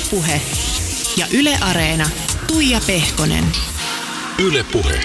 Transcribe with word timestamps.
Ylepuhe 0.00 0.40
ja 1.16 1.26
Yle 1.32 1.58
Areena. 1.60 2.10
Tuija 2.46 2.80
Pehkonen. 2.86 3.44
Ylepuhe. 4.38 5.00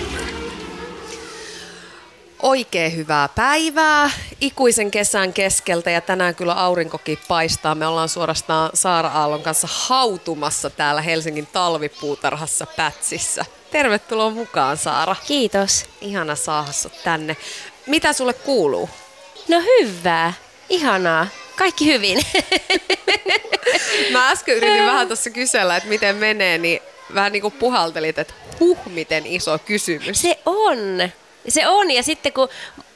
Oikein 2.41 2.95
hyvää 2.95 3.29
päivää 3.29 4.09
ikuisen 4.41 4.91
kesän 4.91 5.33
keskeltä 5.33 5.91
ja 5.91 6.01
tänään 6.01 6.35
kyllä 6.35 6.53
aurinkokin 6.53 7.17
paistaa. 7.27 7.75
Me 7.75 7.87
ollaan 7.87 8.09
suorastaan 8.09 8.69
Saara 8.73 9.09
Aallon 9.09 9.43
kanssa 9.43 9.67
hautumassa 9.71 10.69
täällä 10.69 11.01
Helsingin 11.01 11.47
talvipuutarhassa 11.47 12.65
Pätsissä. 12.65 13.45
Tervetuloa 13.71 14.29
mukaan 14.29 14.77
Saara. 14.77 15.15
Kiitos. 15.27 15.85
Ihana 16.01 16.35
saada 16.35 16.71
tänne. 17.03 17.37
Mitä 17.85 18.13
sulle 18.13 18.33
kuuluu? 18.33 18.89
No 19.47 19.61
hyvää. 19.61 20.33
Ihanaa. 20.69 21.27
Kaikki 21.55 21.85
hyvin. 21.85 22.25
Mä 24.11 24.29
äsken 24.29 24.57
yritin 24.57 24.85
vähän 24.85 25.07
tuossa 25.07 25.29
kysellä, 25.29 25.77
että 25.77 25.89
miten 25.89 26.15
menee, 26.15 26.57
niin 26.57 26.79
vähän 27.13 27.31
niin 27.31 27.41
kuin 27.41 27.51
puhaltelit, 27.51 28.19
että 28.19 28.33
huh, 28.59 28.77
miten 28.85 29.25
iso 29.25 29.59
kysymys. 29.59 30.21
Se 30.21 30.39
on. 30.45 30.77
Se 31.47 31.67
on, 31.67 31.91
ja 31.91 32.03
sitten 32.03 32.33
kun 32.33 32.49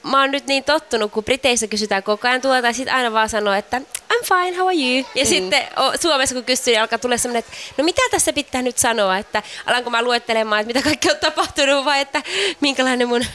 mä 0.04 0.22
oon 0.22 0.32
nyt 0.32 0.48
niin 0.48 0.64
tottunut, 0.64 1.12
kun 1.12 1.24
Briteissä 1.24 1.68
kysytään 1.68 2.04
koko 2.04 2.28
ajan 2.28 2.42
tuota, 2.42 2.68
ja 2.68 2.74
sitten 2.74 2.96
aina 2.96 3.14
vaan 3.14 3.30
sanoo, 3.30 3.54
että 3.54 3.82
I'm 4.14 4.26
fine, 4.26 4.58
how 4.58 4.68
are 4.68 4.76
you? 4.76 5.06
Ja 5.16 5.24
mm. 5.24 5.30
sitten 5.30 5.64
Suomessa 6.02 6.36
kun 6.36 6.44
kysyy, 6.44 6.74
niin 6.74 6.82
alkaa 6.82 7.00
tulla 7.00 7.18
semmoinen, 7.18 7.40
että 7.40 7.52
no 7.78 7.84
mitä 7.84 8.02
tässä 8.12 8.34
pitää 8.34 8.62
nyt 8.62 8.78
sanoa, 8.78 9.18
että 9.18 9.44
alanko 9.66 9.90
mä 9.90 10.02
luettelemaan, 10.02 10.62
että 10.62 10.74
mitä 10.74 10.82
kaikkea 10.82 11.12
on 11.12 11.18
tapahtunut, 11.18 11.86
vai 11.86 12.02
että 12.02 12.24
minkälainen 12.62 13.08
mun, 13.08 13.26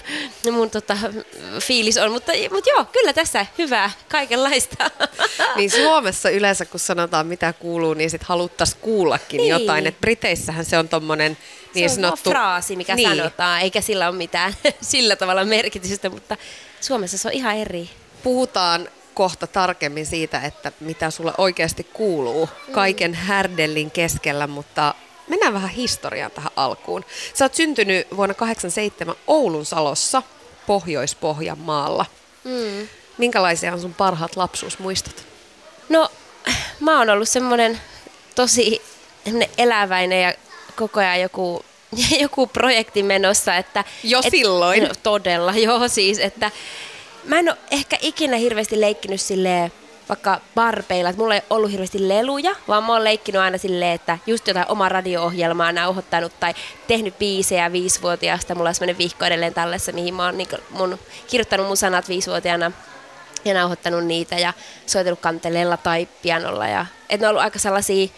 mun 0.52 0.70
tota, 0.70 0.98
fiilis 1.60 1.96
on. 1.96 2.12
Mutta, 2.12 2.32
mutta 2.50 2.70
joo, 2.70 2.84
kyllä 2.84 3.12
tässä 3.12 3.46
hyvää, 3.58 3.90
kaikenlaista. 4.08 4.90
Niin 5.56 5.70
Suomessa 5.70 6.30
yleensä, 6.30 6.64
kun 6.64 6.80
sanotaan 6.80 7.26
mitä 7.26 7.52
kuuluu, 7.52 7.94
niin 7.94 8.10
sitten 8.10 8.28
haluttaisiin 8.28 8.80
kuullakin 8.80 9.38
niin. 9.38 9.48
jotain. 9.48 9.86
Että 9.86 10.00
Briteissähän 10.00 10.64
se 10.64 10.78
on 10.78 10.88
tommonen 10.88 11.36
niin 11.74 11.90
se 11.90 11.94
on 11.94 12.02
sanottu... 12.02 12.30
fraasi, 12.30 12.76
mikä 12.76 12.94
niin. 12.94 13.08
sanotaan, 13.08 13.60
eikä 13.60 13.80
sillä 13.80 14.08
ole 14.08 14.16
mitään 14.16 14.54
sillä 14.80 15.16
tavalla 15.16 15.44
merkitystä, 15.44 16.10
mutta 16.10 16.36
Suomessa 16.80 17.18
se 17.18 17.28
on 17.28 17.34
ihan 17.34 17.56
eri. 17.56 17.90
Puhutaan 18.22 18.88
kohta 19.14 19.46
tarkemmin 19.46 20.06
siitä, 20.06 20.40
että 20.40 20.72
mitä 20.80 21.10
sulle 21.10 21.32
oikeasti 21.38 21.84
kuuluu 21.84 22.48
kaiken 22.72 23.10
mm. 23.10 23.16
härdellin 23.16 23.90
keskellä, 23.90 24.46
mutta 24.46 24.94
mennään 25.28 25.54
vähän 25.54 25.70
historiaan 25.70 26.30
tähän 26.30 26.52
alkuun. 26.56 27.04
Sä 27.34 27.44
oot 27.44 27.54
syntynyt 27.54 28.06
vuonna 28.16 28.34
87 28.34 29.14
Oulun 29.26 29.66
Salossa, 29.66 30.22
Pohjois-Pohjanmaalla. 30.66 32.06
Mm. 32.44 32.88
Minkälaisia 33.18 33.72
on 33.72 33.80
sun 33.80 33.94
parhaat 33.94 34.36
lapsuusmuistot? 34.36 35.26
No, 35.88 36.08
mä 36.80 36.98
oon 36.98 37.10
ollut 37.10 37.28
semmoinen 37.28 37.80
tosi 38.34 38.82
eläväinen 39.58 40.22
ja 40.22 40.34
koko 40.76 41.00
ajan 41.00 41.20
joku, 41.20 41.64
joku 42.22 42.46
projekti 42.46 43.02
menossa. 43.02 43.56
Että, 43.56 43.84
jo 44.04 44.20
et, 44.24 44.30
silloin? 44.30 44.82
No, 44.82 44.90
todella, 45.02 45.52
joo 45.66 45.88
siis. 45.88 46.18
Että 46.18 46.50
mä 47.24 47.38
en 47.38 47.48
ole 47.48 47.58
ehkä 47.70 47.98
ikinä 48.00 48.36
hirveästi 48.36 48.80
leikkinyt 48.80 49.20
silleen, 49.20 49.72
vaikka 50.08 50.40
barpeilla, 50.54 51.10
että 51.10 51.22
mulla 51.22 51.34
ei 51.34 51.42
ollut 51.50 51.70
hirveästi 51.70 52.08
leluja, 52.08 52.54
vaan 52.68 52.84
mä 52.84 52.92
oon 52.92 53.04
leikkinyt 53.04 53.40
aina 53.40 53.58
silleen, 53.58 53.92
että 53.92 54.18
just 54.26 54.48
jotain 54.48 54.66
omaa 54.68 54.88
radio-ohjelmaa 54.88 55.72
nauhoittanut 55.72 56.32
tai 56.40 56.54
tehnyt 56.86 57.18
biisejä 57.18 57.72
viisivuotiaasta. 57.72 58.54
Mulla 58.54 58.68
on 58.68 58.74
semmoinen 58.74 58.98
vihko 58.98 59.24
edelleen 59.24 59.54
tallessa, 59.54 59.92
mihin 59.92 60.14
mä 60.14 60.24
oon 60.24 60.38
niin 60.38 60.48
mun, 60.70 60.98
kirjoittanut 61.26 61.66
mun 61.66 61.76
sanat 61.76 62.08
viisivuotiaana 62.08 62.72
ja 63.44 63.54
nauhoittanut 63.54 64.04
niitä 64.04 64.38
ja 64.38 64.52
soitellut 64.86 65.20
kanteleella 65.20 65.76
tai 65.76 66.08
pianolla. 66.22 66.66
Ja, 66.66 66.86
et 67.10 67.20
ne 67.20 67.26
on 67.26 67.30
ollut 67.30 67.42
aika 67.42 67.58
sellaisia 67.58 68.08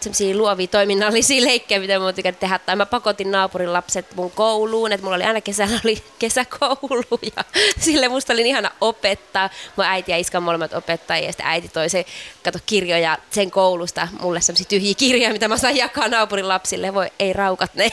semmoisia 0.00 0.36
luovia 0.36 0.66
toiminnallisia 0.66 1.44
leikkejä, 1.48 1.80
mitä 1.80 1.98
mä 1.98 2.12
tykännyt 2.12 2.40
tehdä. 2.40 2.58
Tai 2.58 2.76
mä 2.76 2.86
pakotin 2.86 3.30
naapurin 3.30 3.72
lapset 3.72 4.14
mun 4.14 4.30
kouluun, 4.30 4.92
että 4.92 5.04
mulla 5.04 5.16
oli 5.16 5.24
aina 5.24 5.40
kesällä 5.40 5.80
oli 5.84 6.02
kesäkoulu 6.18 7.18
ja 7.36 7.44
sille 7.84 8.08
musta 8.08 8.32
oli 8.32 8.48
ihana 8.48 8.70
opettaa. 8.80 9.50
Mun 9.76 9.86
äiti 9.86 10.12
ja 10.12 10.18
iska 10.18 10.40
molemmat 10.40 10.72
opettajia 10.72 11.26
ja 11.26 11.32
sitten 11.32 11.46
äiti 11.46 11.68
toi 11.68 11.88
se, 11.88 12.06
kato 12.44 12.58
kirjoja 12.66 13.18
sen 13.30 13.50
koulusta, 13.50 14.08
mulle 14.20 14.40
semmoisia 14.40 14.66
tyhjiä 14.68 14.94
kirjoja, 14.94 15.32
mitä 15.32 15.48
mä 15.48 15.56
sain 15.56 15.76
jakaa 15.76 16.08
naapurin 16.08 16.48
lapsille. 16.48 16.94
Voi, 16.94 17.10
ei 17.18 17.32
raukat 17.32 17.74
ne. 17.74 17.92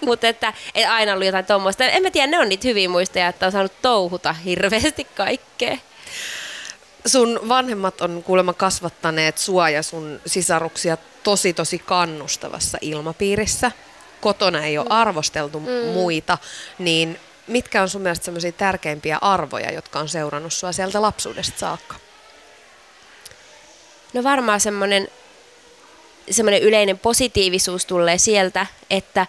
Mutta 0.00 0.28
että 0.28 0.52
et 0.74 0.86
aina 0.88 1.12
ollut 1.12 1.26
jotain 1.26 1.46
tuommoista. 1.46 1.84
En 1.84 2.02
mä 2.02 2.10
tiedä, 2.10 2.26
ne 2.26 2.38
on 2.38 2.48
niitä 2.48 2.68
hyviä 2.68 2.88
muistoja, 2.88 3.28
että 3.28 3.46
on 3.46 3.52
saanut 3.52 3.72
touhuta 3.82 4.32
hirveästi 4.32 5.04
kaikkea 5.04 5.78
sun 7.06 7.40
vanhemmat 7.48 8.00
on 8.00 8.22
kuulemma 8.22 8.52
kasvattaneet 8.52 9.38
sua 9.38 9.70
ja 9.70 9.82
sun 9.82 10.20
sisaruksia 10.26 10.96
tosi 11.22 11.52
tosi 11.52 11.78
kannustavassa 11.78 12.78
ilmapiirissä. 12.80 13.72
Kotona 14.20 14.64
ei 14.64 14.78
ole 14.78 14.86
mm. 14.86 14.92
arvosteltu 14.92 15.60
mm. 15.60 15.66
muita, 15.92 16.38
niin 16.78 17.20
mitkä 17.46 17.82
on 17.82 17.88
sun 17.88 18.02
mielestä 18.02 18.24
semmoisia 18.24 18.52
tärkeimpiä 18.52 19.18
arvoja, 19.20 19.72
jotka 19.72 19.98
on 19.98 20.08
seurannut 20.08 20.52
sua 20.52 20.72
sieltä 20.72 21.02
lapsuudesta 21.02 21.58
saakka? 21.58 21.94
No 24.14 24.22
varmaan 24.22 24.60
semmoinen 24.60 25.08
semmoinen 26.30 26.62
yleinen 26.62 26.98
positiivisuus 26.98 27.86
tulee 27.86 28.18
sieltä, 28.18 28.66
että, 28.90 29.26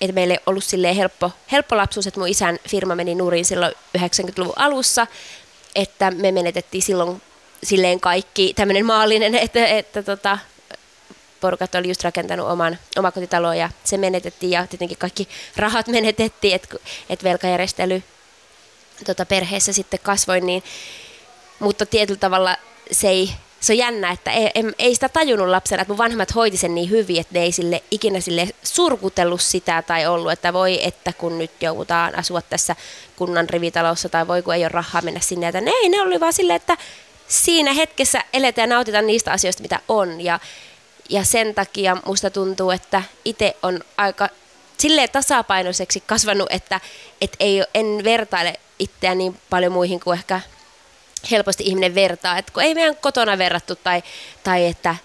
että 0.00 0.14
meille 0.14 0.34
ei 0.34 0.40
ollut 0.46 0.64
silleen 0.64 0.96
helppo, 0.96 1.32
helppo 1.52 1.76
lapsuus, 1.76 2.06
että 2.06 2.20
mun 2.20 2.28
isän 2.28 2.58
firma 2.68 2.94
meni 2.94 3.14
nurin 3.14 3.44
silloin 3.44 3.72
90-luvun 3.98 4.52
alussa, 4.56 5.06
että 5.74 6.10
me 6.10 6.32
menetettiin 6.32 6.82
silloin 6.82 7.22
silleen 7.62 8.00
kaikki 8.00 8.54
tämmöinen 8.54 8.86
maallinen, 8.86 9.34
että, 9.44 9.66
että 9.66 10.02
tota, 10.02 10.38
porukat 11.40 11.74
oli 11.74 11.88
just 11.88 12.04
rakentanut 12.04 12.48
oman 12.48 12.78
omakotitalon 12.98 13.58
ja 13.58 13.70
se 13.84 13.96
menetettiin 13.96 14.50
ja 14.52 14.66
tietenkin 14.66 14.98
kaikki 14.98 15.28
rahat 15.56 15.88
menetettiin, 15.96 16.54
että 16.54 16.76
et 17.08 17.24
velkajärjestely 17.24 18.02
tota, 19.06 19.26
perheessä 19.26 19.72
sitten 19.72 20.00
kasvoi, 20.02 20.40
niin, 20.40 20.62
mutta 21.58 21.86
tietyllä 21.86 22.20
tavalla 22.20 22.56
se 22.92 23.08
ei 23.08 23.30
se 23.60 23.72
on 23.72 23.78
jännä, 23.78 24.10
että 24.10 24.32
ei, 24.32 24.50
ei, 24.78 24.94
sitä 24.94 25.08
tajunnut 25.08 25.48
lapsena, 25.48 25.82
että 25.82 25.92
mun 25.92 25.98
vanhemmat 25.98 26.34
hoiti 26.34 26.56
sen 26.56 26.74
niin 26.74 26.90
hyvin, 26.90 27.20
että 27.20 27.34
ne 27.34 27.42
ei 27.42 27.52
sille 27.52 27.82
ikinä 27.90 28.20
sille 28.20 28.48
surkutellut 28.62 29.40
sitä 29.40 29.82
tai 29.82 30.06
ollut, 30.06 30.32
että 30.32 30.52
voi, 30.52 30.86
että 30.86 31.12
kun 31.12 31.38
nyt 31.38 31.50
joudutaan 31.60 32.18
asua 32.18 32.42
tässä 32.42 32.76
kunnan 33.16 33.50
rivitalossa 33.50 34.08
tai 34.08 34.28
voi, 34.28 34.42
kun 34.42 34.54
ei 34.54 34.62
ole 34.62 34.68
rahaa 34.68 35.02
mennä 35.02 35.20
sinne. 35.20 35.48
Että 35.48 35.60
ne 35.60 35.70
ei, 35.70 35.88
ne 35.88 36.02
oli 36.02 36.20
vaan 36.20 36.32
silleen, 36.32 36.56
että 36.56 36.76
siinä 37.28 37.72
hetkessä 37.72 38.24
eletään 38.32 38.70
ja 38.70 38.74
nautitaan 38.76 39.06
niistä 39.06 39.32
asioista, 39.32 39.62
mitä 39.62 39.80
on. 39.88 40.20
Ja, 40.20 40.40
ja 41.08 41.24
sen 41.24 41.54
takia 41.54 41.96
musta 42.06 42.30
tuntuu, 42.30 42.70
että 42.70 43.02
itse 43.24 43.56
on 43.62 43.80
aika 43.96 44.28
silleen 44.78 45.10
tasapainoiseksi 45.10 46.02
kasvanut, 46.06 46.46
että 46.50 46.80
et 47.20 47.36
ei, 47.40 47.62
en 47.74 48.00
vertaile 48.04 48.54
itseä 48.78 49.14
niin 49.14 49.36
paljon 49.50 49.72
muihin 49.72 50.00
kuin 50.00 50.18
ehkä 50.18 50.40
helposti 51.30 51.64
ihminen 51.66 51.94
vertaa, 51.94 52.38
että 52.38 52.52
kun 52.52 52.62
ei 52.62 52.74
meidän 52.74 52.96
kotona 52.96 53.38
verrattu 53.38 53.76
tai, 53.76 54.02
tai 54.44 54.66
että 54.66 54.96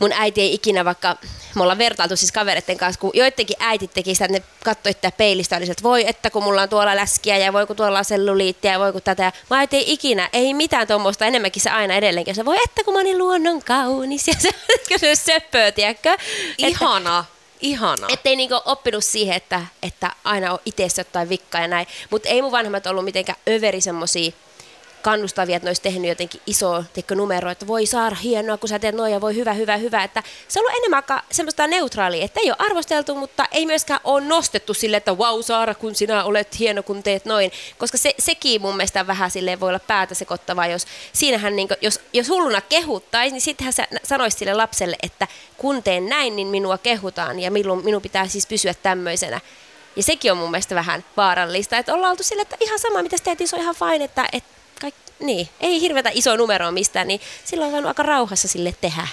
mun 0.00 0.12
äiti 0.12 0.40
ei 0.40 0.54
ikinä 0.54 0.84
vaikka, 0.84 1.16
me 1.54 1.62
ollaan 1.62 1.78
vertailtu 1.78 2.16
siis 2.16 2.32
kavereiden 2.32 2.78
kanssa, 2.78 3.00
kun 3.00 3.10
joidenkin 3.14 3.56
äitit 3.58 3.90
teki 3.94 4.14
sitä, 4.14 4.24
että 4.24 4.38
ne 4.38 4.44
katsoi 4.64 4.90
itseä 4.90 5.12
peilistä, 5.12 5.56
oli 5.56 5.70
että 5.70 5.82
voi, 5.82 6.08
että 6.08 6.30
kun 6.30 6.44
mulla 6.44 6.62
on 6.62 6.68
tuolla 6.68 6.96
läskiä 6.96 7.36
ja 7.36 7.52
voi 7.52 7.66
kun 7.66 7.76
tuolla 7.76 7.98
on 7.98 8.04
selluliittia 8.04 8.72
ja 8.72 8.78
voi 8.78 8.92
kun 8.92 9.02
tätä. 9.02 9.32
Mä 9.50 9.58
äiti 9.58 9.76
ei 9.76 9.92
ikinä, 9.92 10.28
ei 10.32 10.54
mitään 10.54 10.86
tuommoista, 10.86 11.26
enemmänkin 11.26 11.62
se 11.62 11.70
aina 11.70 11.94
edelleenkin. 11.94 12.34
Se 12.34 12.44
voi, 12.44 12.58
että 12.64 12.84
kun 12.84 12.94
mä 12.94 13.00
olin 13.00 13.18
luonnon 13.18 13.62
kaunis 13.62 14.28
ja 14.28 14.34
se, 14.44 14.50
se 14.98 15.14
söpöö, 15.14 15.72
tiedätkö? 15.72 16.16
Ihana. 16.58 17.24
Ihana. 17.60 18.06
Että 18.10 18.28
ei 18.28 18.36
niinku 18.36 18.60
oppinut 18.64 19.04
siihen, 19.04 19.36
että, 19.36 19.62
että 19.82 20.12
aina 20.24 20.52
on 20.52 20.58
itse 20.66 20.88
jotain 20.98 21.28
vikkaa 21.28 21.60
ja 21.60 21.68
näin. 21.68 21.86
Mutta 22.10 22.28
ei 22.28 22.42
mun 22.42 22.52
vanhemmat 22.52 22.86
ollut 22.86 23.04
mitenkään 23.04 23.38
överi 23.48 23.80
semmosia 23.80 24.32
kannustavia, 25.02 25.56
että 25.56 25.66
ne 25.66 25.68
olisi 25.68 25.82
tehnyt 25.82 26.08
jotenkin 26.08 26.40
iso 26.46 26.84
numero, 27.14 27.50
että 27.50 27.66
voi 27.66 27.86
saada 27.86 28.16
hienoa, 28.16 28.56
kun 28.58 28.68
sä 28.68 28.78
teet 28.78 28.94
noin 28.94 29.12
ja 29.12 29.20
voi 29.20 29.34
hyvä, 29.34 29.52
hyvä, 29.52 29.76
hyvä. 29.76 30.04
Että 30.04 30.22
se 30.48 30.60
on 30.60 30.66
ollut 30.66 30.78
enemmän 30.78 31.02
semmoista 31.30 31.66
neutraalia, 31.66 32.24
että 32.24 32.40
ei 32.40 32.50
ole 32.50 32.56
arvosteltu, 32.58 33.14
mutta 33.14 33.46
ei 33.52 33.66
myöskään 33.66 34.00
ole 34.04 34.20
nostettu 34.20 34.74
sille, 34.74 34.96
että 34.96 35.14
wow 35.14 35.40
Saara, 35.40 35.74
kun 35.74 35.94
sinä 35.94 36.24
olet 36.24 36.58
hieno, 36.58 36.82
kun 36.82 37.02
teet 37.02 37.24
noin. 37.24 37.52
Koska 37.78 37.98
se, 37.98 38.14
sekin 38.18 38.62
mun 38.62 38.76
mielestä 38.76 39.06
vähän 39.06 39.30
sille 39.30 39.60
voi 39.60 39.68
olla 39.68 39.78
päätä 39.78 40.14
sekoittavaa, 40.14 40.66
jos 40.66 40.86
siinähän 41.12 41.56
niin 41.56 41.68
kuin, 41.68 41.78
jos, 41.80 42.00
jos 42.12 42.28
hulluna 42.28 42.60
kehuttaisi, 42.60 43.32
niin 43.32 43.40
sittenhän 43.40 43.72
sä 43.72 43.88
sanoisi 44.04 44.38
sille 44.38 44.54
lapselle, 44.54 44.96
että 45.02 45.28
kun 45.56 45.82
teen 45.82 46.06
näin, 46.06 46.36
niin 46.36 46.48
minua 46.48 46.78
kehutaan 46.78 47.40
ja 47.40 47.50
minun, 47.50 47.84
minun 47.84 48.02
pitää 48.02 48.28
siis 48.28 48.46
pysyä 48.46 48.74
tämmöisenä. 48.74 49.40
Ja 49.96 50.02
sekin 50.02 50.32
on 50.32 50.38
mun 50.38 50.50
mielestä 50.50 50.74
vähän 50.74 51.04
vaarallista, 51.16 51.78
että 51.78 51.94
ollaan 51.94 52.10
oltu 52.10 52.22
sille, 52.22 52.42
että 52.42 52.56
ihan 52.60 52.78
sama 52.78 53.02
mitä 53.02 53.16
teet, 53.24 53.38
niin 53.38 53.48
se 53.48 53.56
on 53.56 53.62
ihan 53.62 53.74
fine, 53.74 54.04
että, 54.04 54.28
että 54.32 54.59
niin, 55.20 55.48
ei 55.60 55.80
hirveätä 55.80 56.10
iso 56.14 56.36
numero 56.36 56.70
mistään, 56.70 57.08
niin 57.08 57.20
silloin 57.44 57.74
on 57.74 57.86
aika 57.86 58.02
rauhassa 58.02 58.48
sille 58.48 58.74
tehdä. 58.80 59.08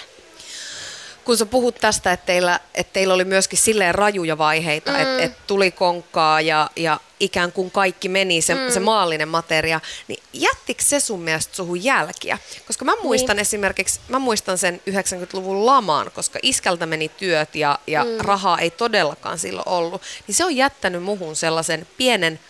kun 1.24 1.36
sä 1.36 1.46
puhut 1.46 1.74
tästä, 1.74 2.12
että 2.12 2.26
teillä, 2.26 2.60
että 2.74 2.92
teillä 2.92 3.14
oli 3.14 3.24
myöskin 3.24 3.58
silleen 3.58 3.94
rajuja 3.94 4.38
vaiheita, 4.38 4.90
mm. 4.90 5.00
että, 5.00 5.22
että 5.22 5.42
tuli 5.46 5.70
konkkaa 5.70 6.40
ja, 6.40 6.70
ja 6.76 7.00
ikään 7.20 7.52
kuin 7.52 7.70
kaikki 7.70 8.08
meni, 8.08 8.42
se, 8.42 8.54
mm. 8.54 8.70
se 8.70 8.80
maallinen 8.80 9.28
materia, 9.28 9.80
niin 10.08 10.22
jättikö 10.32 10.82
se 10.82 11.00
sun 11.00 11.20
mielestä 11.20 11.56
suhun 11.56 11.84
jälkiä? 11.84 12.38
Koska 12.66 12.84
mä 12.84 12.92
muistan 13.02 13.36
niin. 13.36 13.42
esimerkiksi, 13.42 14.00
mä 14.08 14.18
muistan 14.18 14.58
sen 14.58 14.80
90-luvun 14.90 15.66
lamaan, 15.66 16.10
koska 16.14 16.38
iskältä 16.42 16.86
meni 16.86 17.08
työt 17.08 17.54
ja, 17.54 17.78
ja 17.86 18.04
mm. 18.04 18.10
rahaa 18.18 18.58
ei 18.58 18.70
todellakaan 18.70 19.38
silloin 19.38 19.68
ollut, 19.68 20.02
niin 20.26 20.34
se 20.34 20.44
on 20.44 20.56
jättänyt 20.56 21.02
muhun 21.02 21.36
sellaisen 21.36 21.86
pienen 21.96 22.40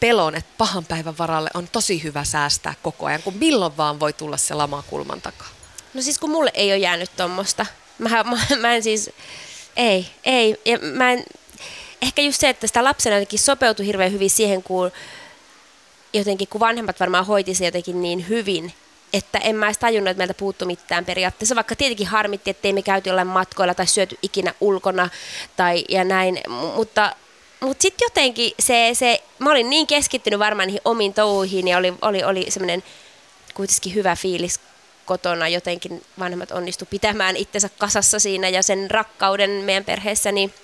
pelon, 0.00 0.34
että 0.34 0.50
pahan 0.58 0.84
päivän 0.84 1.18
varalle 1.18 1.50
on 1.54 1.68
tosi 1.72 2.02
hyvä 2.02 2.24
säästää 2.24 2.74
koko 2.82 3.06
ajan, 3.06 3.22
kun 3.22 3.34
milloin 3.34 3.76
vaan 3.76 4.00
voi 4.00 4.12
tulla 4.12 4.36
se 4.36 4.54
lama 4.54 4.82
kulman 4.82 5.20
takaa. 5.20 5.48
No 5.94 6.02
siis 6.02 6.18
kun 6.18 6.30
mulle 6.30 6.50
ei 6.54 6.72
ole 6.72 6.78
jäänyt 6.78 7.10
tuommoista. 7.16 7.66
Mä, 7.98 8.24
mä, 8.24 8.38
mä 8.60 8.74
en 8.74 8.82
siis, 8.82 9.10
ei, 9.76 10.06
ei. 10.24 10.60
Ja 10.64 10.78
mä 10.78 11.12
en, 11.12 11.24
ehkä 12.02 12.22
just 12.22 12.40
se, 12.40 12.48
että 12.48 12.66
sitä 12.66 12.84
lapsena 12.84 13.16
jotenkin 13.16 13.38
sopeutui 13.38 13.86
hirveän 13.86 14.12
hyvin 14.12 14.30
siihen, 14.30 14.62
kun 14.62 14.90
jotenkin, 16.12 16.48
kun 16.48 16.60
vanhemmat 16.60 17.00
varmaan 17.00 17.26
hoiti 17.26 17.54
se 17.54 17.64
jotenkin 17.64 18.02
niin 18.02 18.28
hyvin, 18.28 18.72
että 19.12 19.38
en 19.38 19.56
mä 19.56 19.66
edes 19.66 19.78
tajunnut, 19.78 20.10
että 20.10 20.18
meiltä 20.18 20.34
puuttu 20.34 20.66
mitään 20.66 21.04
periaatteessa, 21.04 21.54
vaikka 21.54 21.76
tietenkin 21.76 22.06
harmitti, 22.06 22.50
ettei 22.50 22.72
me 22.72 22.82
käyty 22.82 23.08
jollain 23.08 23.28
matkoilla 23.28 23.74
tai 23.74 23.86
syöty 23.86 24.18
ikinä 24.22 24.54
ulkona 24.60 25.08
tai 25.56 25.84
ja 25.88 26.04
näin, 26.04 26.40
mutta 26.76 27.16
mutta 27.60 27.82
sitten 27.82 28.06
jotenkin 28.06 28.52
se, 28.60 28.90
se, 28.92 29.22
mä 29.38 29.50
olin 29.50 29.70
niin 29.70 29.86
keskittynyt 29.86 30.38
varmaan 30.38 30.66
niihin 30.66 30.80
omiin 30.84 31.14
touhuihin 31.14 31.68
ja 31.68 31.78
oli, 31.78 31.94
oli, 32.02 32.24
oli 32.24 32.46
semmoinen 32.48 32.82
kuitenkin 33.54 33.94
hyvä 33.94 34.16
fiilis 34.16 34.60
kotona 35.04 35.48
jotenkin 35.48 36.04
vanhemmat 36.18 36.50
onnistu 36.50 36.86
pitämään 36.86 37.36
itsensä 37.36 37.68
kasassa 37.78 38.18
siinä 38.18 38.48
ja 38.48 38.62
sen 38.62 38.90
rakkauden 38.90 39.50
meidän 39.50 39.84
perheessä, 39.84 40.32
niin 40.32 40.54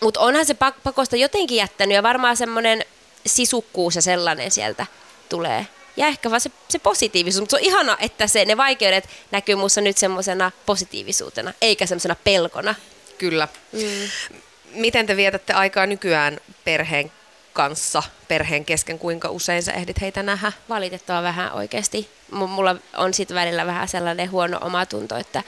mutta 0.00 0.20
onhan 0.20 0.46
se 0.46 0.54
pakosta 0.84 1.16
jotenkin 1.16 1.56
jättänyt 1.56 1.94
ja 1.94 2.02
varmaan 2.02 2.36
semmoinen 2.36 2.84
sisukkuus 3.26 3.96
ja 3.96 4.02
sellainen 4.02 4.50
sieltä 4.50 4.86
tulee. 5.28 5.66
Ja 5.96 6.06
ehkä 6.06 6.30
vaan 6.30 6.40
se, 6.40 6.50
se 6.68 6.78
positiivisuus, 6.78 7.40
mutta 7.40 7.56
se 7.56 7.60
on 7.60 7.66
ihana, 7.66 7.96
että 8.00 8.26
se, 8.26 8.44
ne 8.44 8.56
vaikeudet 8.56 9.08
näkyy 9.30 9.54
muussa 9.54 9.80
nyt 9.80 9.98
semmoisena 9.98 10.52
positiivisuutena, 10.66 11.52
eikä 11.60 11.86
semmoisena 11.86 12.16
pelkona. 12.24 12.74
Kyllä. 13.18 13.48
Mm. 13.72 14.38
Miten 14.74 15.06
te 15.06 15.16
vietätte 15.16 15.52
aikaa 15.52 15.86
nykyään 15.86 16.40
perheen 16.64 17.12
kanssa, 17.52 18.02
perheen 18.28 18.64
kesken, 18.64 18.98
kuinka 18.98 19.30
usein 19.30 19.62
sä 19.62 19.72
ehdit 19.72 20.00
heitä 20.00 20.22
nähdä? 20.22 20.52
Valitettava 20.68 21.22
vähän 21.22 21.52
oikeasti. 21.52 22.08
Mulla 22.30 22.76
on 22.96 23.14
sitten 23.14 23.34
välillä 23.34 23.66
vähän 23.66 23.88
sellainen 23.88 24.30
huono 24.30 24.58
omatunto, 24.60 25.16
että 25.16 25.42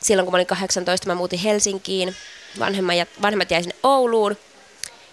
silloin 0.00 0.26
kun 0.26 0.32
mä 0.32 0.36
olin 0.36 0.46
18, 0.46 1.06
mä 1.06 1.14
muutin 1.14 1.38
Helsinkiin, 1.38 2.16
vanhemmat, 2.58 3.08
vanhemmat 3.22 3.50
jäi 3.50 3.62
sinne 3.62 3.76
Ouluun. 3.82 4.36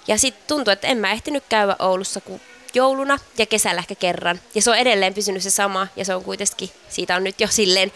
Ja 0.07 0.17
sitten 0.17 0.47
tuntui, 0.47 0.73
että 0.73 0.87
en 0.87 0.97
mä 0.97 1.11
ehtinyt 1.11 1.43
käydä 1.49 1.75
Oulussa 1.79 2.21
kuin 2.21 2.41
jouluna 2.73 3.17
ja 3.37 3.45
kesällä 3.45 3.79
ehkä 3.79 3.95
kerran. 3.95 4.39
Ja 4.55 4.61
se 4.61 4.71
on 4.71 4.77
edelleen 4.77 5.13
pysynyt 5.13 5.43
se 5.43 5.49
sama 5.49 5.87
ja 5.95 6.05
se 6.05 6.15
on 6.15 6.23
kuitenkin, 6.23 6.71
siitä 6.89 7.15
on 7.15 7.23
nyt 7.23 7.41
jo 7.41 7.47
silleen 7.47 7.91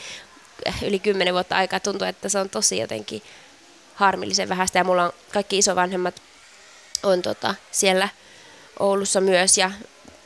yli 0.85 0.99
kymmenen 0.99 1.33
vuotta 1.33 1.55
aikaa 1.55 1.79
tuntuu, 1.79 2.07
että 2.07 2.29
se 2.29 2.39
on 2.39 2.49
tosi 2.49 2.77
jotenkin 2.77 3.21
harmillisen 3.95 4.49
vähäistä. 4.49 4.79
Ja 4.79 4.83
mulla 4.83 5.03
on 5.03 5.11
kaikki 5.33 5.57
isovanhemmat 5.57 6.21
on 7.03 7.21
tota, 7.21 7.55
siellä 7.71 8.09
Oulussa 8.79 9.21
myös 9.21 9.57
ja 9.57 9.71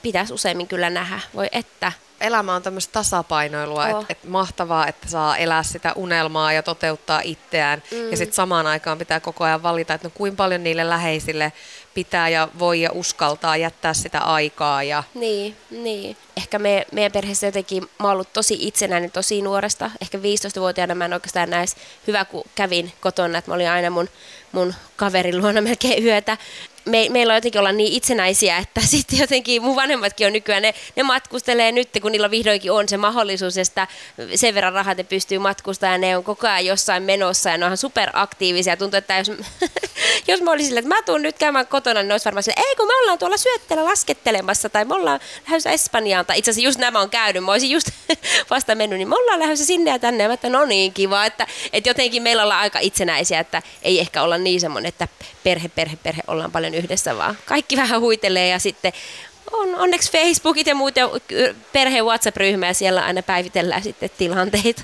pitäisi 0.01 0.33
useimmin 0.33 0.67
kyllä 0.67 0.89
nähdä. 0.89 1.19
Voi 1.35 1.47
että. 1.51 1.91
Elämä 2.21 2.55
on 2.55 2.63
tämmöistä 2.63 2.93
tasapainoilua, 2.93 3.85
oh. 3.85 3.89
että 3.89 4.05
et 4.09 4.23
mahtavaa, 4.23 4.87
että 4.87 5.09
saa 5.09 5.37
elää 5.37 5.63
sitä 5.63 5.93
unelmaa 5.95 6.53
ja 6.53 6.63
toteuttaa 6.63 7.21
itseään. 7.23 7.83
Mm. 7.91 8.11
Ja 8.11 8.17
sitten 8.17 8.35
samaan 8.35 8.67
aikaan 8.67 8.97
pitää 8.97 9.19
koko 9.19 9.43
ajan 9.43 9.63
valita, 9.63 9.93
että 9.93 10.07
no 10.07 10.11
kuinka 10.15 10.35
paljon 10.35 10.63
niille 10.63 10.89
läheisille 10.89 11.53
pitää 11.97 12.29
ja 12.29 12.47
voi 12.59 12.81
ja 12.81 12.89
uskaltaa 12.93 13.57
jättää 13.57 13.93
sitä 13.93 14.19
aikaa. 14.19 14.83
Ja... 14.83 15.03
Niin, 15.13 15.55
niin. 15.71 16.17
Ehkä 16.37 16.59
me, 16.59 16.87
meidän 16.91 17.11
perheessä 17.11 17.47
jotenkin, 17.47 17.83
mä 17.99 18.11
ollut 18.11 18.33
tosi 18.33 18.57
itsenäinen 18.59 19.11
tosi 19.11 19.41
nuoresta. 19.41 19.91
Ehkä 20.01 20.17
15-vuotiaana 20.17 20.95
mä 20.95 21.05
en 21.05 21.13
oikeastaan 21.13 21.49
näis 21.49 21.75
hyvä, 22.07 22.25
kun 22.25 22.43
kävin 22.55 22.93
kotona, 23.01 23.37
että 23.37 23.51
mä 23.51 23.55
olin 23.55 23.69
aina 23.69 23.89
mun, 23.89 24.09
mun 24.51 24.73
kaverin 24.95 25.37
luona 25.37 25.61
melkein 25.61 26.05
yötä 26.05 26.37
me, 26.87 27.07
meillä 27.09 27.31
on 27.31 27.37
jotenkin 27.37 27.59
olla 27.59 27.71
niin 27.71 27.93
itsenäisiä, 27.93 28.57
että 28.57 28.81
sitten 28.91 29.19
jotenkin 29.19 29.61
mun 29.61 29.75
vanhemmatkin 29.75 30.27
on 30.27 30.33
nykyään, 30.33 30.61
ne, 30.61 30.73
ne 30.95 31.03
matkustelee 31.03 31.71
nyt, 31.71 31.89
kun 32.01 32.11
niillä 32.11 32.31
vihdoinkin 32.31 32.71
on 32.71 32.89
se 32.89 32.97
mahdollisuus, 32.97 33.57
että 33.57 33.87
sen 34.35 34.55
verran 34.55 34.73
rahat 34.73 34.97
ne 34.97 35.03
pystyy 35.03 35.39
matkustamaan 35.39 35.93
ja 35.93 36.07
ne 36.07 36.17
on 36.17 36.23
koko 36.23 36.47
ajan 36.47 36.65
jossain 36.65 37.03
menossa 37.03 37.49
ja 37.49 37.57
ne 37.57 37.65
on 37.65 37.77
superaktiivisia. 37.77 38.77
Tuntuu, 38.77 38.97
että 38.97 39.17
jos, 39.17 39.31
jos 40.27 40.41
mä 40.41 40.51
olisin 40.51 40.77
että 40.77 40.89
mä 40.89 41.01
tuun 41.01 41.21
nyt 41.21 41.37
käymään 41.37 41.67
kotona, 41.67 41.99
niin 42.01 42.07
ne 42.07 42.13
olisi 42.13 42.25
varmaan 42.25 42.43
sille, 42.43 42.63
ei 42.67 42.75
kun 42.75 42.87
me 42.87 42.99
ollaan 42.99 43.19
tuolla 43.19 43.37
syötteellä 43.37 43.85
laskettelemassa 43.85 44.69
tai 44.69 44.85
me 44.85 44.95
ollaan 44.95 45.19
lähdössä 45.47 45.71
Espanjaan 45.71 46.25
tai 46.25 46.37
itse 46.37 46.51
asiassa 46.51 46.67
just 46.67 46.79
nämä 46.79 46.99
on 46.99 47.09
käynyt, 47.09 47.43
mä 47.43 47.51
olisin 47.51 47.69
just 47.69 47.89
vasta 48.49 48.75
mennyt, 48.75 48.99
niin 48.99 49.09
me 49.09 49.15
ollaan 49.15 49.39
lähdössä 49.39 49.65
sinne 49.65 49.91
ja 49.91 49.99
tänne 49.99 50.23
ja 50.23 50.27
mä 50.29 50.33
että 50.33 50.49
no 50.49 50.65
niin 50.65 50.93
kiva, 50.93 51.25
että, 51.25 51.47
että 51.73 51.89
jotenkin 51.89 52.23
meillä 52.23 52.43
ollaan 52.43 52.61
aika 52.61 52.79
itsenäisiä, 52.79 53.39
että 53.39 53.61
ei 53.81 53.99
ehkä 53.99 54.23
olla 54.23 54.37
niin 54.37 54.61
semmoinen, 54.61 54.89
että 54.89 55.07
perhe, 55.43 55.69
perhe, 55.69 55.97
perhe 56.03 56.21
ollaan 56.27 56.51
paljon 56.51 56.73
yhdessä, 56.77 57.17
vaan 57.17 57.37
kaikki 57.45 57.77
vähän 57.77 58.01
huitelee 58.01 58.47
ja 58.47 58.59
sitten 58.59 58.93
on 59.51 59.75
onneksi 59.75 60.11
Facebookit 60.11 60.67
ja 60.67 60.75
muut 60.75 60.95
ja 60.95 61.09
perheen 61.73 62.05
WhatsApp-ryhmä 62.05 62.67
ja 62.67 62.73
siellä 62.73 63.05
aina 63.05 63.23
päivitellään 63.23 63.83
sitten 63.83 64.09
tilanteita. 64.17 64.83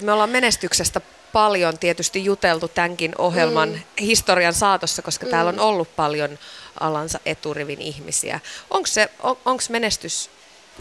Me 0.00 0.12
ollaan 0.12 0.30
menestyksestä 0.30 1.00
paljon 1.32 1.78
tietysti 1.78 2.24
juteltu 2.24 2.68
tämänkin 2.68 3.12
ohjelman 3.18 3.68
mm. 3.68 3.80
historian 4.00 4.54
saatossa, 4.54 5.02
koska 5.02 5.26
mm. 5.26 5.30
täällä 5.30 5.48
on 5.48 5.60
ollut 5.60 5.96
paljon 5.96 6.38
alansa 6.80 7.20
eturivin 7.26 7.80
ihmisiä. 7.80 8.40
Onko 8.70 8.86
se, 8.86 9.08
on, 9.22 9.36
onko 9.44 9.62
menestys 9.68 10.30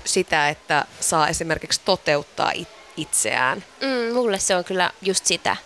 sitä, 0.04 0.50
että 0.50 0.86
saa 1.00 1.28
esimerkiksi 1.28 1.82
toteuttaa 1.86 2.52
itseään? 2.98 3.64
Mm, 3.82 4.14
mulle 4.14 4.40
se 4.40 4.56
on 4.56 4.64
kyllä 4.64 4.92
just 5.02 5.26
sitä. 5.26 5.58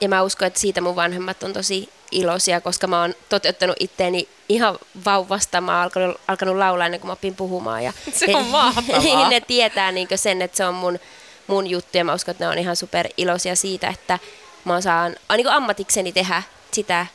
Ja 0.00 0.08
mä 0.08 0.22
uskon, 0.22 0.46
että 0.46 0.60
siitä 0.60 0.80
mun 0.80 0.96
vanhemmat 0.96 1.42
on 1.42 1.52
tosi 1.52 1.88
iloisia, 2.10 2.60
koska 2.60 2.86
mä 2.86 3.00
oon 3.00 3.14
toteuttanut 3.28 3.76
itteeni 3.80 4.28
ihan 4.48 4.78
vauvasta. 5.04 5.60
Mä 5.60 5.72
oon 5.72 5.82
alkanut, 5.82 6.20
alkanut 6.28 6.56
laulaa 6.56 6.86
ennen 6.86 7.00
kuin 7.00 7.08
mä 7.08 7.12
opin 7.12 7.34
puhumaan. 7.34 7.84
Ja 7.84 7.92
se 8.12 8.36
on 8.36 8.46
mahtavaa. 8.46 9.00
Niin 9.02 9.28
ne 9.28 9.40
tietää 9.40 9.92
niin 9.92 10.08
sen, 10.14 10.42
että 10.42 10.56
se 10.56 10.64
on 10.64 10.74
mun, 10.74 10.98
mun 11.46 11.66
juttu 11.66 11.98
ja 11.98 12.04
mä 12.04 12.14
uskon, 12.14 12.32
että 12.32 12.44
ne 12.44 12.48
on 12.48 12.58
ihan 12.58 12.76
super 12.76 13.08
iloisia 13.16 13.56
siitä, 13.56 13.88
että 13.88 14.18
mä 14.64 14.80
saan 14.80 15.16
niin 15.36 15.48
ammatikseni 15.48 16.12
tehdä 16.12 16.42
sitä, 16.72 17.06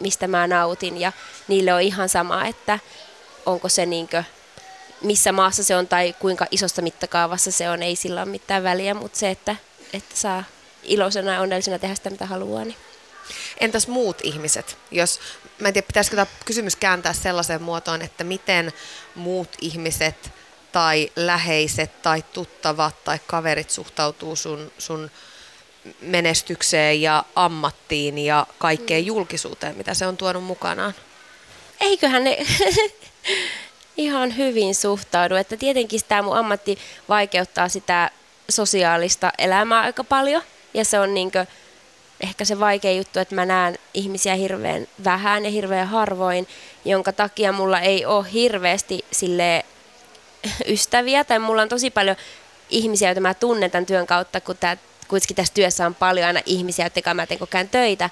mistä 0.00 0.28
mä 0.28 0.46
nautin 0.46 1.00
ja 1.00 1.12
niille 1.48 1.74
on 1.74 1.80
ihan 1.80 2.08
sama, 2.08 2.44
että 2.44 2.78
onko 3.46 3.68
se 3.68 3.86
niin 3.86 4.08
kuin, 4.08 4.24
missä 5.02 5.32
maassa 5.32 5.62
se 5.62 5.76
on 5.76 5.86
tai 5.86 6.14
kuinka 6.18 6.46
isosta 6.50 6.82
mittakaavassa 6.82 7.50
se 7.50 7.70
on, 7.70 7.82
ei 7.82 7.96
sillä 7.96 8.22
ole 8.22 8.30
mitään 8.30 8.62
väliä, 8.62 8.94
mutta 8.94 9.18
se, 9.18 9.30
että, 9.30 9.56
että 9.92 10.16
saa 10.16 10.44
iloisena 10.82 11.34
ja 11.34 11.40
onnellisena 11.40 11.78
tehdä 11.78 11.94
sitä, 11.94 12.10
mitä 12.10 12.26
haluaa. 12.26 12.64
Niin. 12.64 12.76
Entäs 13.60 13.88
muut 13.88 14.18
ihmiset? 14.22 14.78
Jos, 14.90 15.20
mä 15.58 15.68
en 15.68 15.74
tiedä, 15.74 15.86
pitäisikö 15.86 16.16
tämä 16.16 16.26
kysymys 16.44 16.76
kääntää 16.76 17.12
sellaiseen 17.12 17.62
muotoon, 17.62 18.02
että 18.02 18.24
miten 18.24 18.72
muut 19.14 19.48
ihmiset 19.60 20.32
tai 20.72 21.12
läheiset 21.16 22.02
tai 22.02 22.24
tuttavat 22.32 23.04
tai 23.04 23.18
kaverit 23.26 23.70
suhtautuu 23.70 24.36
sun, 24.36 24.72
sun 24.78 25.10
menestykseen 26.00 27.02
ja 27.02 27.24
ammattiin 27.34 28.18
ja 28.18 28.46
kaikkeen 28.58 29.02
mm. 29.02 29.06
julkisuuteen, 29.06 29.76
mitä 29.76 29.94
se 29.94 30.06
on 30.06 30.16
tuonut 30.16 30.44
mukanaan? 30.44 30.94
Eiköhän 31.80 32.24
ne 32.24 32.38
ihan 33.96 34.36
hyvin 34.36 34.74
suhtaudu. 34.74 35.34
Että 35.34 35.56
tietenkin 35.56 36.00
tämä 36.08 36.22
mun 36.22 36.36
ammatti 36.36 36.78
vaikeuttaa 37.08 37.68
sitä 37.68 38.10
sosiaalista 38.48 39.32
elämää 39.38 39.80
aika 39.80 40.04
paljon. 40.04 40.42
Ja 40.74 40.84
se 40.84 41.00
on 41.00 41.14
niinkö 41.14 41.46
ehkä 42.20 42.44
se 42.44 42.60
vaikea 42.60 42.92
juttu, 42.92 43.18
että 43.18 43.34
mä 43.34 43.46
näen 43.46 43.78
ihmisiä 43.94 44.34
hirveän 44.34 44.86
vähän 45.04 45.44
ja 45.44 45.50
hirveän 45.50 45.88
harvoin, 45.88 46.48
jonka 46.84 47.12
takia 47.12 47.52
mulla 47.52 47.80
ei 47.80 48.06
ole 48.06 48.26
hirveästi 48.32 49.04
sille 49.10 49.64
ystäviä, 50.68 51.24
tai 51.24 51.38
mulla 51.38 51.62
on 51.62 51.68
tosi 51.68 51.90
paljon 51.90 52.16
ihmisiä, 52.70 53.08
joita 53.08 53.20
mä 53.20 53.34
tunnen 53.34 53.70
tämän 53.70 53.86
työn 53.86 54.06
kautta, 54.06 54.40
kun 54.40 54.56
tää, 54.56 54.76
kuitenkin 55.08 55.36
tässä 55.36 55.54
työssä 55.54 55.86
on 55.86 55.94
paljon 55.94 56.26
aina 56.26 56.40
ihmisiä, 56.46 56.86
jotka 56.86 57.14
mä 57.14 57.26
teen 57.26 57.40
koko 57.40 57.58
töitä, 57.70 58.10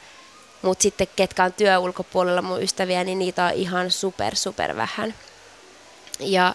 mutta 0.62 0.82
sitten 0.82 1.08
ketkä 1.16 1.44
on 1.44 1.52
työ 1.52 1.78
ulkopuolella 1.78 2.42
mun 2.42 2.62
ystäviä, 2.62 3.04
niin 3.04 3.18
niitä 3.18 3.44
on 3.44 3.52
ihan 3.52 3.90
super, 3.90 4.36
super 4.36 4.76
vähän. 4.76 5.14
Ja, 6.20 6.54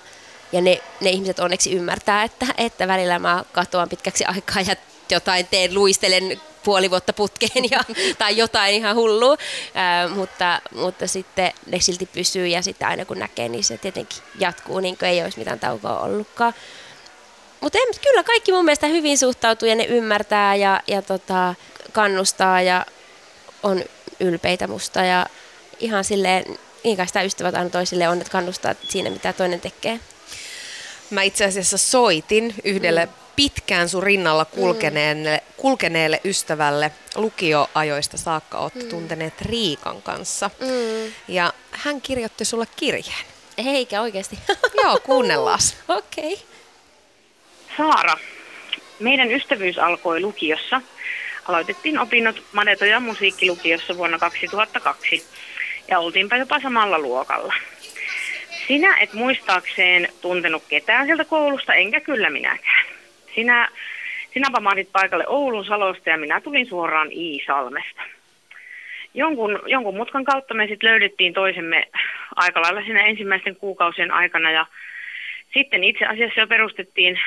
ja 0.51 0.61
ne, 0.61 0.81
ne 1.01 1.09
ihmiset 1.09 1.39
onneksi 1.39 1.71
ymmärtää, 1.71 2.23
että, 2.23 2.45
että 2.57 2.87
välillä 2.87 3.19
mä 3.19 3.43
katoan 3.51 3.89
pitkäksi 3.89 4.25
aikaa 4.35 4.61
ja 4.61 4.75
jotain 5.11 5.47
teen, 5.47 5.73
luistelen 5.73 6.41
puoli 6.63 6.89
vuotta 6.89 7.13
putkeen 7.13 7.71
ja, 7.71 7.79
tai 8.17 8.37
jotain 8.37 8.75
ihan 8.75 8.95
hullua, 8.95 9.37
ää, 9.73 10.07
mutta, 10.07 10.61
mutta 10.75 11.07
sitten 11.07 11.51
ne 11.65 11.79
silti 11.79 12.05
pysyy 12.05 12.47
ja 12.47 12.61
sitten 12.61 12.87
aina 12.87 13.05
kun 13.05 13.19
näkee, 13.19 13.49
niin 13.49 13.63
se 13.63 13.77
tietenkin 13.77 14.19
jatkuu, 14.39 14.79
niin 14.79 14.97
kuin 14.97 15.09
ei 15.09 15.23
olisi 15.23 15.39
mitään 15.39 15.59
taukoa 15.59 15.99
ollutkaan. 15.99 16.53
mutta 17.61 17.77
kyllä 18.01 18.23
kaikki 18.23 18.51
mun 18.51 18.65
mielestä 18.65 18.87
hyvin 18.87 19.17
suhtautuu 19.17 19.69
ja 19.69 19.75
ne 19.75 19.85
ymmärtää 19.85 20.55
ja, 20.55 20.81
ja 20.87 21.01
tota, 21.01 21.55
kannustaa 21.91 22.61
ja 22.61 22.85
on 23.63 23.83
ylpeitä 24.19 24.67
musta 24.67 25.03
ja 25.03 25.25
ihan 25.79 26.03
silleen, 26.03 26.59
niin 26.83 26.97
kai 26.97 27.07
sitä 27.07 27.21
ystävät 27.21 27.55
aina 27.55 27.69
toisille 27.69 28.09
on, 28.09 28.17
että 28.17 28.31
kannustaa 28.31 28.75
siinä, 28.89 29.09
mitä 29.09 29.33
toinen 29.33 29.61
tekee. 29.61 29.99
Mä 31.09 31.21
itse 31.21 31.45
asiassa 31.45 31.77
soitin 31.77 32.55
yhdelle 32.63 33.05
mm. 33.05 33.11
Pitkään 33.39 33.89
sun 33.89 34.03
rinnalla 34.03 34.45
kulkeneelle, 34.45 35.37
mm. 35.37 35.53
kulkeneelle 35.57 36.21
ystävälle 36.25 36.91
lukioajoista 37.15 38.17
saakka 38.17 38.57
olette 38.57 38.83
mm. 38.83 38.89
tunteneet 38.89 39.41
Riikan 39.41 40.01
kanssa. 40.01 40.49
Mm. 40.59 41.13
Ja 41.27 41.53
hän 41.71 42.01
kirjoitti 42.01 42.45
sulle 42.45 42.65
kirjeen. 42.75 43.25
Eikä 43.57 44.01
oikeasti. 44.01 44.39
Joo, 44.83 44.99
kuunnellaan. 45.03 45.59
Okei. 45.87 46.33
Okay. 46.33 46.45
Saara, 47.77 48.17
meidän 48.99 49.31
ystävyys 49.31 49.77
alkoi 49.77 50.19
lukiossa. 50.21 50.81
Aloitettiin 51.45 51.99
opinnot 51.99 52.43
Madeto- 52.53 52.85
ja 52.85 52.99
musiikkilukiossa 52.99 53.97
vuonna 53.97 54.19
2002 54.19 55.25
ja 55.87 55.99
oltiinpa 55.99 56.35
jopa 56.35 56.59
samalla 56.59 56.99
luokalla. 56.99 57.53
Sinä 58.67 58.97
et 58.97 59.13
muistaakseen 59.13 60.07
tuntenut 60.21 60.63
ketään 60.69 61.05
sieltä 61.05 61.25
koulusta, 61.25 61.73
enkä 61.73 61.99
kyllä 61.99 62.29
minäkään. 62.29 62.98
Sinä, 63.35 63.69
sinäpä 64.33 64.59
mahdit 64.59 64.89
paikalle 64.91 65.27
Oulun 65.27 65.65
Salosta 65.65 66.09
ja 66.09 66.17
minä 66.17 66.41
tulin 66.41 66.65
suoraan 66.65 67.11
Iisalmesta. 67.11 68.01
Jonkun, 69.13 69.59
jonkun 69.65 69.97
mutkan 69.97 70.25
kautta 70.25 70.53
me 70.53 70.67
sitten 70.67 70.89
löydettiin 70.89 71.33
toisemme 71.33 71.87
aika 72.35 72.61
lailla 72.61 72.81
siinä 72.81 73.05
ensimmäisten 73.05 73.55
kuukausien 73.55 74.11
aikana 74.11 74.51
ja 74.51 74.65
sitten 75.53 75.83
itse 75.83 76.05
asiassa 76.05 76.39
jo 76.39 76.47
perustettiin 76.47 77.19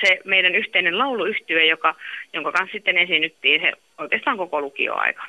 se 0.00 0.18
meidän 0.24 0.54
yhteinen 0.54 0.98
lauluyhtyö, 0.98 1.64
joka, 1.64 1.94
jonka 2.32 2.52
kanssa 2.52 2.72
sitten 2.72 2.98
esiinnyttiin 2.98 3.60
se 3.60 3.72
oikeastaan 3.98 4.36
koko 4.36 4.60
lukioaika. 4.60 5.22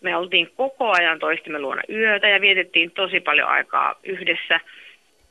Me 0.00 0.16
oltiin 0.16 0.50
koko 0.56 0.90
ajan 0.90 1.18
toistimme 1.18 1.58
luona 1.58 1.82
yötä 1.88 2.28
ja 2.28 2.40
vietettiin 2.40 2.90
tosi 2.90 3.20
paljon 3.20 3.48
aikaa 3.48 3.94
yhdessä 4.04 4.60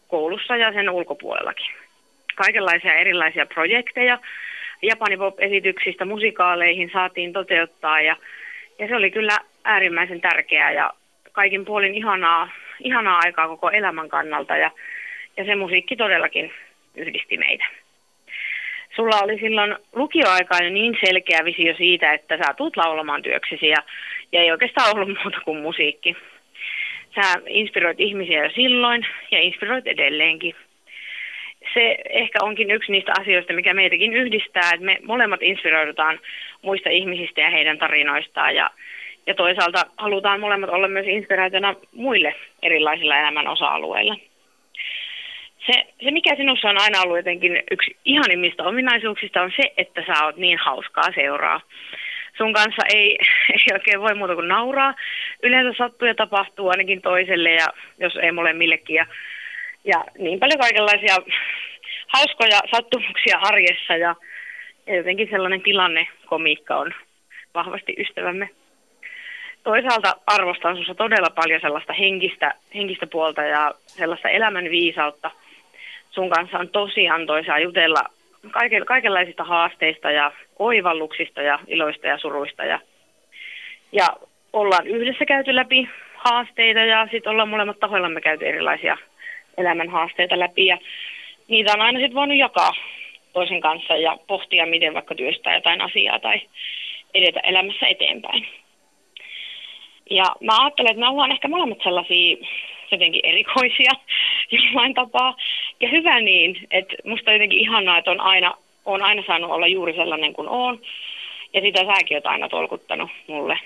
koulussa 0.07 0.55
ja 0.55 0.73
sen 0.73 0.89
ulkopuolellakin. 0.89 1.73
Kaikenlaisia 2.43 2.93
erilaisia 2.93 3.45
projekteja 3.45 4.19
Japani 4.81 5.17
Pop-esityksistä 5.17 6.05
musikaaleihin 6.05 6.89
saatiin 6.93 7.33
toteuttaa 7.33 8.01
ja, 8.01 8.15
ja 8.79 8.87
se 8.87 8.95
oli 8.95 9.11
kyllä 9.11 9.37
äärimmäisen 9.63 10.21
tärkeää 10.21 10.71
ja 10.71 10.93
kaikin 11.31 11.65
puolin 11.65 11.95
ihanaa, 11.95 12.49
ihanaa 12.83 13.19
aikaa 13.23 13.47
koko 13.47 13.69
elämän 13.69 14.09
kannalta 14.09 14.57
ja, 14.57 14.71
ja 15.37 15.45
se 15.45 15.55
musiikki 15.55 15.95
todellakin 15.95 16.51
yhdisti 16.95 17.37
meitä 17.37 17.65
sulla 18.95 19.19
oli 19.23 19.39
silloin 19.39 19.75
lukioaikaan 19.93 20.65
jo 20.65 20.69
niin 20.69 20.97
selkeä 21.05 21.45
visio 21.45 21.75
siitä, 21.75 22.13
että 22.13 22.37
sä 22.37 22.53
tulet 22.53 22.77
laulamaan 22.77 23.21
työksesi 23.21 23.67
ja, 23.67 23.77
ja 24.31 24.41
ei 24.41 24.51
oikeastaan 24.51 24.95
ollut 24.95 25.17
muuta 25.23 25.41
kuin 25.45 25.61
musiikki. 25.61 26.15
Sä 27.15 27.41
inspiroit 27.47 27.99
ihmisiä 27.99 28.43
jo 28.43 28.49
silloin 28.49 29.07
ja 29.31 29.41
inspiroit 29.41 29.87
edelleenkin. 29.87 30.55
Se 31.73 31.97
ehkä 32.09 32.39
onkin 32.41 32.71
yksi 32.71 32.91
niistä 32.91 33.11
asioista, 33.19 33.53
mikä 33.53 33.73
meitäkin 33.73 34.13
yhdistää, 34.13 34.71
että 34.73 34.85
me 34.85 34.97
molemmat 35.03 35.41
inspiroidutaan 35.43 36.19
muista 36.61 36.89
ihmisistä 36.89 37.41
ja 37.41 37.49
heidän 37.49 37.77
tarinoistaan 37.77 38.55
ja, 38.55 38.69
ja 39.27 39.35
toisaalta 39.35 39.85
halutaan 39.97 40.39
molemmat 40.39 40.69
olla 40.69 40.87
myös 40.87 41.05
inspiraationa 41.07 41.75
muille 41.93 42.35
erilaisilla 42.61 43.17
elämän 43.17 43.47
osa-alueilla 43.47 44.15
se, 45.65 45.85
se, 46.03 46.11
mikä 46.11 46.35
sinussa 46.35 46.69
on 46.69 46.81
aina 46.81 47.01
ollut 47.01 47.17
jotenkin 47.17 47.63
yksi 47.71 47.95
ihanimmista 48.05 48.63
ominaisuuksista, 48.63 49.41
on 49.41 49.51
se, 49.55 49.73
että 49.77 50.03
sä 50.07 50.25
oot 50.25 50.37
niin 50.37 50.57
hauskaa 50.57 51.11
seuraa. 51.15 51.61
Sun 52.37 52.53
kanssa 52.53 52.81
ei, 52.93 53.17
ei 53.53 53.73
oikein 53.73 54.01
voi 54.01 54.15
muuta 54.15 54.35
kuin 54.35 54.47
nauraa. 54.47 54.93
Yleensä 55.43 55.77
sattuu 55.77 56.07
ja 56.07 56.15
tapahtuu 56.15 56.69
ainakin 56.69 57.01
toiselle, 57.01 57.51
ja 57.51 57.67
jos 57.99 58.15
ei 58.15 58.31
molemmillekin. 58.31 58.95
Ja, 58.95 59.05
ja 59.89 60.03
niin 60.17 60.39
paljon 60.39 60.59
kaikenlaisia 60.59 61.15
hauskoja 62.07 62.59
sattumuksia 62.71 63.37
arjessa, 63.41 63.95
ja, 63.95 64.15
ja 64.87 64.95
jotenkin 64.95 65.27
sellainen 65.31 65.61
tilannekomiikka 65.61 66.75
on 66.75 66.93
vahvasti 67.53 67.95
ystävämme. 67.99 68.49
Toisaalta 69.63 70.15
arvostan 70.27 70.75
sinussa 70.75 70.95
todella 70.95 71.29
paljon 71.35 71.61
sellaista 71.61 71.93
henkistä, 71.93 72.53
henkistä 72.75 73.07
puolta 73.07 73.41
ja 73.41 73.73
sellaista 73.87 74.29
elämän 74.29 74.65
viisautta– 74.69 75.31
sun 76.11 76.29
kanssa 76.29 76.59
on 76.59 76.69
tosi 76.69 77.09
antoisaa 77.09 77.59
jutella 77.59 78.03
kaikenlaisista 78.85 79.43
haasteista 79.43 80.11
ja 80.11 80.31
oivalluksista 80.59 81.41
ja 81.41 81.59
iloista 81.67 82.07
ja 82.07 82.17
suruista. 82.17 82.65
Ja, 82.65 82.79
ja 83.91 84.07
ollaan 84.53 84.87
yhdessä 84.87 85.25
käyty 85.25 85.55
läpi 85.55 85.89
haasteita 86.15 86.79
ja 86.79 87.07
sitten 87.11 87.31
ollaan 87.31 87.49
molemmat 87.49 87.79
tahoillamme 87.79 88.21
käyty 88.21 88.47
erilaisia 88.47 88.97
elämän 89.57 89.89
haasteita 89.89 90.39
läpi. 90.39 90.65
Ja 90.65 90.77
niitä 91.47 91.73
on 91.73 91.81
aina 91.81 91.99
sitten 91.99 92.15
voinut 92.15 92.37
jakaa 92.37 92.73
toisen 93.33 93.61
kanssa 93.61 93.95
ja 93.95 94.17
pohtia, 94.27 94.65
miten 94.65 94.93
vaikka 94.93 95.15
työstää 95.15 95.55
jotain 95.55 95.81
asiaa 95.81 96.19
tai 96.19 96.41
edetä 97.13 97.39
elämässä 97.39 97.87
eteenpäin. 97.87 98.47
Ja 100.09 100.23
mä 100.41 100.61
ajattelen, 100.61 100.91
että 100.91 100.99
me 100.99 101.07
ollaan 101.07 101.31
ehkä 101.31 101.47
molemmat 101.47 101.77
sellaisia 101.83 102.37
jotenkin 102.91 103.25
erikoisia 103.25 103.91
jollain 104.51 104.93
tapaa. 104.93 105.35
Ja 105.79 105.89
hyvä 105.89 106.21
niin, 106.21 106.67
että 106.71 106.95
musta 107.03 107.31
on 107.31 107.35
jotenkin 107.35 107.59
ihanaa, 107.59 107.97
että 107.97 108.11
on 108.11 108.21
aina, 108.21 108.55
on 108.85 109.01
aina 109.01 109.23
saanut 109.27 109.51
olla 109.51 109.67
juuri 109.67 109.93
sellainen 109.93 110.33
kuin 110.33 110.49
on. 110.49 110.81
Ja 111.53 111.61
sitä 111.61 111.79
säkin 111.85 112.17
oot 112.17 112.25
aina 112.25 112.49
tolkuttanut 112.49 113.09
mulle. 113.27 113.59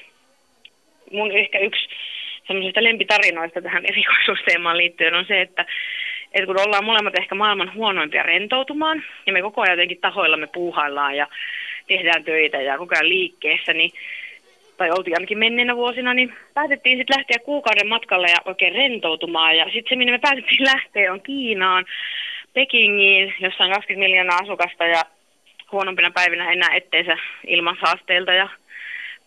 Mun 1.11 1.31
ehkä 1.31 1.59
yksi 1.59 1.89
semmoisista 2.47 2.83
lempitarinoista 2.83 3.61
tähän 3.61 3.85
erikoisuusteemaan 3.85 4.77
liittyen 4.77 5.13
on 5.13 5.25
se, 5.25 5.41
että, 5.41 5.65
että 6.33 6.45
kun 6.45 6.61
ollaan 6.61 6.85
molemmat 6.85 7.19
ehkä 7.19 7.35
maailman 7.35 7.73
huonoimpia 7.73 8.23
rentoutumaan, 8.23 9.03
ja 9.25 9.33
me 9.33 9.41
koko 9.41 9.61
ajan 9.61 9.73
jotenkin 9.77 10.01
tahoillamme 10.01 10.47
puuhaillaan 10.47 11.17
ja 11.17 11.27
tehdään 11.87 12.23
töitä 12.23 12.61
ja 12.61 12.77
koko 12.77 12.95
ajan 12.95 13.09
liikkeessä, 13.09 13.73
niin 13.73 13.91
tai 14.77 14.91
oltiin 14.91 15.15
ainakin 15.15 15.37
menneenä 15.37 15.75
vuosina, 15.75 16.13
niin 16.13 16.33
päätettiin 16.53 16.97
sitten 16.97 17.17
lähteä 17.17 17.37
kuukauden 17.45 17.87
matkalle 17.87 18.27
ja 18.27 18.37
oikein 18.45 18.75
rentoutumaan. 18.75 19.57
Ja 19.57 19.65
sitten 19.65 19.89
se, 19.89 19.95
minne 19.95 20.11
me 20.11 20.19
päätettiin 20.19 20.65
lähteä, 20.65 21.13
on 21.13 21.21
Kiinaan, 21.21 21.85
Pekingiin, 22.53 23.33
jossa 23.39 23.63
on 23.63 23.71
20 23.71 24.07
miljoonaa 24.07 24.37
asukasta 24.37 24.85
ja 24.85 25.03
huonompina 25.71 26.11
päivinä 26.11 26.51
enää 26.51 26.75
etteensä 26.75 27.17
ilmansaasteilta 27.47 28.33
ja 28.33 28.49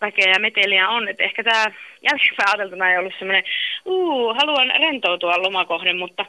väkeä 0.01 0.33
ja 0.33 0.41
meteliä 0.41 0.89
on. 0.89 1.09
Että 1.09 1.25
ehkä 1.25 1.45
tämä 1.45 1.65
jälkeenpäin 2.03 2.49
ajateltuna 2.49 2.91
ei 2.91 2.99
ollut 2.99 3.15
semmoinen, 3.19 3.45
uu, 3.85 4.35
haluan 4.35 4.73
rentoutua 4.79 5.43
lomakohden, 5.43 5.97
mutta, 5.97 6.27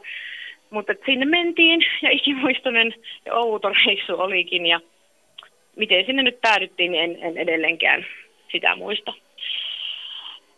mutta 0.70 0.92
sinne 1.06 1.26
mentiin 1.26 1.80
ja 2.02 2.10
ikimuistoinen 2.10 2.94
ja 3.26 3.34
outo 3.34 3.72
reissu 3.86 4.20
olikin 4.20 4.66
ja 4.66 4.80
miten 5.76 6.06
sinne 6.06 6.22
nyt 6.22 6.40
päädyttiin, 6.40 6.92
niin 6.92 7.04
en, 7.04 7.22
en 7.22 7.38
edelleenkään 7.38 8.06
sitä 8.52 8.76
muista. 8.76 9.12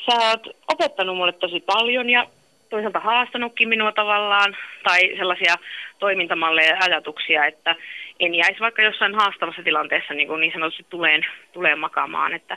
Sä 0.06 0.28
oot 0.28 0.56
opettanut 0.72 1.16
mulle 1.16 1.32
tosi 1.32 1.60
paljon 1.60 2.10
ja 2.10 2.26
toisaalta 2.70 3.00
haastanutkin 3.00 3.68
minua 3.68 3.92
tavallaan, 3.92 4.56
tai 4.82 5.00
sellaisia 5.16 5.54
toimintamalleja 5.98 6.68
ja 6.68 6.78
ajatuksia, 6.80 7.46
että 7.46 7.76
en 8.20 8.34
jäisi 8.34 8.60
vaikka 8.60 8.82
jossain 8.82 9.14
haastavassa 9.14 9.62
tilanteessa 9.62 10.14
niin, 10.14 10.28
kuin 10.28 10.40
niin 10.40 10.52
sanotusti 10.52 10.86
tuleen, 10.90 11.26
tuleen 11.52 11.78
makaamaan, 11.78 12.34
että 12.34 12.56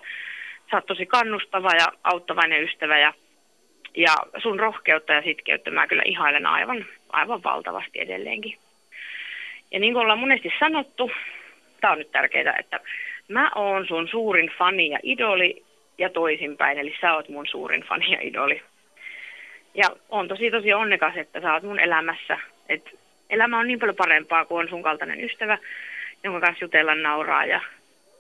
sä 0.73 0.77
oot 0.77 0.85
tosi 0.85 1.05
kannustava 1.05 1.69
ja 1.69 1.87
auttavainen 2.03 2.63
ystävä 2.63 2.97
ja, 2.99 3.13
ja 3.95 4.15
sun 4.37 4.59
rohkeutta 4.59 5.13
ja 5.13 5.21
sitkeyttä 5.21 5.71
mä 5.71 5.87
kyllä 5.87 6.03
ihailen 6.05 6.45
aivan, 6.45 6.85
aivan 7.09 7.43
valtavasti 7.43 7.99
edelleenkin. 7.99 8.57
Ja 9.71 9.79
niin 9.79 9.93
kuin 9.93 10.01
ollaan 10.01 10.19
monesti 10.19 10.49
sanottu, 10.59 11.11
tämä 11.81 11.91
on 11.91 11.99
nyt 11.99 12.11
tärkeää, 12.11 12.55
että 12.59 12.79
mä 13.27 13.51
oon 13.55 13.87
sun 13.87 14.07
suurin 14.07 14.51
fani 14.57 14.89
ja 14.89 14.99
idoli 15.03 15.63
ja 15.97 16.09
toisinpäin, 16.09 16.77
eli 16.77 16.95
sä 17.01 17.13
oot 17.13 17.29
mun 17.29 17.47
suurin 17.47 17.81
fani 17.81 18.11
ja 18.11 18.17
idoli. 18.21 18.61
Ja 19.73 19.89
on 20.09 20.27
tosi 20.27 20.51
tosi 20.51 20.73
onnekas, 20.73 21.17
että 21.17 21.41
sä 21.41 21.53
oot 21.53 21.63
mun 21.63 21.79
elämässä. 21.79 22.39
Et 22.69 22.99
elämä 23.29 23.59
on 23.59 23.67
niin 23.67 23.79
paljon 23.79 23.95
parempaa, 23.95 24.45
kuin 24.45 24.59
on 24.59 24.69
sun 24.69 24.83
kaltainen 24.83 25.23
ystävä, 25.23 25.57
jonka 26.23 26.39
kanssa 26.39 26.65
jutella 26.65 26.95
nauraa 26.95 27.45
ja 27.45 27.61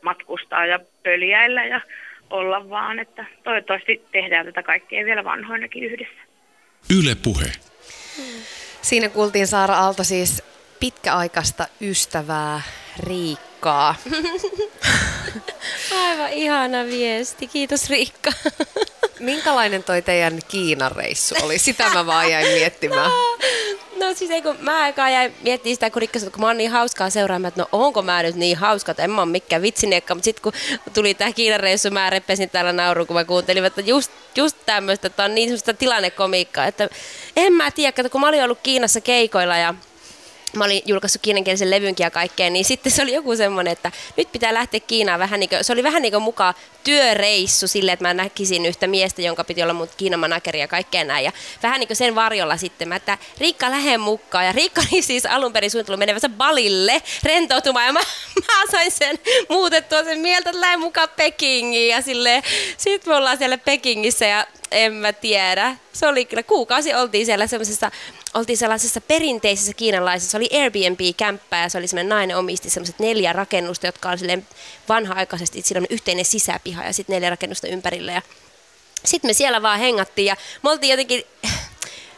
matkustaa 0.01 0.65
ja 0.65 0.79
pöljäillä 1.03 1.65
ja 1.65 1.81
olla 2.33 2.69
vaan, 2.69 2.99
että 2.99 3.25
toivottavasti 3.43 4.05
tehdään 4.11 4.45
tätä 4.45 4.63
kaikkea 4.63 5.05
vielä 5.05 5.23
vanhoinakin 5.23 5.83
yhdessä. 5.83 6.21
Yle 6.99 7.15
Puhe. 7.15 7.51
Siinä 8.81 9.09
kuultiin 9.09 9.47
Saara 9.47 9.77
Aalto 9.77 10.03
siis 10.03 10.43
pitkäaikaista 10.79 11.67
ystävää 11.81 12.61
Riikkaa. 12.99 13.95
Aivan 16.07 16.29
ihana 16.29 16.85
viesti. 16.85 17.47
Kiitos 17.47 17.89
Riikka. 17.89 18.31
Minkälainen 19.19 19.83
toi 19.83 20.01
teidän 20.01 20.39
Kiinan 20.47 20.91
reissu 20.91 21.35
oli? 21.41 21.57
Sitä 21.57 21.89
mä 21.89 22.05
vaan 22.05 22.31
jäin 22.31 22.47
miettimään. 22.47 23.11
Mutta 24.13 24.19
siis 24.19 24.31
ei, 24.31 24.41
kun 24.41 24.57
mä 24.59 24.81
aikaan 24.81 25.13
jäin 25.13 25.33
miettimään 25.43 25.75
sitä, 25.75 25.89
kun 25.89 26.01
rikkasin, 26.01 26.31
kun 26.31 26.41
mä 26.41 26.47
oon 26.47 26.57
niin 26.57 26.71
hauskaa 26.71 27.09
seuraamaan, 27.09 27.47
että 27.47 27.61
no 27.61 27.67
onko 27.71 28.01
mä 28.01 28.23
nyt 28.23 28.35
niin 28.35 28.57
hauska, 28.57 28.91
että 28.91 29.03
en 29.03 29.11
mä 29.11 29.21
ole 29.21 29.31
mikään 29.31 29.61
vitsinekka, 29.61 30.15
mutta 30.15 30.25
sitten 30.25 30.43
kun 30.43 30.53
tuli 30.93 31.13
tää 31.13 31.33
Kiinan 31.33 31.59
reissu, 31.59 31.91
mä 31.91 32.09
repesin 32.09 32.49
täällä 32.49 32.73
naurun, 32.73 33.07
kun 33.07 33.15
mä 33.15 33.25
kuuntelin, 33.25 33.65
että 33.65 33.81
just, 33.81 34.11
just 34.35 34.57
tämmöistä, 34.65 35.07
että 35.07 35.23
on 35.23 35.35
niin 35.35 35.49
semmoista 35.49 35.73
tilannekomiikkaa, 35.73 36.65
että 36.65 36.89
en 37.35 37.53
mä 37.53 37.71
tiedä, 37.71 37.89
että 37.89 38.09
kun 38.09 38.21
mä 38.21 38.27
olin 38.27 38.43
ollut 38.43 38.59
Kiinassa 38.63 39.01
keikoilla 39.01 39.57
ja 39.57 39.73
mä 40.55 40.65
olin 40.65 40.81
julkaissut 40.85 41.21
kiinankielisen 41.21 41.71
levynkin 41.71 42.03
ja 42.03 42.11
kaikkea, 42.11 42.49
niin 42.49 42.65
sitten 42.65 42.91
se 42.91 43.01
oli 43.01 43.13
joku 43.13 43.35
semmoinen, 43.35 43.73
että 43.73 43.91
nyt 44.17 44.31
pitää 44.31 44.53
lähteä 44.53 44.79
Kiinaan 44.79 45.19
vähän 45.19 45.39
niin 45.39 45.49
kuin, 45.49 45.63
se 45.63 45.73
oli 45.73 45.83
vähän 45.83 46.01
niin 46.01 46.11
kuin 46.11 46.23
mukaan 46.23 46.53
työreissu 46.83 47.67
silleen, 47.67 47.93
että 47.93 48.05
mä 48.05 48.13
näkisin 48.13 48.65
yhtä 48.65 48.87
miestä, 48.87 49.21
jonka 49.21 49.43
piti 49.43 49.63
olla 49.63 49.73
mun 49.73 49.89
Kiinan 49.97 50.19
manageri 50.19 50.59
ja 50.59 50.67
kaikkea 50.67 51.03
näin. 51.03 51.25
Ja 51.25 51.31
vähän 51.63 51.79
niin 51.79 51.87
kuin 51.87 51.97
sen 51.97 52.15
varjolla 52.15 52.57
sitten 52.57 52.87
mä, 52.87 52.95
että 52.95 53.17
Riikka 53.37 53.71
lähde 53.71 53.97
mukaan. 53.97 54.45
Ja 54.45 54.51
Riikka 54.51 54.81
oli 54.91 55.01
siis 55.01 55.25
alun 55.25 55.53
perin 55.53 55.71
suunnitellut 55.71 55.99
menevänsä 55.99 56.29
balille 56.29 57.01
rentoutumaan 57.23 57.85
ja 57.85 57.93
mä, 57.93 57.99
mä 58.47 58.71
sain 58.71 58.91
sen 58.91 59.19
muutettua 59.49 60.03
sen 60.03 60.19
mieltä, 60.19 60.49
että 60.49 60.61
lähden 60.61 60.79
mukaan 60.79 61.09
Pekingiin. 61.15 61.89
Ja 61.89 62.01
silleen, 62.01 62.43
sit 62.77 63.05
me 63.05 63.15
ollaan 63.15 63.37
siellä 63.37 63.57
Pekingissä 63.57 64.25
ja 64.25 64.47
en 64.73 64.93
mä 64.93 65.13
tiedä. 65.13 65.75
Se 65.93 66.07
oli 66.07 66.25
kyllä, 66.25 66.43
kuukausi 66.43 66.93
oltiin 66.93 67.25
siellä 67.25 67.47
semmoisessa, 67.47 67.91
oltiin 68.33 68.57
sellaisessa 68.57 69.01
perinteisessä 69.01 69.73
kiinalaisessa, 69.73 70.31
se 70.31 70.37
oli 70.37 70.49
Airbnb-kämppä 70.53 71.57
ja 71.57 71.69
se 71.69 71.77
oli 71.77 71.87
semmoinen 71.87 72.09
nainen 72.09 72.37
omisti 72.37 72.69
semmoiset 72.69 72.99
neljä 72.99 73.33
rakennusta, 73.33 73.85
jotka 73.85 74.09
on 74.09 74.17
silleen 74.17 74.47
vanha-aikaisesti, 74.89 75.61
sillä 75.61 75.79
on 75.79 75.87
yhteinen 75.89 76.25
sisäpiha 76.25 76.83
ja 76.83 76.93
sitten 76.93 77.13
neljä 77.13 77.29
rakennusta 77.29 77.67
ympärillä 77.67 78.11
ja 78.11 78.21
sitten 79.05 79.29
me 79.29 79.33
siellä 79.33 79.61
vaan 79.61 79.79
hengattiin 79.79 80.25
ja 80.25 80.37
me 80.63 80.69
oltiin 80.69 80.91
jotenkin 80.91 81.23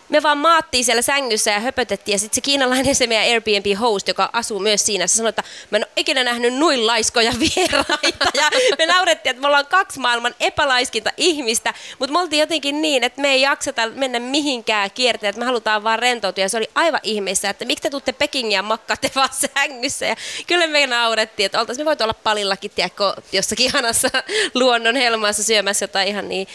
me 0.09 0.24
vaan 0.24 0.38
maattiin 0.38 0.85
siellä 0.85 1.01
sängyssä 1.01 1.51
ja 1.51 1.59
höpötettiin 1.59 2.13
ja 2.13 2.19
sitten 2.19 2.35
se 2.35 2.41
kiinalainen, 2.41 2.95
se 2.95 3.07
meidän 3.07 3.27
Airbnb-host, 3.27 4.07
joka 4.07 4.29
asuu 4.33 4.59
myös 4.59 4.85
siinä, 4.85 5.07
se 5.07 5.15
sanoi, 5.15 5.29
että 5.29 5.43
mä 5.71 5.77
en 5.77 5.83
ole 5.83 5.91
ikinä 5.95 6.24
nähnyt 6.24 6.53
noin 6.53 6.88
laiskoja 6.88 7.31
vieraita. 7.39 8.25
Ja 8.33 8.50
me 8.77 8.85
naurettiin, 8.85 9.31
että 9.31 9.41
me 9.41 9.47
ollaan 9.47 9.65
kaksi 9.65 10.00
maailman 10.00 10.35
epälaiskinta 10.39 11.12
ihmistä, 11.17 11.74
mutta 12.00 12.13
me 12.13 12.19
oltiin 12.19 12.39
jotenkin 12.39 12.81
niin, 12.81 13.03
että 13.03 13.21
me 13.21 13.31
ei 13.31 13.41
jakseta 13.41 13.88
mennä 13.88 14.19
mihinkään 14.19 14.91
kierteen, 14.91 15.29
että 15.29 15.39
me 15.39 15.45
halutaan 15.45 15.83
vaan 15.83 16.00
rentoutua. 16.00 16.41
Ja 16.41 16.50
se 16.50 16.57
oli 16.57 16.69
aivan 16.75 17.00
ihmeessä, 17.03 17.50
että 17.50 17.65
miksi 17.65 17.81
te 17.81 17.89
tuutte 17.89 18.13
Pekingiä 18.13 18.62
makkaatte 18.62 19.12
vaan 19.15 19.29
sängyssä? 19.55 20.05
Ja 20.05 20.15
kyllä 20.47 20.67
me 20.67 20.88
naurettiin, 20.88 21.45
että 21.45 21.59
oltaisiin 21.59 21.83
me 21.83 21.85
voitu 21.85 22.03
olla 22.03 22.13
palillakin, 22.13 22.71
tiedätkö, 22.75 23.13
jossakin 23.31 23.65
ihanassa 23.65 24.09
luonnon 24.53 24.95
helmaassa 24.95 25.43
syömässä 25.43 25.83
jotain 25.83 26.07
ihan 26.07 26.29
niin 26.29 26.47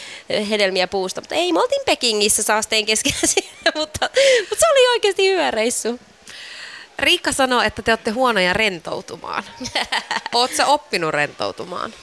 hedelmiä 0.50 0.88
puusta, 0.88 1.21
mutta 1.21 1.35
ei, 1.35 1.52
me 1.52 1.61
oltiin 1.61 1.83
Pekingissä 1.87 2.42
saasteen 2.42 2.87
keskellä 2.87 3.21
mutta, 3.78 4.11
mutta 4.40 4.61
se 4.61 4.70
oli 4.70 4.88
oikeasti 4.88 5.30
hyvä 5.30 5.50
reissu. 5.50 6.00
Riikka 6.99 7.32
sanoo, 7.32 7.62
että 7.62 7.82
te 7.82 7.92
olette 7.92 8.11
huonoja 8.11 8.52
rentoutumaan. 8.52 9.44
Oletko 10.35 10.62
oppinut 10.66 11.11
rentoutumaan? 11.11 11.94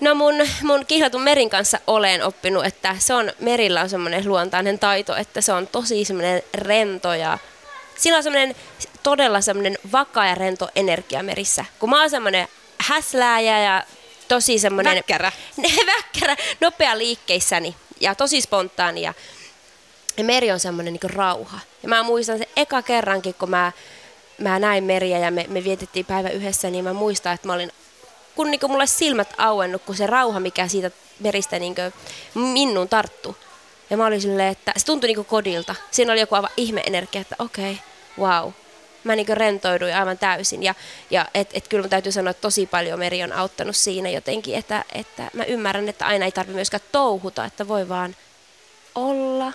No 0.00 0.14
mun, 0.14 0.34
mun 0.62 0.86
kihlatun 0.86 1.22
merin 1.22 1.50
kanssa 1.50 1.78
olen 1.86 2.24
oppinut, 2.24 2.66
että 2.66 2.96
se 2.98 3.14
on, 3.14 3.32
merillä 3.38 3.80
on 3.80 3.88
semmoinen 3.88 4.28
luontainen 4.28 4.78
taito, 4.78 5.16
että 5.16 5.40
se 5.40 5.52
on 5.52 5.66
tosi 5.66 6.04
semmoinen 6.04 6.42
rento 6.54 7.14
ja 7.14 7.38
sillä 7.98 8.16
on 8.16 8.22
semmoinen 8.22 8.56
todella 9.02 9.40
semmoinen 9.40 9.78
vakaa 9.92 10.26
ja 10.26 10.34
rento 10.34 10.68
energia 10.74 11.22
merissä. 11.22 11.64
Kun 11.78 11.90
mä 11.90 12.00
oon 12.00 12.10
semmoinen 12.10 12.48
häslääjä 12.78 13.62
ja 13.62 13.84
tosi 14.28 14.58
semmoinen... 14.58 14.96
Väkkärä. 14.96 15.32
väkkärä, 15.96 16.36
nopea 16.60 16.98
liikkeissäni 16.98 17.76
ja 18.00 18.14
tosi 18.14 18.40
spontaani 18.40 19.02
ja 20.16 20.24
meri 20.24 20.52
on 20.52 20.60
semmoinen 20.60 20.92
niin 20.92 21.10
rauha. 21.10 21.58
Ja 21.82 21.88
mä 21.88 22.02
muistan 22.02 22.38
sen 22.38 22.46
eka 22.56 22.82
kerrankin, 22.82 23.34
kun 23.34 23.50
mä, 23.50 23.72
mä 24.38 24.58
näin 24.58 24.84
meriä 24.84 25.18
ja 25.18 25.30
me, 25.30 25.46
me 25.48 25.64
vietettiin 25.64 26.06
päivä 26.06 26.28
yhdessä, 26.28 26.70
niin 26.70 26.84
mä 26.84 26.92
muistan, 26.92 27.34
että 27.34 27.46
mä 27.46 27.52
olin, 27.52 27.72
kun 28.34 28.50
niin 28.50 28.60
mulle 28.68 28.86
silmät 28.86 29.34
auennut, 29.38 29.82
kun 29.82 29.96
se 29.96 30.06
rauha, 30.06 30.40
mikä 30.40 30.68
siitä 30.68 30.90
meristä 31.20 31.58
niin 31.58 31.74
minun 32.34 32.88
tarttu. 32.88 33.36
Ja 33.90 33.96
mä 33.96 34.06
olin 34.06 34.20
silleen, 34.20 34.48
että 34.48 34.72
se 34.76 34.86
tuntui 34.86 35.14
niin 35.14 35.24
kodilta. 35.24 35.74
Siinä 35.90 36.12
oli 36.12 36.20
joku 36.20 36.34
aivan 36.34 36.50
ihmeenergia, 36.56 37.20
että 37.20 37.36
okei, 37.38 37.72
okay, 37.72 38.28
wow. 38.28 38.52
Mä 39.04 39.16
niin 39.16 39.26
rentouduin 39.28 39.96
aivan 39.96 40.18
täysin. 40.18 40.62
Ja, 40.62 40.74
ja 41.10 41.26
et, 41.34 41.50
et 41.54 41.68
kyllä 41.68 41.82
mä 41.82 41.88
täytyy 41.88 42.12
sanoa, 42.12 42.30
että 42.30 42.40
tosi 42.40 42.66
paljon 42.66 42.98
meri 42.98 43.22
on 43.22 43.32
auttanut 43.32 43.76
siinä 43.76 44.10
jotenkin, 44.10 44.54
että, 44.54 44.84
että 44.94 45.30
mä 45.32 45.44
ymmärrän, 45.44 45.88
että 45.88 46.06
aina 46.06 46.24
ei 46.24 46.32
tarvitse 46.32 46.54
myöskään 46.54 46.82
touhuta, 46.92 47.44
että 47.44 47.68
voi 47.68 47.88
vaan 47.88 48.16
olla 48.94 49.52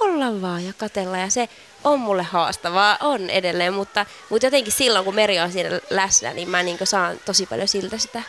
olla 0.00 0.42
vaan 0.42 0.66
ja 0.66 0.72
katella 0.72 1.18
ja 1.18 1.30
se 1.30 1.48
on 1.84 2.00
mulle 2.00 2.22
haastavaa, 2.22 2.96
on 3.00 3.30
edelleen, 3.30 3.74
mutta, 3.74 4.06
mutta 4.28 4.46
jotenkin 4.46 4.72
silloin 4.72 5.04
kun 5.04 5.14
meri 5.14 5.40
on 5.40 5.52
siinä 5.52 5.80
läsnä, 5.90 6.32
niin 6.32 6.50
mä 6.50 6.62
niin 6.62 6.78
saan 6.84 7.20
tosi 7.24 7.46
paljon 7.46 7.68
siltä 7.68 7.98
sitä 7.98 8.22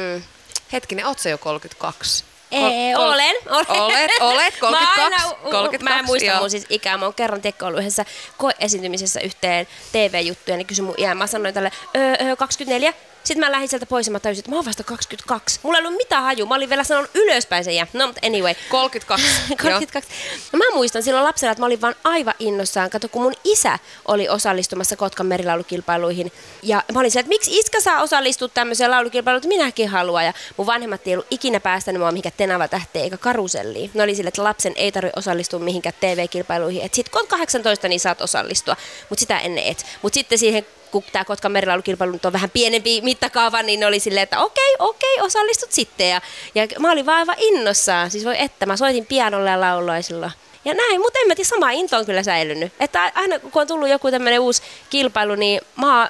Hetkinen, 0.74 1.06
oot 1.06 1.20
se 1.20 1.30
jo 1.30 1.38
32? 1.38 2.24
Ei, 2.52 2.94
kol- 2.94 3.04
olen, 3.04 3.36
olen. 3.50 3.82
Olet, 3.82 4.12
olet, 4.20 4.54
32. 4.60 5.00
Mä, 5.00 5.04
aina, 5.04 5.18
32, 5.42 5.84
mä 5.84 6.00
en 6.00 6.06
muista 6.06 6.28
joo. 6.28 6.40
mun 6.40 6.50
siis 6.50 6.66
ikää. 6.70 6.98
Mä 6.98 7.06
oon 7.06 7.14
kerran 7.14 7.42
tiekko 7.42 7.66
ollut 7.66 7.80
yhdessä 7.80 8.06
koeesiintymisessä 8.38 9.20
yhteen 9.20 9.68
TV-juttuja, 9.92 10.58
niin 10.58 10.68
kysyin 10.68 10.86
mun 10.86 10.96
iän. 10.98 11.18
Mä 11.18 11.28
sanoin 11.28 11.54
tälle, 11.54 11.72
öö, 11.96 12.16
öö, 12.22 12.36
24. 12.36 12.94
Sitten 13.24 13.40
mä 13.48 13.52
lähdin 13.52 13.70
sieltä 13.70 13.86
pois 13.86 14.08
ja 14.08 14.12
mä 14.12 14.20
täysin, 14.20 14.40
että 14.40 14.52
mä 14.52 14.56
oon 14.56 14.66
vasta 14.66 14.84
22. 14.84 15.60
Mulla 15.64 15.78
ei 15.78 15.86
ollut 15.86 15.98
mitään 15.98 16.24
haju. 16.24 16.46
Mä 16.46 16.56
olin 16.56 16.70
vielä 16.70 16.84
sanonut 16.84 17.12
ylöspäin 17.14 17.64
sen 17.64 17.76
ja 17.76 17.88
no, 17.94 18.08
mutta 18.08 18.28
anyway. 18.28 18.54
32. 18.70 19.26
32. 19.62 20.10
No, 20.54 20.58
mä 20.58 20.66
muistan 20.74 21.04
silloin 21.04 21.26
lapsena, 21.26 21.52
että 21.52 21.62
mä 21.62 21.66
olin 21.66 21.82
vaan 21.82 21.96
aivan 22.04 22.34
innossaan. 22.40 22.90
Kato, 22.90 23.08
kun 23.10 23.22
mun 23.22 23.34
isä 23.44 23.80
oli 24.08 24.30
osallistumassa 24.30 24.96
Kotkan 24.96 25.26
merilaulukilpailuihin. 25.26 26.32
Ja 26.64 26.84
mä 26.94 27.00
olin 27.00 27.12
siellä, 27.12 27.22
että 27.22 27.30
miksi 27.30 27.60
iskä 27.60 27.82
saa 27.82 28.02
osallistua 28.02 28.48
tämmöiseen 28.48 28.92
laulukilpailuun, 28.92 29.38
että 29.38 29.48
minäkin 29.48 29.88
haluan. 29.90 30.26
Ja 30.26 30.34
mun 30.58 30.68
vanhemmat 30.68 31.08
ei 31.08 31.14
ollut 31.14 31.28
ikinä 31.32 31.60
päästänyt 31.60 32.02
mua 32.02 32.12
mihinkään 32.12 32.34
tenava 32.38 32.68
tähteen 32.68 33.04
eikä 33.04 33.18
karuselliin. 33.18 33.92
Ne 33.94 34.04
oli 34.04 34.16
sille, 34.16 34.28
että 34.28 34.44
lapsen 34.44 34.74
ei 34.76 34.92
tarvitse 34.92 35.20
osallistua 35.20 35.60
mihinkään 35.60 35.96
TV-kilpailuihin. 36.00 36.82
Että 36.82 36.96
sit 36.96 37.10
kun 37.10 37.22
on 37.22 37.28
18, 37.28 37.88
niin 37.88 38.00
saat 38.00 38.22
osallistua, 38.22 38.76
mutta 39.10 39.20
sitä 39.20 39.40
ennen 39.40 39.64
et. 39.64 39.86
Mutta 40.02 40.14
sitten 40.14 40.38
siihen 40.38 40.66
kun 40.92 41.04
tämä 41.12 41.26
Kotkan 41.26 41.52
merilaulukilpailu 41.52 42.20
on 42.26 42.34
vähän 42.34 42.50
pienempi 42.50 43.02
mittakaava, 43.02 43.64
niin 43.64 43.80
ne 43.80 43.86
oli 43.86 44.00
silleen, 44.00 44.24
että 44.24 44.40
okei, 44.40 44.76
okei, 44.80 45.22
osallistut 45.22 45.72
sitten. 45.72 46.10
Ja, 46.10 46.22
ja 46.56 46.68
mä 46.80 46.92
olin 46.92 47.06
vaan 47.06 47.18
aivan 47.18 47.36
innossaan. 47.40 48.12
Siis 48.12 48.26
voi 48.26 48.42
että, 48.42 48.66
mä 48.66 48.78
soitin 48.78 49.06
pianolla 49.06 49.50
ja 49.50 49.60
lauloisilla. 49.60 50.32
Ja 50.66 50.74
näin, 50.74 51.02
mutta 51.02 51.20
en 51.20 51.28
mä 51.28 51.36
tiedä, 51.36 51.48
sama 51.48 51.72
into 51.72 51.98
on 51.98 52.06
kyllä 52.06 52.24
säilynyt. 52.24 52.74
Että 52.80 53.12
aina 53.16 53.40
kun 53.40 53.62
on 53.62 53.68
tullut 53.68 53.90
joku 53.90 54.12
tämmöinen 54.12 54.40
uusi 54.40 54.62
kilpailu, 54.90 55.36
niin 55.36 55.62
mä, 55.76 56.10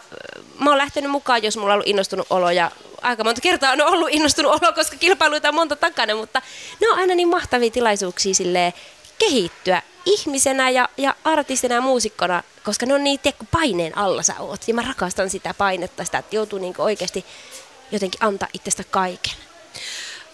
mä 0.60 0.70
oon 0.70 0.78
lähtenyt 0.78 1.12
mukaan, 1.12 1.44
jos 1.44 1.58
mulla 1.58 1.70
on 1.70 1.74
ollut 1.74 1.88
innostunut 1.88 2.28
olo 2.30 2.52
ja 2.52 2.72
aika 3.02 3.24
monta 3.24 3.42
kertaa 3.42 3.72
on 3.72 3.82
ollut 3.82 4.10
innostunut 4.12 4.52
olo, 4.52 4.74
koska 4.74 4.98
kilpailuita 4.98 5.50
on 5.50 5.56
monta 5.56 5.76
takana, 5.76 6.16
mutta 6.16 6.42
ne 6.82 6.90
on 6.90 7.00
aina 7.00 7.16
niin 7.16 7.28
mahtavia 7.28 7.72
tilaisuuksia 7.72 8.34
silleen, 8.34 8.74
kehittyä 9.22 9.82
ihmisenä 10.06 10.70
ja, 10.70 10.90
ja 10.98 11.16
artistina 11.24 11.76
ja 11.76 11.82
muusikkona, 11.82 12.44
koska 12.64 12.86
ne 12.86 12.94
on 12.94 13.04
niin, 13.04 13.20
tiedätkö, 13.20 13.46
paineen 13.52 13.98
alla 13.98 14.24
sä 14.24 14.34
oot. 14.40 14.68
Ja 14.68 14.74
mä 14.74 14.82
rakastan 14.82 15.30
sitä 15.30 15.54
painetta, 15.54 16.06
sitä, 16.06 16.18
että 16.18 16.36
joutuu 16.36 16.60
niin 16.60 16.74
oikeasti 16.78 17.26
jotenkin 17.92 18.24
antaa 18.24 18.48
itsestä 18.54 18.84
kaiken. 18.92 19.34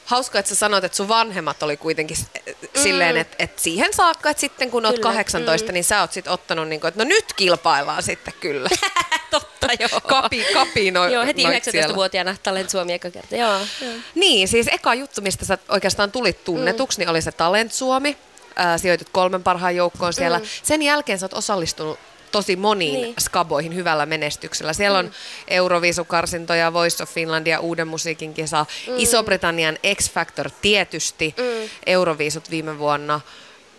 Hauska, 0.06 0.40
että 0.40 0.50
sä 0.50 0.56
sanoit, 0.56 0.84
että 0.84 0.96
sun 0.96 1.08
vanhemmat 1.08 1.64
oli 1.64 1.78
kuitenkin 1.78 2.18
mm. 2.18 2.82
silleen, 2.84 3.18
että, 3.18 3.36
että 3.40 3.62
siihen 3.62 3.94
saakka, 3.94 4.30
että 4.30 4.42
sitten 4.42 4.72
kun 4.72 4.86
oot 4.86 4.96
kyllä. 4.96 5.10
18, 5.10 5.68
mm. 5.68 5.74
niin 5.74 5.84
sä 5.84 6.02
oot 6.02 6.14
sitten 6.14 6.34
ottanut, 6.34 6.68
niin 6.68 6.82
kuin, 6.82 6.90
että 6.90 7.04
no 7.04 7.08
nyt 7.08 7.34
kilpaillaan 7.34 8.04
sitten 8.04 8.34
kyllä. 8.40 8.70
Totta, 9.32 9.68
joo. 9.80 10.02
Kapi, 10.02 10.46
kapi 10.54 10.92
no, 10.92 11.08
Joo, 11.08 11.26
heti 11.26 11.44
19-vuotiaana 11.44 12.36
Talent 12.44 12.70
Suomi 12.70 12.94
eka 12.94 13.12
kerta, 13.12 13.36
joo, 13.36 13.60
joo. 13.82 13.94
Niin, 14.16 14.48
siis 14.48 14.68
eka 14.72 14.94
juttu, 14.94 15.22
mistä 15.22 15.46
sä 15.46 15.58
oikeastaan 15.70 16.12
tulit 16.12 16.44
tunnetuksi, 16.44 16.98
mm. 16.98 17.02
niin 17.02 17.10
oli 17.10 17.22
se 17.22 17.32
Talent 17.32 17.74
Suomi 17.74 18.18
ää, 18.58 18.78
sijoitut 18.78 19.10
kolmen 19.12 19.44
parhaan 19.44 19.76
joukkoon 19.76 20.14
siellä. 20.14 20.40
Mm. 20.40 20.46
Sen 20.64 20.82
jälkeen 20.82 21.20
sä 21.20 21.26
oot 21.26 21.34
osallistunut 21.34 22.00
tosi 22.32 22.56
moniin 22.56 23.02
niin. 23.02 23.16
skaboihin 23.20 23.76
hyvällä 23.76 24.06
menestyksellä. 24.06 24.74
Siellä 24.74 25.02
mm. 25.02 25.08
on 25.08 25.14
Euroviisukarsintoja, 25.48 26.74
Voice 26.74 27.04
of 27.04 27.10
Finlandia, 27.10 27.60
Uuden 27.60 27.88
musiikin 27.88 28.34
kisa, 28.34 28.66
mm. 28.88 28.94
Iso-Britannian 28.98 29.78
X 29.96 30.12
Factor 30.12 30.50
tietysti, 30.62 31.36
mm. 31.38 31.70
Euroviisut 31.86 32.52
viime 32.52 32.80
vuonna. 32.80 33.22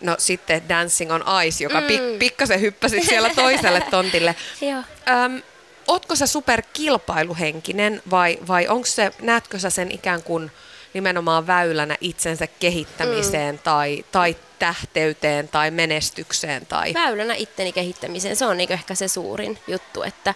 no 0.01 0.15
sitten 0.17 0.69
Dancing 0.69 1.11
on 1.11 1.23
Ice, 1.45 1.63
joka 1.63 1.81
mm. 1.81 1.87
pik- 1.87 2.17
pikkasen 2.19 2.61
hyppäsit 2.61 3.03
siellä 3.03 3.29
toiselle 3.35 3.81
tontille. 3.91 4.35
Joo. 4.61 4.83
Öm, 5.25 5.41
ootko 5.87 6.15
sä 6.15 6.27
superkilpailuhenkinen 6.27 8.01
vai, 8.11 8.39
vai 8.47 8.67
onko 8.67 8.85
se, 8.85 9.11
näetkö 9.21 9.59
sä 9.59 9.69
sen 9.69 9.91
ikään 9.91 10.23
kuin 10.23 10.51
nimenomaan 10.93 11.47
väylänä 11.47 11.97
itsensä 12.01 12.47
kehittämiseen 12.47 13.55
mm. 13.55 13.59
tai, 13.59 14.05
tai 14.11 14.35
tähteyteen 14.59 15.47
tai 15.47 15.71
menestykseen? 15.71 16.65
Tai... 16.65 16.93
Väylänä 16.93 17.35
itteni 17.35 17.71
kehittämiseen, 17.71 18.35
se 18.35 18.45
on 18.45 18.57
niin 18.57 18.71
ehkä 18.71 18.95
se 18.95 19.07
suurin 19.07 19.59
juttu, 19.67 20.03
että 20.03 20.33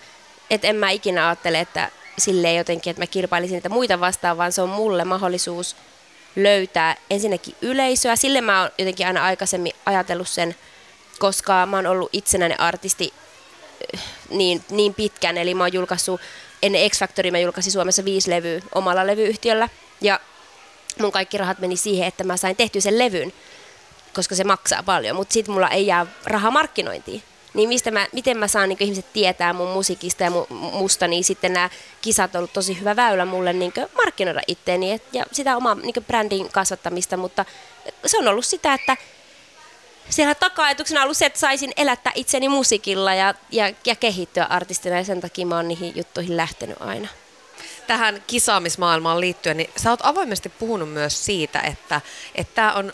et 0.49 0.65
en 0.65 0.75
mä 0.75 0.89
ikinä 0.89 1.27
ajattele, 1.27 1.59
että 1.59 1.89
silleen 2.17 2.55
jotenkin, 2.55 2.91
että 2.91 3.01
mä 3.01 3.07
kilpailisin 3.07 3.55
niitä 3.55 3.69
muita 3.69 3.99
vastaan, 3.99 4.37
vaan 4.37 4.51
se 4.51 4.61
on 4.61 4.69
mulle 4.69 5.03
mahdollisuus 5.03 5.75
löytää 6.35 6.95
ensinnäkin 7.09 7.55
yleisöä. 7.61 8.15
Sille 8.15 8.41
mä 8.41 8.61
oon 8.61 8.69
jotenkin 8.77 9.07
aina 9.07 9.23
aikaisemmin 9.23 9.73
ajatellut 9.85 10.27
sen, 10.29 10.55
koska 11.19 11.65
mä 11.65 11.77
oon 11.77 11.87
ollut 11.87 12.09
itsenäinen 12.13 12.59
artisti 12.59 13.13
äh, 13.95 14.03
niin, 14.29 14.63
niin 14.69 14.93
pitkään, 14.93 15.37
eli 15.37 15.55
mä 15.55 15.63
oon 15.63 15.73
julkaissut, 15.73 16.21
ennen 16.61 16.89
X 16.89 16.99
Factory 16.99 17.31
mä 17.31 17.39
julkaisin 17.39 17.71
Suomessa 17.71 18.05
viisi 18.05 18.29
levyä 18.29 18.61
omalla 18.75 19.07
levyyhtiöllä, 19.07 19.69
ja 20.01 20.19
mun 20.99 21.12
kaikki 21.12 21.38
rahat 21.38 21.60
meni 21.60 21.77
siihen, 21.77 22.08
että 22.08 22.23
mä 22.23 22.38
sain 22.38 22.56
tehty 22.56 22.82
sen 22.82 22.99
levyn, 22.99 23.34
koska 24.13 24.36
se 24.36 24.43
maksaa 24.43 24.84
paljon, 24.84 25.15
mutta 25.15 25.34
sitten 25.34 25.53
mulla 25.53 25.69
ei 25.69 25.88
jää 25.88 26.06
rahaa 26.25 26.51
markkinointiin. 26.51 27.23
Niin 27.53 27.69
mistä 27.69 27.91
mä, 27.91 28.08
miten 28.12 28.38
mä 28.38 28.47
saan 28.47 28.69
niin 28.69 28.84
ihmiset 28.84 29.13
tietää 29.13 29.53
mun 29.53 29.69
musiikista 29.69 30.23
ja 30.23 30.29
mu, 30.29 30.45
musta, 30.49 31.08
niin 31.08 31.23
sitten 31.23 31.53
nämä 31.53 31.69
kisat 32.01 32.36
on 32.36 32.39
ollut 32.39 32.53
tosi 32.53 32.79
hyvä 32.79 32.95
väylä 32.95 33.25
mulle 33.25 33.53
niin 33.53 33.73
markkinoida 33.95 34.41
itteeni 34.47 34.91
et, 34.91 35.03
ja 35.13 35.25
sitä 35.32 35.58
omaa 35.58 35.75
niin 35.75 36.06
brändin 36.08 36.49
kasvattamista, 36.49 37.17
mutta 37.17 37.45
se 38.06 38.17
on 38.17 38.27
ollut 38.27 38.45
sitä, 38.45 38.73
että 38.73 38.97
siellä 40.10 40.36
taka-ajatuksena 40.36 40.99
on 40.99 41.03
ollut 41.03 41.17
se, 41.17 41.25
että 41.25 41.39
saisin 41.39 41.71
elättää 41.77 42.13
itseni 42.15 42.49
musiikilla 42.49 43.13
ja, 43.13 43.34
ja, 43.51 43.71
ja 43.86 43.95
kehittyä 43.95 44.43
artistina 44.43 44.97
ja 44.97 45.03
sen 45.03 45.21
takia 45.21 45.45
mä 45.45 45.56
oon 45.56 45.67
niihin 45.67 45.93
juttuihin 45.95 46.38
lähtenyt 46.38 46.77
aina 46.79 47.08
tähän 47.88 48.24
kisaamismaailmaan 48.28 49.22
liittyen, 49.22 49.58
niin 49.58 49.69
sä 49.76 49.89
oot 49.89 50.00
avoimesti 50.04 50.50
puhunut 50.50 50.93
myös 50.93 51.26
siitä, 51.26 51.60
että 51.60 52.02
tämä 52.56 52.74
on 52.74 52.93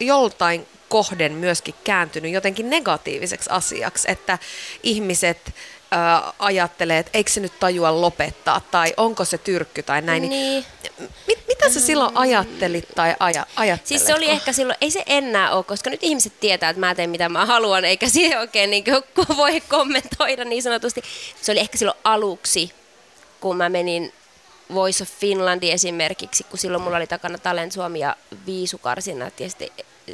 joltain 0.00 0.66
kohden 0.88 1.32
myöskin 1.32 1.74
kääntynyt 1.84 2.32
jotenkin 2.32 2.70
negatiiviseksi 2.70 3.50
asiaksi, 3.50 4.10
että 4.10 4.38
ihmiset 4.82 5.54
ää, 5.90 6.32
ajattelee, 6.38 6.98
että 6.98 7.10
eikö 7.14 7.30
se 7.30 7.40
nyt 7.40 7.60
tajua 7.60 8.00
lopettaa, 8.00 8.60
tai 8.60 8.94
onko 8.96 9.24
se 9.24 9.38
tyrkky 9.38 9.82
tai 9.82 10.02
näin. 10.02 10.22
Niin. 10.22 10.30
niin. 10.30 10.64
Mit, 11.26 11.38
mitä 11.48 11.68
sä 11.70 11.80
silloin 11.80 12.16
ajattelit 12.16 12.88
tai 12.94 13.14
aja, 13.20 13.46
ajattelet? 13.56 13.86
Siis 13.86 14.06
se 14.06 14.14
oli 14.14 14.30
ehkä 14.30 14.52
silloin, 14.52 14.78
ei 14.80 14.90
se 14.90 15.02
enää 15.06 15.50
ole, 15.50 15.64
koska 15.64 15.90
nyt 15.90 16.02
ihmiset 16.02 16.40
tietää, 16.40 16.70
että 16.70 16.80
mä 16.80 16.94
teen 16.94 17.10
mitä 17.10 17.28
mä 17.28 17.46
haluan, 17.46 17.84
eikä 17.84 18.08
siihen 18.16 18.38
oikein 18.38 18.70
niin 18.70 18.84
voi 19.36 19.60
kommentoida 19.60 20.44
niin 20.44 20.62
sanotusti. 20.62 21.02
Se 21.42 21.52
oli 21.52 21.60
ehkä 21.60 21.78
silloin 21.78 21.98
aluksi, 22.04 22.72
kun 23.40 23.56
mä 23.56 23.68
menin 23.68 24.12
Voice 24.74 25.02
of 25.02 25.08
Finlandi 25.10 25.70
esimerkiksi, 25.70 26.44
kun 26.44 26.58
silloin 26.58 26.82
mulla 26.82 26.96
oli 26.96 27.06
takana 27.06 27.38
Talent 27.38 27.72
Suomi 27.72 27.98
ja 27.98 28.16
Viisukarsinat 28.46 29.40
ja 29.40 29.48
sitten 29.48 29.68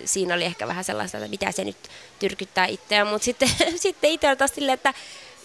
siinä 0.04 0.34
oli 0.34 0.44
ehkä 0.44 0.68
vähän 0.68 0.84
sellaista, 0.84 1.18
että 1.18 1.28
mitä 1.28 1.52
se 1.52 1.64
nyt 1.64 1.76
tyrkyttää 2.18 2.66
itseään, 2.66 3.06
mutta 3.06 3.24
sitten, 3.24 3.48
sitten 3.76 4.10
itse 4.10 4.36
taas 4.36 4.50
silleen, 4.54 4.74
että 4.74 4.94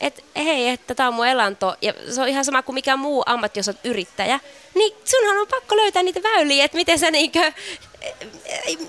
et, 0.01 0.23
hei, 0.35 0.69
että 0.69 0.95
tämä 0.95 1.09
on 1.09 1.13
mun 1.15 1.27
elanto, 1.27 1.75
ja 1.81 1.93
se 2.11 2.21
on 2.21 2.27
ihan 2.27 2.45
sama 2.45 2.63
kuin 2.63 2.73
mikä 2.73 2.95
muu 2.95 3.23
ammatti, 3.25 3.59
jos 3.59 3.67
olet 3.67 3.85
yrittäjä, 3.85 4.39
niin 4.75 4.95
sunhan 5.05 5.37
on 5.37 5.47
pakko 5.47 5.75
löytää 5.75 6.03
niitä 6.03 6.23
väyliä, 6.23 6.65
että 6.65 6.77
miten 6.77 6.99
sä 6.99 7.11
niinkö 7.11 7.51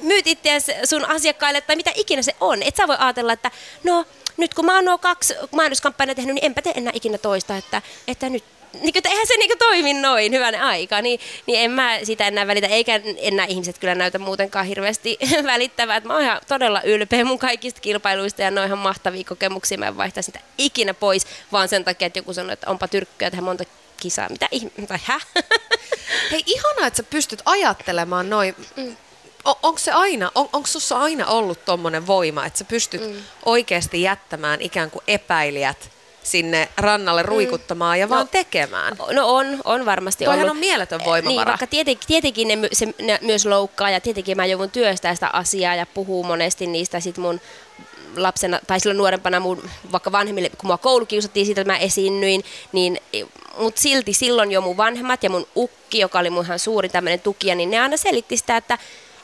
myyt 0.03 0.27
itseäsi 0.27 0.73
sun 0.85 1.05
asiakkaille, 1.05 1.61
tai 1.61 1.77
mitä 1.77 1.91
ikinä 1.95 2.23
se 2.23 2.37
on. 2.41 2.63
Et 2.63 2.77
sä 2.77 2.89
voi 2.89 2.97
ajatella, 2.99 3.33
että 3.33 3.51
no, 3.85 4.05
nyt 4.37 4.55
kun 4.55 4.65
mä 4.65 4.75
oon 4.75 4.85
nuo 4.85 4.99
kaksi 4.99 5.35
mainoskampanjaa 5.51 6.15
tehnyt, 6.15 6.35
niin 6.35 6.45
enpä 6.45 6.63
tee 6.63 6.73
enää 6.77 6.93
ikinä 6.97 7.19
toista, 7.19 7.57
että, 7.57 7.83
että 8.09 8.29
nyt 8.29 8.45
niin 8.73 8.93
kuin, 8.93 9.03
eihän 9.05 9.27
se 9.27 9.37
niin 9.37 9.51
kuin, 9.51 9.59
toimi 9.59 9.95
noin 9.95 10.33
hyvän 10.33 10.55
aika, 10.55 11.03
niin, 11.03 11.21
niin 11.47 11.61
en 11.61 11.71
mä 11.71 11.99
sitä 12.03 12.27
enää 12.27 12.47
välitä, 12.47 12.67
eikä 12.67 13.01
enää 13.17 13.47
ihmiset 13.47 13.79
kyllä 13.79 13.95
näytä 13.95 14.19
muutenkaan 14.19 14.67
hirveästi 14.67 15.19
välittävää. 15.45 16.01
Mä 16.01 16.15
oon 16.15 16.23
ihan 16.23 16.41
todella 16.49 16.83
ylpeä 16.83 17.25
mun 17.25 17.39
kaikista 17.39 17.81
kilpailuista 17.81 18.43
ja 18.43 18.51
ne 18.51 18.61
on 18.61 18.67
ihan 18.67 18.79
mahtavia 18.79 19.25
kokemuksia. 19.25 19.79
Mä 19.79 19.87
en 19.87 19.97
vaihtaa 19.97 20.23
sitä 20.23 20.41
ikinä 20.59 20.95
pois, 20.95 21.27
vaan 21.53 21.69
sen 21.69 21.85
takia, 21.85 22.07
että 22.07 22.19
joku 22.19 22.35
sanoo, 22.35 22.53
että 22.53 22.71
onpa 22.71 22.89
tyrkkyä 22.89 23.31
tehdä 23.31 23.43
monta 23.43 23.65
kisaa. 24.01 24.29
Mitä 24.29 24.49
ihmettä, 24.51 24.87
tai 24.87 24.99
hä? 25.05 25.21
Hei, 26.31 26.43
ihanaa, 26.47 26.87
että 26.87 26.97
sä 26.97 27.03
pystyt 27.03 27.43
ajattelemaan 27.45 28.31
noin. 28.31 28.57
Mm. 28.77 28.97
On, 29.45 29.55
onko 29.63 29.79
se 29.79 29.93
aina, 29.93 30.31
on, 30.35 30.49
onko 30.53 30.67
sussa 30.67 30.99
aina 30.99 31.27
ollut 31.27 31.65
tommonen 31.65 32.07
voima, 32.07 32.47
että 32.47 32.59
sä 32.59 32.65
pystyt 32.65 33.01
mm. 33.01 33.23
oikeasti 33.45 34.03
jättämään 34.03 34.63
ikään 34.63 34.91
kuin 34.91 35.03
epäilijät 35.07 35.98
sinne 36.23 36.69
rannalle 36.77 37.23
mm. 37.23 37.29
ruikuttamaan 37.29 37.97
mm. 37.97 38.01
ja 38.01 38.09
vaan 38.09 38.21
no, 38.21 38.29
tekemään. 38.33 38.97
No 39.13 39.35
on, 39.35 39.47
on 39.65 39.87
varmasti 39.87 40.25
Toihan 40.25 40.41
ollut. 40.41 40.51
on 40.51 40.61
mieletön 40.61 41.01
voimavara. 41.05 41.37
Niin, 41.37 41.47
vaikka 41.47 41.67
tietenkin, 41.67 42.07
tietenkin 42.07 42.49
ne, 42.49 42.69
se, 42.73 42.95
ne 42.99 43.19
myös 43.23 43.47
loukkaa 43.47 43.91
ja 43.91 44.01
tietenkin 44.01 44.37
mä 44.37 44.47
joudun 44.47 44.71
työstää 44.71 45.15
sitä 45.15 45.31
asiaa 45.33 45.75
ja 45.75 45.87
puhuu 45.87 46.25
monesti 46.25 46.67
niistä 46.67 47.01
sit 47.01 47.19
mun 47.19 47.41
lapsena 48.17 48.61
tai 48.67 48.81
silloin 48.81 48.99
nuorempana 48.99 49.41
mun 49.41 49.71
vaikka 49.93 50.13
vanhemmille, 50.13 50.49
kun 50.49 50.67
mua 50.67 50.79
koulukiusattiin 50.79 51.47
siitä, 51.47 51.61
että 51.61 51.73
mä 51.73 51.79
esiinnyin, 51.79 52.45
niin 52.73 53.01
mutta 53.59 53.81
silti 53.81 54.13
silloin 54.13 54.53
jo 54.53 54.61
mun 54.61 54.77
vanhemmat 54.77 55.23
ja 55.23 55.31
mun 55.31 55.47
ukki, 55.57 55.99
joka 55.99 56.19
oli 56.19 56.31
mun 56.31 56.45
ihan 56.45 56.59
suuri 56.59 56.89
tämmöinen 56.89 57.21
tukija, 57.21 57.55
niin 57.55 57.71
ne 57.71 57.81
aina 57.81 57.97
selitti 57.97 58.37
sitä, 58.37 58.57
että 58.57 58.79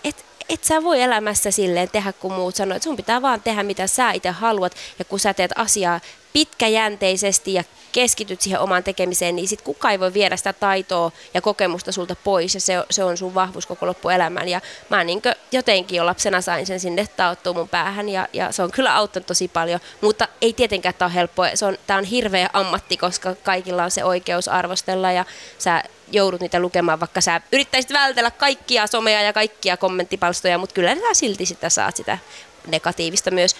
et, 0.05 0.25
et 0.49 0.65
sä 0.65 0.83
voi 0.83 1.03
elämässä 1.03 1.51
silleen 1.51 1.91
tehdä, 1.91 2.13
kun 2.13 2.33
muut 2.33 2.57
sanoo, 2.57 2.77
että 2.77 2.85
sun 2.85 2.97
pitää 2.97 3.23
vaan 3.23 3.41
tehdä, 3.41 3.63
mitä 3.63 3.87
sä 3.87 4.13
itse 4.13 4.31
haluat, 4.31 4.77
ja 4.99 5.05
kun 5.05 5.21
sä 5.21 5.35
teet 5.35 5.53
asiaa 5.57 6.01
pitkäjänteisesti 6.35 7.55
ja 7.55 7.65
keskityt 7.93 8.41
siihen 8.41 8.61
omaan 8.61 8.85
tekemiseen, 8.85 9.37
niin 9.37 9.49
sit 9.49 9.63
kukaan 9.63 9.93
ei 9.93 10.01
voi 10.01 10.15
viedä 10.15 10.37
sitä 10.37 10.53
taitoa 10.53 11.13
ja 11.35 11.41
kokemusta 11.41 11.93
sulta 11.93 12.17
pois 12.25 12.55
ja 12.55 12.61
se, 12.61 12.75
se 12.91 13.05
on 13.05 13.17
sun 13.17 13.35
vahvuus 13.35 13.67
koko 13.67 13.87
loppuelämän. 13.87 14.49
Ja 14.49 14.61
mä 14.89 15.05
niin 15.05 15.23
jotenkin 15.53 15.97
jo 15.97 16.07
lapsena 16.07 16.41
sain 16.41 16.67
sen 16.67 16.81
sinne 16.81 17.09
taottua 17.17 17.53
mun 17.53 17.69
päähän 17.69 18.09
ja, 18.09 18.29
ja 18.33 18.53
se 18.53 18.63
on 18.63 18.71
kyllä 18.71 18.97
auttanut 18.97 19.27
tosi 19.27 19.49
paljon, 19.49 19.81
mutta 20.01 20.29
ei 20.41 20.53
tietenkään 20.53 20.95
tämä 20.99 21.07
ole 21.07 21.15
helppoa. 21.15 21.49
Se 21.55 21.65
on, 21.65 21.79
tää 21.87 21.99
on 21.99 22.05
hirveä 22.05 22.51
ammatti, 22.53 22.97
koska 22.97 23.35
kaikilla 23.35 23.85
on 23.85 23.91
se 23.91 24.05
oikeus 24.05 24.49
arvostella 24.49 25.13
ja 25.13 25.25
sä 25.59 25.83
joudut 26.13 26.41
niitä 26.41 26.61
lukemaan, 26.61 27.01
vaikka 27.01 27.21
sä 27.21 27.41
yrittäisit 27.53 27.93
vältellä 27.93 28.31
kaikkia 28.31 28.87
somea 28.87 29.23
ja 29.23 29.33
kaikkia 29.33 29.77
kommenttipalstoja, 29.77 30.59
mutta 30.59 30.75
kyllä 30.75 30.95
sä 30.95 31.15
silti 31.15 31.47
sitä 31.47 31.69
saat 31.69 31.97
sitä 31.97 32.19
negatiivista 32.67 33.31
myös. 33.31 33.57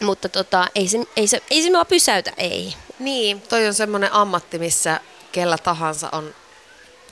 Mutta 0.00 0.28
tota, 0.28 0.66
ei, 0.74 0.88
se, 0.88 0.98
ei, 1.16 1.26
se, 1.26 1.42
ei 1.50 1.62
se 1.62 1.70
mua 1.70 1.84
pysäytä, 1.84 2.32
ei. 2.36 2.74
Niin, 2.98 3.40
toi 3.40 3.66
on 3.66 3.74
semmoinen 3.74 4.12
ammatti, 4.12 4.58
missä 4.58 5.00
kellä 5.32 5.58
tahansa 5.58 6.08
on 6.12 6.34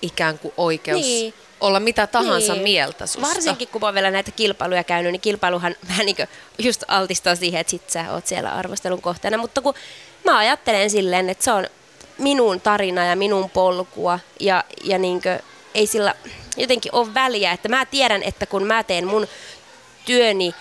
ikään 0.03 0.38
kuin 0.38 0.55
oikeus 0.57 1.03
niin. 1.03 1.35
olla 1.61 1.81
mitä 1.81 2.07
tahansa 2.07 2.53
niin. 2.53 2.62
mieltä 2.62 3.07
susta. 3.07 3.29
Varsinkin 3.29 3.68
kun 3.68 3.81
mä 3.81 3.87
oon 3.87 3.94
vielä 3.94 4.11
näitä 4.11 4.31
kilpailuja 4.31 4.85
käynyt, 4.85 5.12
niin 5.12 5.20
kilpailuhan 5.20 5.77
vähän 5.88 6.07
niin 6.07 6.16
just 6.59 6.85
altistaa 6.88 7.37
siihen, 7.37 7.61
että 7.61 7.70
sit 7.70 7.90
sä 7.90 8.12
oot 8.12 8.27
siellä 8.27 8.53
arvostelun 8.53 9.03
kohteena. 9.03 9.38
Mutta 9.38 9.61
kun 9.61 9.74
mä 10.24 10.38
ajattelen 10.38 10.90
silleen, 10.90 11.29
että 11.29 11.44
se 11.44 11.53
on 11.53 11.66
minun 12.18 12.61
tarina 12.61 13.05
ja 13.05 13.16
minun 13.16 13.51
polkua 13.51 14.18
ja, 14.40 14.64
ja 14.85 14.98
niin 14.98 15.22
kuin, 15.22 15.38
ei 15.74 15.87
sillä 15.87 16.14
jotenkin 16.57 16.94
ole 16.94 17.14
väliä, 17.14 17.53
että 17.53 17.68
mä 17.68 17.87
tiedän, 17.87 18.22
että 18.22 18.46
kun 18.46 18.66
mä 18.66 18.83
teen 18.83 19.07
mun 19.07 19.29
työni 20.05 20.55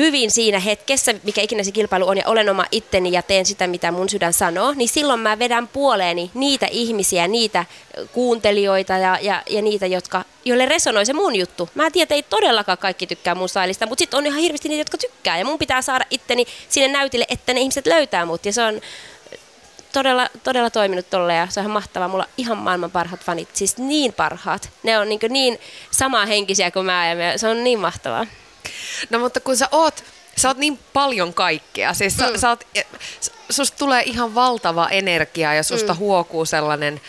hyvin 0.00 0.30
siinä 0.30 0.58
hetkessä, 0.58 1.14
mikä 1.22 1.40
ikinä 1.40 1.62
se 1.62 1.72
kilpailu 1.72 2.08
on, 2.08 2.18
ja 2.18 2.24
olen 2.26 2.48
oma 2.48 2.64
itteni 2.70 3.12
ja 3.12 3.22
teen 3.22 3.46
sitä, 3.46 3.66
mitä 3.66 3.92
mun 3.92 4.08
sydän 4.08 4.32
sanoo, 4.32 4.72
niin 4.72 4.88
silloin 4.88 5.20
mä 5.20 5.38
vedän 5.38 5.68
puoleeni 5.68 6.30
niitä 6.34 6.66
ihmisiä, 6.70 7.28
niitä 7.28 7.64
kuuntelijoita 8.12 8.92
ja, 8.92 9.18
ja, 9.20 9.42
ja 9.50 9.62
niitä, 9.62 9.86
jotka, 9.86 10.24
joille 10.44 10.66
resonoi 10.66 11.06
se 11.06 11.12
mun 11.12 11.36
juttu. 11.36 11.68
Mä 11.74 11.90
tiedän, 11.90 12.04
että 12.04 12.14
ei 12.14 12.22
todellakaan 12.22 12.78
kaikki 12.78 13.06
tykkää 13.06 13.34
mun 13.34 13.48
stylista, 13.48 13.86
mutta 13.86 14.02
sitten 14.02 14.18
on 14.18 14.26
ihan 14.26 14.40
hirveästi 14.40 14.68
niitä, 14.68 14.80
jotka 14.80 14.98
tykkää, 14.98 15.38
ja 15.38 15.44
mun 15.44 15.58
pitää 15.58 15.82
saada 15.82 16.04
itteni 16.10 16.46
sinne 16.68 16.88
näytille, 16.88 17.26
että 17.28 17.54
ne 17.54 17.60
ihmiset 17.60 17.86
löytää 17.86 18.26
mut, 18.26 18.46
ja 18.46 18.52
se 18.52 18.62
on 18.62 18.80
todella, 19.92 20.28
todella 20.44 20.70
toiminut 20.70 21.10
tolle 21.10 21.34
ja 21.34 21.46
se 21.50 21.60
on 21.60 21.64
ihan 21.64 21.72
mahtavaa. 21.72 22.08
Mulla 22.08 22.24
on 22.24 22.30
ihan 22.36 22.58
maailman 22.58 22.90
parhaat 22.90 23.24
fanit, 23.24 23.48
siis 23.52 23.76
niin 23.76 24.12
parhaat. 24.12 24.70
Ne 24.82 24.98
on 24.98 25.08
niin, 25.08 25.20
niin 25.28 25.58
samaa 25.90 26.26
henkisiä 26.26 26.70
kuin 26.70 26.86
mä 26.86 27.12
ja 27.12 27.38
se 27.38 27.48
on 27.48 27.64
niin 27.64 27.78
mahtavaa. 27.78 28.26
No 29.10 29.18
mutta 29.18 29.40
kun 29.40 29.56
sä 29.56 29.68
oot, 29.72 30.04
sä 30.36 30.48
oot 30.48 30.56
niin 30.56 30.78
paljon 30.92 31.34
kaikkea, 31.34 31.94
siis 31.94 32.16
sä, 32.16 32.30
mm. 32.30 32.38
sä 32.38 32.48
oot, 32.48 32.66
susta 33.50 33.78
tulee 33.78 34.02
ihan 34.02 34.34
valtava 34.34 34.88
energia 34.88 35.54
ja 35.54 35.62
susta 35.62 35.92
mm. 35.92 35.98
huokuu 35.98 36.44
sellainen 36.44 37.00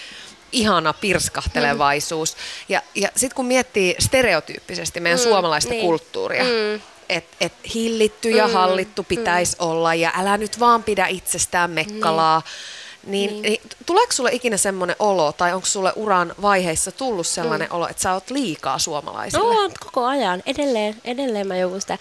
ihana 0.52 0.93
pirskahtelevaisuus. 0.93 2.36
Mm. 2.36 2.39
Ja, 2.69 2.82
ja 2.95 3.10
sitten 3.15 3.36
kun 3.36 3.45
miettii 3.45 3.95
stereotyyppisesti 4.00 5.00
meidän 5.00 5.19
mm, 5.19 5.24
suomalaista 5.24 5.69
niin. 5.69 5.86
kulttuuria, 5.86 6.43
mm. 6.43 6.82
että 7.10 7.38
et 7.41 7.54
hillitty 7.74 8.30
ja 8.30 8.47
mm. 8.47 8.54
hallittu 8.54 9.04
pitäisi 9.04 9.56
mm. 9.60 9.67
olla 9.67 9.95
ja 9.95 10.12
älä 10.17 10.38
nyt 10.38 10.60
vaan 10.60 10.84
pidä 10.84 11.08
itsestään 11.08 11.71
mekkalaa, 11.71 12.41
Niin, 12.45 12.81
niin. 13.04 13.42
niin 13.42 13.62
tuleeko 13.86 14.12
sulle 14.12 14.30
ikinä 14.34 14.58
semmoinen 14.58 14.96
olo, 15.00 15.32
tai 15.32 15.54
onko 15.54 15.66
sulle 15.66 15.94
uran 15.96 16.36
vaiheissa 16.42 16.92
tullut 16.92 17.28
sellainen 17.28 17.68
mm. 17.68 17.76
olo, 17.76 17.88
että 17.88 18.02
sä 18.02 18.14
oot 18.14 18.30
liikaa 18.30 18.80
suomalaisille? 18.80 19.54
No, 19.54 19.72
koko 19.80 20.06
ajan. 20.06 20.44
Edelleen, 20.46 20.96
edelleen 21.06 21.48
mä 21.48 21.58
joudun 21.58 21.82
sitä 21.82 21.98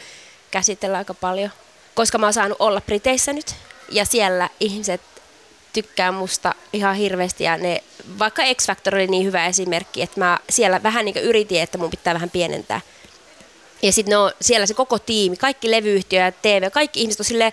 käsitellä 0.50 0.98
aika 0.98 1.14
paljon. 1.14 1.50
Koska 1.94 2.18
mä 2.18 2.26
oon 2.26 2.32
saanut 2.32 2.56
olla 2.60 2.80
Briteissä 2.80 3.32
nyt, 3.32 3.54
ja 3.90 4.04
siellä 4.04 4.48
ihmiset 4.60 5.00
tykkää 5.72 6.12
musta 6.12 6.54
ihan 6.72 6.94
hirveästi 6.94 7.44
ja 7.44 7.56
ne, 7.56 7.82
vaikka 8.18 8.42
X 8.54 8.66
Factor 8.66 8.94
oli 8.94 9.06
niin 9.06 9.26
hyvä 9.26 9.46
esimerkki, 9.46 10.02
että 10.02 10.20
mä 10.20 10.38
siellä 10.50 10.82
vähän 10.82 11.04
niin 11.04 11.16
yritin, 11.16 11.60
että 11.60 11.78
mun 11.78 11.90
pitää 11.90 12.14
vähän 12.14 12.30
pienentää. 12.30 12.80
Ja 13.82 13.92
sitten 13.92 14.18
siellä 14.40 14.66
se 14.66 14.74
koko 14.74 14.98
tiimi, 14.98 15.36
kaikki 15.36 15.70
levyyhtiö 15.70 16.20
ja 16.20 16.32
TV, 16.32 16.70
kaikki 16.70 17.00
ihmiset 17.00 17.20
on 17.20 17.24
silleen, 17.24 17.52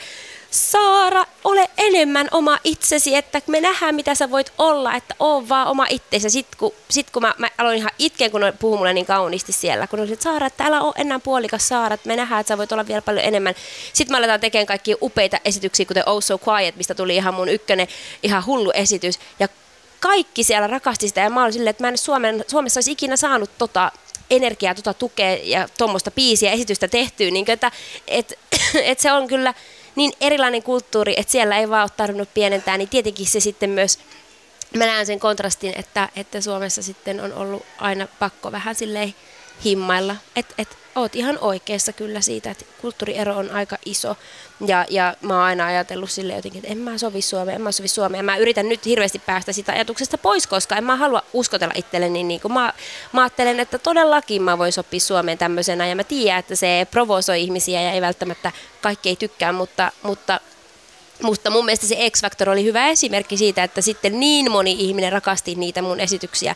Saara, 0.52 1.26
ole 1.44 1.70
enemmän 1.78 2.28
oma 2.32 2.58
itsesi, 2.64 3.16
että 3.16 3.42
me 3.48 3.62
nähdään 3.62 3.96
mitä 3.96 4.16
sä 4.16 4.32
voit 4.32 4.54
olla, 4.58 4.96
että 4.96 5.16
oo 5.20 5.50
vaan 5.50 5.68
oma 5.68 5.86
itsesi. 5.90 6.30
Sitten 6.30 6.60
kun, 6.60 6.74
sit 6.90 7.10
kun 7.10 7.22
mä, 7.22 7.34
mä 7.38 7.50
aloin 7.58 7.78
ihan 7.78 7.92
itkeä, 8.00 8.30
kun 8.30 8.42
ne 8.42 8.54
mulle 8.62 8.94
niin 8.94 9.06
kauniisti 9.06 9.52
siellä, 9.52 9.88
kun 9.88 10.00
oli, 10.00 10.14
että 10.14 10.24
Saara, 10.24 10.48
että 10.48 10.66
älä 10.66 10.82
ole 10.82 10.94
enää 10.98 11.20
puolikas 11.20 11.68
Saara, 11.68 11.94
että 11.94 12.08
me 12.08 12.16
nähdään, 12.16 12.42
että 12.42 12.48
sä 12.48 12.58
voit 12.58 12.72
olla 12.72 12.88
vielä 12.88 13.02
paljon 13.02 13.26
enemmän. 13.26 13.56
Sitten 13.94 14.14
mä 14.14 14.18
aletaan 14.18 14.40
tekemään 14.40 14.68
kaikki 14.68 14.96
upeita 15.02 15.38
esityksiä, 15.46 15.86
kuten 15.86 16.04
Oh 16.06 16.24
So 16.24 16.40
Quiet, 16.48 16.76
mistä 16.76 16.96
tuli 16.96 17.16
ihan 17.16 17.34
mun 17.34 17.50
ykkönen, 17.50 17.88
ihan 18.24 18.46
hullu 18.46 18.72
esitys. 18.72 19.20
Ja 19.40 19.48
kaikki 20.00 20.44
siellä 20.44 20.68
rakasti 20.68 21.08
sitä 21.08 21.22
ja 21.22 21.30
mä 21.30 21.42
olin 21.44 21.54
silleen, 21.54 21.72
että 21.72 21.84
mä 21.84 21.88
en 21.88 21.98
Suomen, 21.98 22.46
Suomessa 22.48 22.78
olisi 22.78 22.92
ikinä 22.92 23.16
saanut 23.16 23.50
tota 23.58 23.92
energiaa, 24.30 24.76
tota 24.76 24.94
tukea 24.94 25.38
ja 25.44 25.68
tuommoista 25.78 26.12
biisiä, 26.12 26.52
esitystä 26.52 26.88
tehtyä, 26.88 27.32
niin 27.32 27.52
että 27.52 27.72
et, 28.08 28.40
et 28.84 29.00
se 29.00 29.12
on 29.12 29.28
kyllä 29.28 29.54
niin 29.96 30.14
erilainen 30.22 30.64
kulttuuri, 30.64 31.14
että 31.18 31.32
siellä 31.32 31.58
ei 31.58 31.70
vaan 31.70 31.84
ole 31.84 31.92
tarvinnut 31.98 32.34
pienentää, 32.34 32.78
niin 32.78 32.90
tietenkin 32.90 33.26
se 33.26 33.40
sitten 33.40 33.70
myös 33.70 34.00
mä 34.76 34.86
näen 34.86 35.06
sen 35.06 35.20
kontrastin, 35.20 35.74
että, 35.78 36.10
että 36.16 36.42
Suomessa 36.42 36.82
sitten 36.82 37.20
on 37.20 37.34
ollut 37.34 37.66
aina 37.78 38.08
pakko 38.20 38.52
vähän 38.52 38.76
silleen 38.76 39.16
himmailla. 39.66 40.16
Että 40.36 40.54
et, 40.58 40.78
oot 40.96 41.16
ihan 41.16 41.38
oikeassa 41.42 41.94
kyllä 41.94 42.22
siitä, 42.22 42.52
että 42.52 42.66
kulttuuriero 42.82 43.38
on 43.38 43.52
aika 43.52 43.78
iso. 43.86 44.18
Ja, 44.68 44.86
ja 44.90 45.16
mä 45.22 45.34
oon 45.34 45.44
aina 45.44 45.66
ajatellut 45.66 46.12
sille 46.12 46.36
jotenkin, 46.36 46.60
että 46.60 46.72
en 46.72 46.78
mä 46.78 46.98
sovi 46.98 47.22
Suomeen, 47.22 47.56
en 47.56 47.62
mä 47.62 47.72
sovi 47.72 47.88
Suomeen. 47.88 48.26
Mä 48.26 48.38
yritän 48.38 48.70
nyt 48.70 48.86
hirveästi 48.86 49.20
päästä 49.20 49.54
sitä 49.54 49.72
ajatuksesta 49.72 50.18
pois, 50.18 50.48
koska 50.48 50.76
en 50.76 50.84
mä 50.84 50.96
halua 50.96 51.24
uskotella 51.34 51.74
itselleni. 51.78 52.24
Niin 52.24 52.42
kuin 52.42 52.54
mä, 52.54 52.74
mä 53.14 53.22
ajattelen, 53.22 53.60
että 53.60 53.80
todellakin 53.80 54.42
mä 54.42 54.58
voin 54.58 54.72
sopia 54.74 55.00
Suomeen 55.00 55.38
tämmöisenä. 55.38 55.88
Ja 55.88 55.96
mä 55.96 56.04
tiedän, 56.04 56.40
että 56.40 56.56
se 56.56 56.88
provosoi 56.92 57.42
ihmisiä 57.42 57.82
ja 57.82 57.92
ei 57.92 58.02
välttämättä 58.02 58.52
kaikki 58.82 59.10
ei 59.10 59.16
tykkää, 59.16 59.52
mutta, 59.52 59.92
mutta 60.04 60.40
mutta 61.24 61.50
mun 61.50 61.66
mielestä 61.66 61.88
se 61.88 62.10
X-Factor 62.10 62.50
oli 62.50 62.64
hyvä 62.64 62.88
esimerkki 62.88 63.38
siitä, 63.38 63.64
että 63.64 63.82
sitten 63.82 64.20
niin 64.20 64.52
moni 64.52 64.76
ihminen 64.80 65.12
rakasti 65.12 65.56
niitä 65.56 65.82
mun 65.82 66.00
esityksiä 66.00 66.56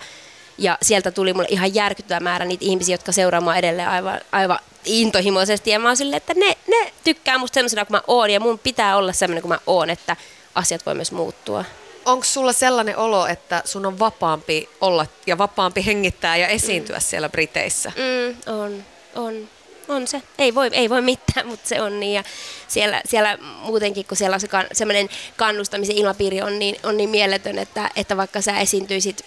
ja 0.57 0.77
sieltä 0.81 1.11
tuli 1.11 1.33
mulle 1.33 1.47
ihan 1.51 1.75
järkyttävä 1.75 2.19
määrä 2.19 2.45
niitä 2.45 2.65
ihmisiä, 2.65 2.93
jotka 2.93 3.11
seuraa 3.11 3.41
mua 3.41 3.55
edelleen 3.55 3.89
aivan, 3.89 4.21
aivan 4.31 4.59
intohimoisesti. 4.85 5.69
Ja 5.69 5.79
mä 5.79 5.89
oon 5.89 5.97
silleen, 5.97 6.17
että 6.17 6.33
ne, 6.33 6.57
ne 6.67 6.93
tykkää 7.03 7.37
musta 7.37 7.53
semmoisena 7.53 7.85
kuin 7.85 7.95
mä 7.95 8.01
oon 8.07 8.29
ja 8.29 8.39
mun 8.39 8.59
pitää 8.59 8.97
olla 8.97 9.13
semmoinen 9.13 9.41
kuin 9.41 9.49
mä 9.49 9.59
oon, 9.67 9.89
että 9.89 10.15
asiat 10.55 10.85
voi 10.85 10.95
myös 10.95 11.11
muuttua. 11.11 11.65
Onko 12.05 12.23
sulla 12.23 12.53
sellainen 12.53 12.97
olo, 12.97 13.27
että 13.27 13.61
sun 13.65 13.85
on 13.85 13.99
vapaampi 13.99 14.69
olla 14.81 15.05
ja 15.27 15.37
vapaampi 15.37 15.85
hengittää 15.85 16.37
ja 16.37 16.47
esiintyä 16.47 16.97
mm. 16.97 17.01
siellä 17.01 17.29
Briteissä? 17.29 17.91
Mm, 17.95 18.53
on, 18.53 18.83
on. 19.15 19.49
On 19.87 20.07
se. 20.07 20.21
Ei 20.37 20.55
voi, 20.55 20.69
ei 20.73 20.89
voi 20.89 21.01
mitään, 21.01 21.47
mutta 21.47 21.69
se 21.69 21.81
on 21.81 21.99
niin. 21.99 22.13
Ja 22.13 22.23
siellä, 22.67 23.01
siellä 23.05 23.37
muutenkin, 23.41 24.05
kun 24.05 24.17
siellä 24.17 24.33
on 24.33 24.39
se 24.39 24.47
kan, 24.47 24.67
semmoinen 24.73 25.09
kannustamisen 25.37 25.95
ilmapiiri 25.97 26.41
on 26.41 26.59
niin, 26.59 26.75
on 26.83 26.97
niin 26.97 27.09
mieletön, 27.09 27.57
että, 27.57 27.89
että 27.95 28.17
vaikka 28.17 28.41
sä 28.41 28.59
esiintyisit 28.59 29.25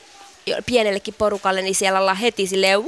pienellekin 0.66 1.14
porukalle, 1.14 1.62
niin 1.62 1.74
siellä 1.74 2.00
ollaan 2.00 2.16
heti 2.16 2.46
silleen 2.46 2.78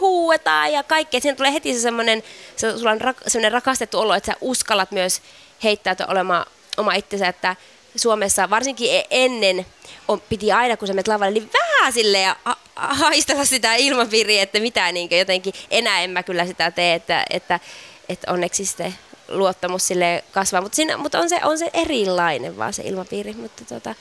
huuetaan 0.00 0.72
ja 0.72 0.82
kaikkea. 0.82 1.20
Siinä 1.20 1.36
tulee 1.36 1.52
heti 1.52 1.74
se 1.74 1.80
semmoinen, 1.80 2.22
se, 2.56 2.78
sulla 2.78 2.90
on 2.90 3.00
rak, 3.00 3.16
semmoinen 3.26 3.52
rakastettu 3.52 3.98
olo, 3.98 4.14
että 4.14 4.32
sä 4.32 4.38
uskallat 4.40 4.90
myös 4.90 5.22
heittäytyä 5.64 6.06
olemaan 6.08 6.46
oma 6.76 6.94
itsensä, 6.94 7.28
että 7.28 7.56
Suomessa 7.96 8.50
varsinkin 8.50 8.94
e-, 8.94 9.06
ennen 9.10 9.66
on, 10.08 10.20
piti 10.20 10.52
aina, 10.52 10.76
kun 10.76 10.88
sä 10.88 10.94
menet 10.94 11.08
lavalle, 11.08 11.32
niin 11.32 11.50
vähän 11.52 11.92
silleen 11.92 12.34
haistella 12.76 13.44
sitä 13.44 13.74
ilmapiiriä, 13.74 14.42
että 14.42 14.60
mitä 14.60 14.92
niin 14.92 15.18
jotenkin, 15.18 15.54
enää 15.70 16.00
en 16.00 16.10
mä 16.10 16.22
kyllä 16.22 16.46
sitä 16.46 16.70
tee, 16.70 16.94
että, 16.94 17.24
että, 17.30 17.60
että 18.08 18.32
onneksi 18.32 18.64
sitten 18.64 18.94
luottamus 19.28 19.86
sille 19.86 20.24
kasvaa, 20.32 20.60
mutta, 20.60 20.76
siinä, 20.76 20.96
mutta 20.96 21.18
on, 21.18 21.28
se, 21.28 21.40
on 21.44 21.58
se 21.58 21.70
erilainen 21.74 22.58
vaan 22.58 22.72
se 22.72 22.82
ilmapiiri, 22.82 23.32
mutta 23.32 23.64
tota, 23.64 23.94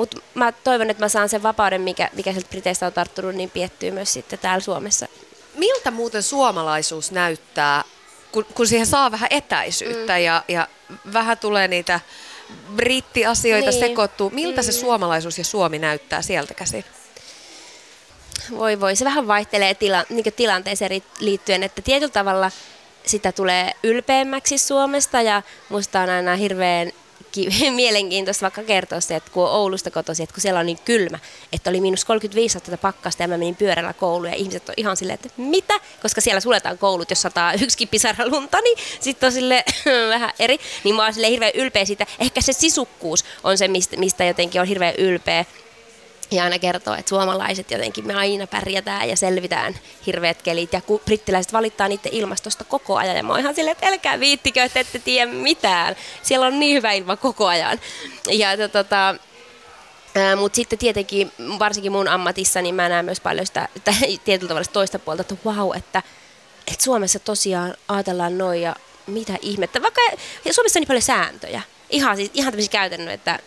mutta 0.00 0.20
mä 0.34 0.52
toivon, 0.52 0.90
että 0.90 1.04
mä 1.04 1.08
saan 1.08 1.28
sen 1.28 1.42
vapauden, 1.42 1.80
mikä, 1.80 2.10
mikä 2.12 2.32
sieltä 2.32 2.48
Briteistä 2.50 2.86
on 2.86 2.92
tarttunut, 2.92 3.34
niin 3.34 3.50
piettyy 3.50 3.90
myös 3.90 4.12
sitten 4.12 4.38
täällä 4.38 4.60
Suomessa. 4.60 5.06
Miltä 5.54 5.90
muuten 5.90 6.22
suomalaisuus 6.22 7.12
näyttää, 7.12 7.84
kun, 8.32 8.46
kun 8.54 8.66
siihen 8.66 8.86
saa 8.86 9.10
vähän 9.10 9.28
etäisyyttä 9.30 10.12
mm. 10.12 10.24
ja, 10.24 10.44
ja 10.48 10.68
vähän 11.12 11.38
tulee 11.38 11.68
niitä 11.68 12.00
brittiasioita 12.76 13.70
niin. 13.70 13.80
sekoittuu. 13.80 14.30
Miltä 14.30 14.60
mm. 14.60 14.64
se 14.64 14.72
suomalaisuus 14.72 15.38
ja 15.38 15.44
Suomi 15.44 15.78
näyttää 15.78 16.22
sieltä 16.22 16.54
käsin? 16.54 16.84
Voi 18.50 18.80
voi, 18.80 18.96
se 18.96 19.04
vähän 19.04 19.26
vaihtelee 19.26 19.74
tila, 19.74 20.04
niin 20.08 20.32
tilanteeseen 20.36 21.02
liittyen, 21.18 21.62
että 21.62 21.82
tietyllä 21.82 22.12
tavalla 22.12 22.50
sitä 23.06 23.32
tulee 23.32 23.72
ylpeämmäksi 23.82 24.58
Suomesta 24.58 25.22
ja 25.22 25.42
musta 25.68 26.00
on 26.00 26.10
aina 26.10 26.36
hirveän 26.36 26.92
mielenkiintoista 27.70 28.42
vaikka 28.42 28.62
kertoa 28.62 29.00
se, 29.00 29.16
että 29.16 29.30
kun 29.30 29.44
on 29.44 29.50
Oulusta 29.50 29.90
kotoisin, 29.90 30.24
että 30.24 30.34
kun 30.34 30.40
siellä 30.40 30.60
on 30.60 30.66
niin 30.66 30.78
kylmä, 30.84 31.18
että 31.52 31.70
oli 31.70 31.80
miinus 31.80 32.04
35 32.04 32.56
astetta 32.56 32.78
pakkasta 32.78 33.22
ja 33.22 33.28
mä 33.28 33.38
menin 33.38 33.56
pyörällä 33.56 33.92
kouluun 33.92 34.28
ja 34.28 34.34
ihmiset 34.34 34.68
on 34.68 34.74
ihan 34.76 34.96
silleen, 34.96 35.14
että 35.14 35.28
mitä? 35.36 35.74
Koska 36.02 36.20
siellä 36.20 36.40
suletaan 36.40 36.78
koulut, 36.78 37.10
jos 37.10 37.22
sataa 37.22 37.52
yksikin 37.64 37.88
pisara 37.88 38.28
lunta, 38.28 38.60
niin 38.60 38.78
sitten 39.00 39.26
on 39.26 39.32
sille 39.32 39.64
vähän 40.14 40.30
eri. 40.38 40.58
Niin 40.84 40.94
mä 40.94 41.04
oon 41.04 41.14
hirveän 41.28 41.52
ylpeä 41.54 41.84
siitä. 41.84 42.06
Ehkä 42.18 42.40
se 42.40 42.52
sisukkuus 42.52 43.24
on 43.44 43.58
se, 43.58 43.68
mistä, 43.68 43.96
mistä 43.96 44.24
jotenkin 44.24 44.60
on 44.60 44.66
hirveän 44.66 44.94
ylpeä 44.98 45.44
ja 46.30 46.44
aina 46.44 46.58
kertoo, 46.58 46.94
että 46.94 47.08
suomalaiset 47.08 47.70
jotenkin 47.70 48.06
me 48.06 48.14
aina 48.14 48.46
pärjätään 48.46 49.08
ja 49.08 49.16
selvitään 49.16 49.74
hirveät 50.06 50.42
kelit. 50.42 50.72
Ja 50.72 50.80
kun 50.80 51.00
brittiläiset 51.04 51.52
valittaa 51.52 51.88
niiden 51.88 52.12
ilmastosta 52.12 52.64
koko 52.64 52.96
ajan. 52.96 53.16
Ja 53.16 53.22
mä 53.22 53.32
oon 53.32 53.40
ihan 53.40 53.54
silleen, 53.54 53.72
että 53.72 53.86
älkää 53.86 54.20
viittikö, 54.20 54.62
että 54.62 54.80
ette 54.80 54.98
tiedä 54.98 55.32
mitään. 55.32 55.96
Siellä 56.22 56.46
on 56.46 56.60
niin 56.60 56.76
hyvä 56.76 56.92
ilma 56.92 57.16
koko 57.16 57.46
ajan. 57.46 57.80
Ja 58.30 58.68
tota, 58.68 59.14
mutta 60.36 60.56
sitten 60.56 60.78
tietenkin, 60.78 61.32
varsinkin 61.58 61.92
mun 61.92 62.08
ammatissa, 62.08 62.62
niin 62.62 62.74
mä 62.74 62.88
näen 62.88 63.04
myös 63.04 63.20
paljon 63.20 63.46
sitä, 63.46 63.68
tietyllä 64.24 64.48
tavalla 64.48 64.68
toista 64.72 64.98
puolta, 64.98 65.20
että 65.22 65.36
vau, 65.44 65.72
että, 65.72 66.02
että 66.66 66.84
Suomessa 66.84 67.18
tosiaan 67.18 67.74
ajatellaan 67.88 68.38
noin 68.38 68.62
ja 68.62 68.76
mitä 69.06 69.32
ihmettä. 69.42 69.82
Vaikka 69.82 70.00
Suomessa 70.50 70.78
on 70.78 70.80
niin 70.80 70.88
paljon 70.88 71.02
sääntöjä. 71.02 71.62
Ihan, 71.90 72.16
siis, 72.16 72.30
ihan 72.34 72.52
tämmöisiä 72.52 72.72
käytännön, 72.72 73.14
että 73.14 73.38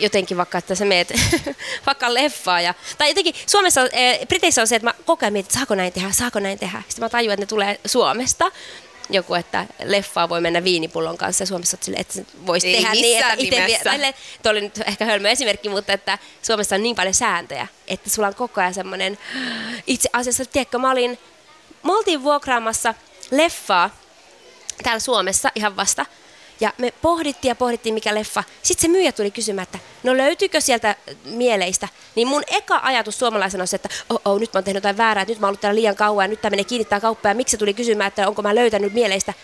jotenkin 0.00 0.36
vaikka, 0.36 0.58
että 0.58 0.74
sä 0.74 0.84
meet 0.84 1.12
vaikka 1.86 2.14
leffaa. 2.14 2.60
Ja, 2.60 2.74
tai 2.98 3.08
jotenkin 3.08 3.34
Suomessa, 3.46 3.86
e, 3.92 4.26
Briteissä 4.26 4.60
on 4.60 4.66
se, 4.66 4.76
että 4.76 4.88
mä 4.88 4.94
koko 5.04 5.26
ajan 5.26 5.32
mietin, 5.32 5.46
että 5.46 5.58
saako 5.58 5.74
näin 5.74 5.92
tehdä, 5.92 6.10
saako 6.12 6.40
näin 6.40 6.58
tehdä. 6.58 6.82
Sitten 6.88 7.04
mä 7.04 7.08
tajuan, 7.08 7.34
että 7.34 7.42
ne 7.42 7.46
tulee 7.46 7.80
Suomesta. 7.86 8.52
Joku, 9.12 9.34
että 9.34 9.66
leffaa 9.84 10.28
voi 10.28 10.40
mennä 10.40 10.64
viinipullon 10.64 11.18
kanssa 11.18 11.42
ja 11.42 11.46
Suomessa 11.46 11.76
sille, 11.80 11.96
että 11.96 12.22
voisi 12.46 12.68
Ei 12.68 12.74
tehdä 12.74 12.92
niin, 12.92 13.20
että 13.20 13.34
itse 13.38 13.66
vie, 13.66 14.14
Tuo 14.42 14.52
oli 14.52 14.60
nyt 14.60 14.80
ehkä 14.86 15.04
hölmö 15.04 15.28
esimerkki, 15.28 15.68
mutta 15.68 15.92
että 15.92 16.18
Suomessa 16.42 16.74
on 16.74 16.82
niin 16.82 16.96
paljon 16.96 17.14
sääntöjä, 17.14 17.66
että 17.88 18.10
sulla 18.10 18.28
on 18.28 18.34
koko 18.34 18.60
ajan 18.60 18.74
semmoinen, 18.74 19.18
itse 19.86 20.08
asiassa, 20.12 20.44
tiedätkö, 20.44 20.78
mä 20.78 20.90
olin, 20.90 21.18
me 21.82 21.92
oltiin 21.92 22.22
vuokraamassa 22.22 22.94
leffaa 23.30 23.90
täällä 24.82 25.00
Suomessa 25.00 25.52
ihan 25.54 25.76
vasta, 25.76 26.06
ja 26.60 26.72
me 26.78 26.92
pohdittiin 27.02 27.50
ja 27.50 27.54
pohdittiin, 27.54 27.94
mikä 27.94 28.14
leffa. 28.14 28.44
Sitten 28.62 28.82
se 28.82 28.88
myyjä 28.88 29.12
tuli 29.12 29.30
kysymään, 29.30 29.62
että 29.62 29.78
no 30.02 30.16
löytyykö 30.16 30.60
sieltä 30.60 30.96
mieleistä. 31.24 31.88
Niin 32.14 32.28
mun 32.28 32.42
eka 32.46 32.80
ajatus 32.82 33.18
suomalaisena 33.18 33.62
on 33.62 33.68
se, 33.68 33.76
että 33.76 33.88
oh, 34.10 34.20
oh 34.24 34.40
nyt 34.40 34.52
mä 34.52 34.58
oon 34.58 34.64
tehnyt 34.64 34.82
jotain 34.82 34.96
väärää, 34.96 35.24
nyt 35.28 35.38
mä 35.38 35.46
oon 35.46 35.48
ollut 35.48 35.60
täällä 35.60 35.80
liian 35.80 35.96
kauan 35.96 36.24
ja 36.24 36.28
nyt 36.28 36.40
tämä 36.40 36.50
menee 36.50 36.64
kiinnittää 36.64 37.00
kauppaa. 37.00 37.30
Ja 37.30 37.34
miksi 37.34 37.50
se 37.50 37.56
tuli 37.56 37.74
kysymään, 37.74 38.08
että 38.08 38.28
onko 38.28 38.42
mä 38.42 38.54
löytänyt 38.54 38.92
mieleistä. 38.92 39.34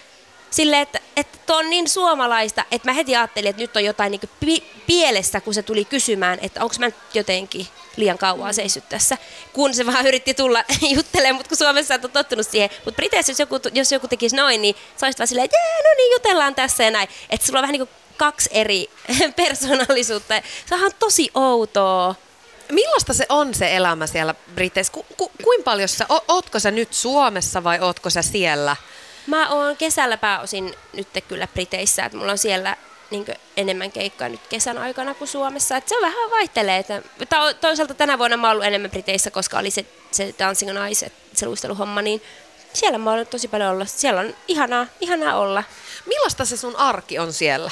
Silleen, 0.51 0.83
että, 0.83 1.01
että 1.17 1.55
on 1.55 1.71
niin 1.71 1.89
suomalaista, 1.89 2.65
että 2.71 2.89
mä 2.89 2.93
heti 2.93 3.17
ajattelin, 3.17 3.51
että 3.51 3.63
nyt 3.63 3.77
on 3.77 3.85
jotain 3.85 4.11
niin 4.11 4.21
pi- 4.41 4.67
pielessä, 4.87 5.41
kun 5.41 5.55
se 5.55 5.63
tuli 5.63 5.85
kysymään, 5.85 6.39
että 6.43 6.63
onko 6.63 6.75
mä 6.79 6.87
nyt 6.87 6.95
jotenkin 7.15 7.67
liian 7.97 8.19
kauan 8.19 8.55
seissyt 8.55 8.89
tässä. 8.89 9.19
Kun 9.53 9.75
se 9.75 9.87
vähän 9.87 10.07
yritti 10.07 10.35
tulla 10.35 10.65
juttelemaan, 10.97 11.37
mutta 11.37 11.49
kun 11.49 11.59
Suomessa 11.59 11.95
on 11.95 12.11
tottunut 12.13 12.47
siihen. 12.47 12.71
Mutta 12.85 12.97
Briteissä, 12.97 13.33
jos 13.33 13.41
joku, 13.41 13.61
jos 13.73 13.93
joku 13.93 14.09
tekisi 14.09 14.37
noin, 14.37 14.63
niin 14.63 14.75
sä 14.97 15.07
olisit 15.07 15.19
vaan 15.19 15.29
silleen, 15.29 15.45
että 15.45 15.57
no 15.85 15.95
niin, 15.97 16.13
jutellaan 16.13 16.55
tässä 16.55 16.85
ja 16.85 16.91
näin. 16.91 17.09
Että 17.31 17.47
sulla 17.47 17.59
on 17.59 17.63
vähän 17.63 17.73
niin 17.73 17.87
kuin 17.87 17.91
kaksi 18.17 18.49
eri 18.53 18.91
persoonallisuutta. 19.37 20.35
Se 20.67 20.75
on 20.75 20.91
tosi 20.99 21.31
outoa. 21.35 22.15
Millaista 22.73 23.15
se 23.15 23.27
on 23.29 23.55
se 23.55 23.77
elämä 23.77 24.07
siellä 24.07 24.35
Briteissä? 24.55 24.93
Ku, 24.93 25.07
ku, 25.17 25.31
kuin 25.43 25.63
paljon 25.63 25.89
sä, 25.89 26.07
o, 26.09 26.25
ootko 26.29 26.59
sä 26.59 26.71
nyt 26.71 26.93
Suomessa 26.93 27.65
vai 27.65 27.81
ootko 27.81 28.11
sä 28.11 28.23
siellä? 28.23 28.77
Mä 29.27 29.49
oon 29.49 29.77
kesällä 29.77 30.17
pääosin 30.17 30.75
nyt 30.93 31.09
kyllä 31.29 31.47
Briteissä, 31.47 32.05
että 32.05 32.19
mulla 32.19 32.33
on 32.33 32.39
siellä 32.39 32.77
niin 33.11 33.27
enemmän 33.57 33.93
keikkaa 33.93 34.29
nyt 34.29 34.41
kesän 34.49 34.79
aikana 34.79 35.15
kuin 35.15 35.29
Suomessa. 35.29 35.77
Et 35.77 35.89
se 35.89 35.95
vähän 36.03 36.31
vaihtelee. 36.31 36.79
Että, 36.79 37.03
to, 37.29 37.55
toisaalta 37.61 37.95
tänä 37.95 38.19
vuonna 38.19 38.37
mä 38.37 38.47
oon 38.47 38.53
ollut 38.53 38.67
enemmän 38.67 38.91
Briteissä, 38.91 39.31
koska 39.31 39.59
oli 39.59 39.71
se, 39.71 39.87
se 40.11 40.35
Dancing 40.39 40.71
on 40.71 40.89
Ice, 40.89 41.13
se 41.35 41.47
luisteluhomma, 41.47 42.03
niin 42.03 42.23
siellä 42.73 42.99
mä 42.99 43.11
oon 43.11 43.27
tosi 43.27 43.49
paljon 43.49 43.71
olla. 43.71 43.87
Siellä 43.87 44.21
on 44.21 44.35
ihanaa, 44.49 44.87
ihanaa 45.01 45.39
olla. 45.39 45.65
Millaista 46.07 46.45
se 46.45 46.57
sun 46.57 46.77
arki 46.77 47.19
on 47.19 47.33
siellä? 47.33 47.71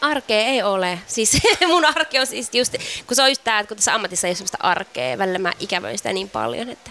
Arkea 0.00 0.40
ei 0.40 0.62
ole. 0.62 0.98
Siis 1.06 1.38
mun 1.66 1.84
arki 1.84 2.18
on 2.18 2.26
siis 2.26 2.48
just, 2.52 2.74
kun 3.06 3.16
se 3.16 3.22
on 3.22 3.28
just 3.28 3.44
tää, 3.44 3.58
että 3.58 3.68
kun 3.68 3.76
tässä 3.76 3.94
ammatissa 3.94 4.26
ei 4.26 4.30
ole 4.30 4.36
sellaista 4.36 4.58
arkea, 4.60 5.18
välillä 5.18 5.38
mä 5.38 5.52
ikävöin 5.60 5.98
sitä 5.98 6.12
niin 6.12 6.30
paljon, 6.30 6.68
että... 6.68 6.90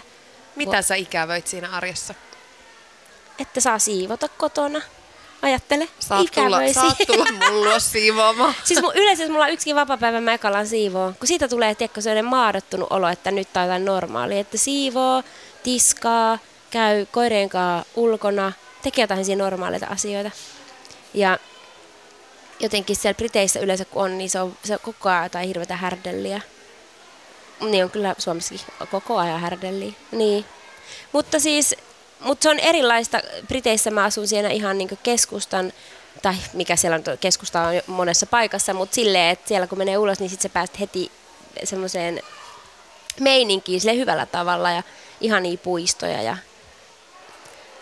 Mitä 0.56 0.82
sä 0.82 0.94
ikävöit 0.94 1.46
siinä 1.46 1.70
arjessa? 1.70 2.14
Että 3.38 3.60
saa 3.60 3.78
siivota 3.78 4.28
kotona. 4.28 4.80
Ajattele, 5.42 5.88
Saat 5.98 6.26
tulla, 6.34 6.58
saat 6.72 6.96
tulla 7.06 7.24
mun 7.32 7.64
luo 7.64 7.80
siivoamaan. 7.92 8.54
siis 8.64 8.82
mun, 8.82 8.92
yleensä 8.94 9.28
mulla 9.28 9.44
on 9.44 9.50
yksikin 9.50 9.76
vapaa-päivä, 9.76 10.20
mä 10.20 10.34
ekalan 10.34 10.66
siivoo. 10.66 11.12
Kun 11.18 11.28
siitä 11.28 11.48
tulee, 11.48 11.74
tiedätkö, 11.74 12.00
sellainen 12.00 12.24
maadottunut 12.24 12.92
olo, 12.92 13.08
että 13.08 13.30
nyt 13.30 13.48
on 13.56 13.62
jotain 13.62 13.84
normaalia. 13.84 14.40
Että 14.40 14.58
siivoo, 14.58 15.22
tiskaa, 15.62 16.38
käy 16.70 17.06
koireen 17.06 17.48
kanssa 17.48 17.90
ulkona, 17.94 18.52
tekee 18.82 19.02
jotain 19.02 19.38
normaaleita 19.38 19.86
asioita. 19.86 20.30
Ja 21.14 21.38
jotenkin 22.60 22.96
siellä 22.96 23.16
Briteissä 23.16 23.60
yleensä 23.60 23.84
kun 23.84 24.02
on, 24.02 24.18
niin 24.18 24.30
se 24.30 24.40
on, 24.40 24.56
se 24.64 24.72
on 24.72 24.78
koko 24.82 25.08
ajan 25.08 25.24
jotain 25.24 25.48
hirveätä 25.48 25.76
härdelliä. 25.76 26.40
Niin 27.60 27.84
on 27.84 27.90
kyllä 27.90 28.14
Suomessakin 28.18 28.60
koko 28.90 29.18
ajan 29.18 29.40
härdelliä. 29.40 29.92
Niin. 30.12 30.44
Mutta 31.12 31.40
siis, 31.40 31.74
mutta 32.20 32.42
se 32.42 32.48
on 32.48 32.58
erilaista. 32.58 33.20
Briteissä 33.48 33.90
mä 33.90 34.04
asun 34.04 34.28
siellä 34.28 34.50
ihan 34.50 34.78
niin 34.78 34.98
keskustan, 35.02 35.72
tai 36.22 36.34
mikä 36.52 36.76
siellä 36.76 36.94
on, 36.94 37.18
keskusta 37.20 37.60
on 37.62 37.82
monessa 37.86 38.26
paikassa, 38.26 38.74
mutta 38.74 38.94
silleen, 38.94 39.30
että 39.30 39.48
siellä 39.48 39.66
kun 39.66 39.78
menee 39.78 39.98
ulos, 39.98 40.20
niin 40.20 40.30
sitten 40.30 40.50
sä 40.50 40.52
pääset 40.52 40.80
heti 40.80 41.10
semmoiseen 41.64 42.22
meininkiin 43.20 43.80
sille 43.80 43.96
hyvällä 43.96 44.26
tavalla 44.26 44.70
ja 44.70 44.82
ihania 45.20 45.58
puistoja 45.58 46.22
ja 46.22 46.36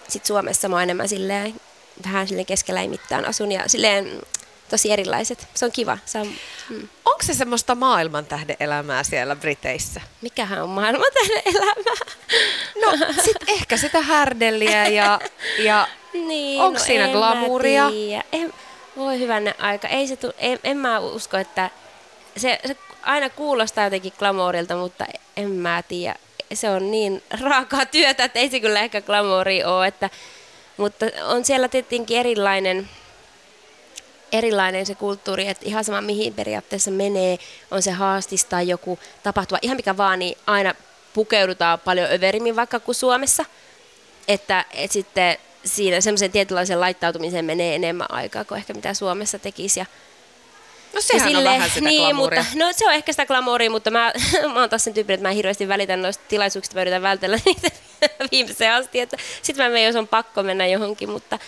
sitten 0.09 0.27
Suomessa 0.27 0.69
mä 0.69 0.77
oon 0.77 0.83
enemmän 0.83 1.09
silleen, 1.09 1.61
vähän 2.05 2.29
silleen 2.29 2.47
keskellä 2.47 2.81
ei 2.81 2.89
mitään 2.89 3.25
asun 3.25 3.53
ja 3.53 3.69
silleen 3.69 4.23
tosi 4.69 4.93
erilaiset. 4.93 5.49
Se 5.55 5.65
on 5.65 5.73
kiva. 5.73 5.99
Se 6.05 6.19
on, 6.19 6.27
mm. 6.71 6.89
Onko 7.05 7.23
se 7.23 7.35
semmoista 7.35 7.75
maailman 7.75 8.27
tähden 8.27 8.57
elämää 8.61 9.03
siellä 9.03 9.37
Briteissä? 9.37 10.01
Mikähän 10.23 10.63
on 10.63 10.69
maailman 10.69 11.11
tähden 11.15 11.43
elämää? 11.45 12.19
No 12.83 13.07
sit 13.25 13.49
ehkä 13.49 13.77
sitä 13.77 14.01
härdelliä 14.01 14.89
ja, 14.89 15.21
ja 15.59 15.89
niin, 16.29 16.63
onko 16.63 16.79
no 16.79 16.85
siinä 16.85 17.09
glamouria? 17.09 17.91
En, 18.33 18.53
voi 18.97 19.19
hyvänne 19.19 19.55
aika. 19.59 19.89
Ei 19.89 20.07
se 20.07 20.17
tu, 20.17 20.33
en, 20.39 20.59
en 20.65 20.77
mä 20.77 20.99
usko, 20.99 21.37
että 21.37 21.71
se, 22.37 22.61
se 22.67 22.77
aina 23.03 23.31
kuulostaa 23.31 23.85
jotenkin 23.85 24.13
glamourilta, 24.19 24.77
mutta 24.77 25.07
en 25.37 25.51
mä 25.51 25.83
tiedä. 25.89 26.15
Se 26.55 26.71
on 26.71 26.91
niin 26.91 27.23
raakaa 27.41 27.87
työtä, 27.87 28.25
että 28.25 28.39
ei 28.39 28.51
se 28.51 28.61
kyllä 28.61 28.81
ehkä 28.81 29.01
glamouri 29.01 29.65
ole. 29.65 29.87
Että, 29.87 30.11
mutta 30.77 31.07
on 31.25 31.45
siellä 31.45 31.69
tietenkin 31.69 32.19
erilainen 32.19 32.89
erilainen 34.33 34.87
se 34.87 34.95
kulttuuri, 34.95 35.49
että 35.49 35.67
ihan 35.67 35.85
sama 35.85 36.01
mihin 36.01 36.35
periaatteessa 36.35 36.91
menee, 36.91 37.39
on 37.71 37.83
se 37.83 37.91
haastis 37.91 38.45
tai 38.45 38.69
joku 38.69 38.99
tapahtuma, 39.23 39.59
ihan 39.63 39.77
mikä 39.77 39.97
vaan, 39.97 40.19
niin 40.19 40.39
aina 40.47 40.75
pukeudutaan 41.15 41.81
paljon 41.81 42.11
överimmin 42.13 42.57
vaikka 42.57 42.81
kuin 42.81 42.95
Suomessa. 42.95 43.45
Että, 44.29 44.65
että 44.75 44.93
sitten 44.93 45.37
siinä 45.65 46.01
semmoisen 46.01 46.33
tietynlaisen 46.33 46.81
laittautumiseen 46.81 47.45
menee 47.45 47.75
enemmän 47.75 48.11
aikaa 48.11 48.45
kuin 48.45 48.59
ehkä 48.59 48.75
mitä 48.75 48.95
Suomessa 48.95 49.39
tekisi. 49.39 49.81
Ja, 49.81 49.87
No 50.95 51.01
sehän 51.01 51.29
sille, 51.29 51.39
on 51.39 51.55
vähän 51.55 51.71
sitä 51.71 51.89
niin, 51.89 52.17
mutta, 52.17 52.45
no 52.55 52.73
se 52.73 52.87
on 52.87 52.95
ehkä 52.95 53.13
sitä 53.13 53.27
glamouria, 53.27 53.71
mutta 53.71 53.91
mä, 53.91 54.13
mä 54.55 54.61
oon 54.61 54.71
taas 54.71 54.85
sen 54.85 54.95
tyyppi, 54.95 55.13
että 55.13 55.23
mä 55.23 55.31
en 55.31 55.37
hirveästi 55.37 55.69
välitän 55.69 56.03
noista 56.03 56.25
tilaisuuksista, 56.29 56.75
mä 56.75 56.81
yritän 56.81 57.03
vältellä 57.03 57.39
niitä 57.47 57.69
viimeiseen 58.33 58.73
asti, 58.73 59.01
että 59.01 59.17
sit 59.43 59.57
mä 59.57 59.69
menen, 59.69 59.85
jos 59.85 59.97
on 59.97 60.09
pakko 60.09 60.43
mennä 60.43 60.67
johonkin, 60.67 61.11
mutta 61.11 61.39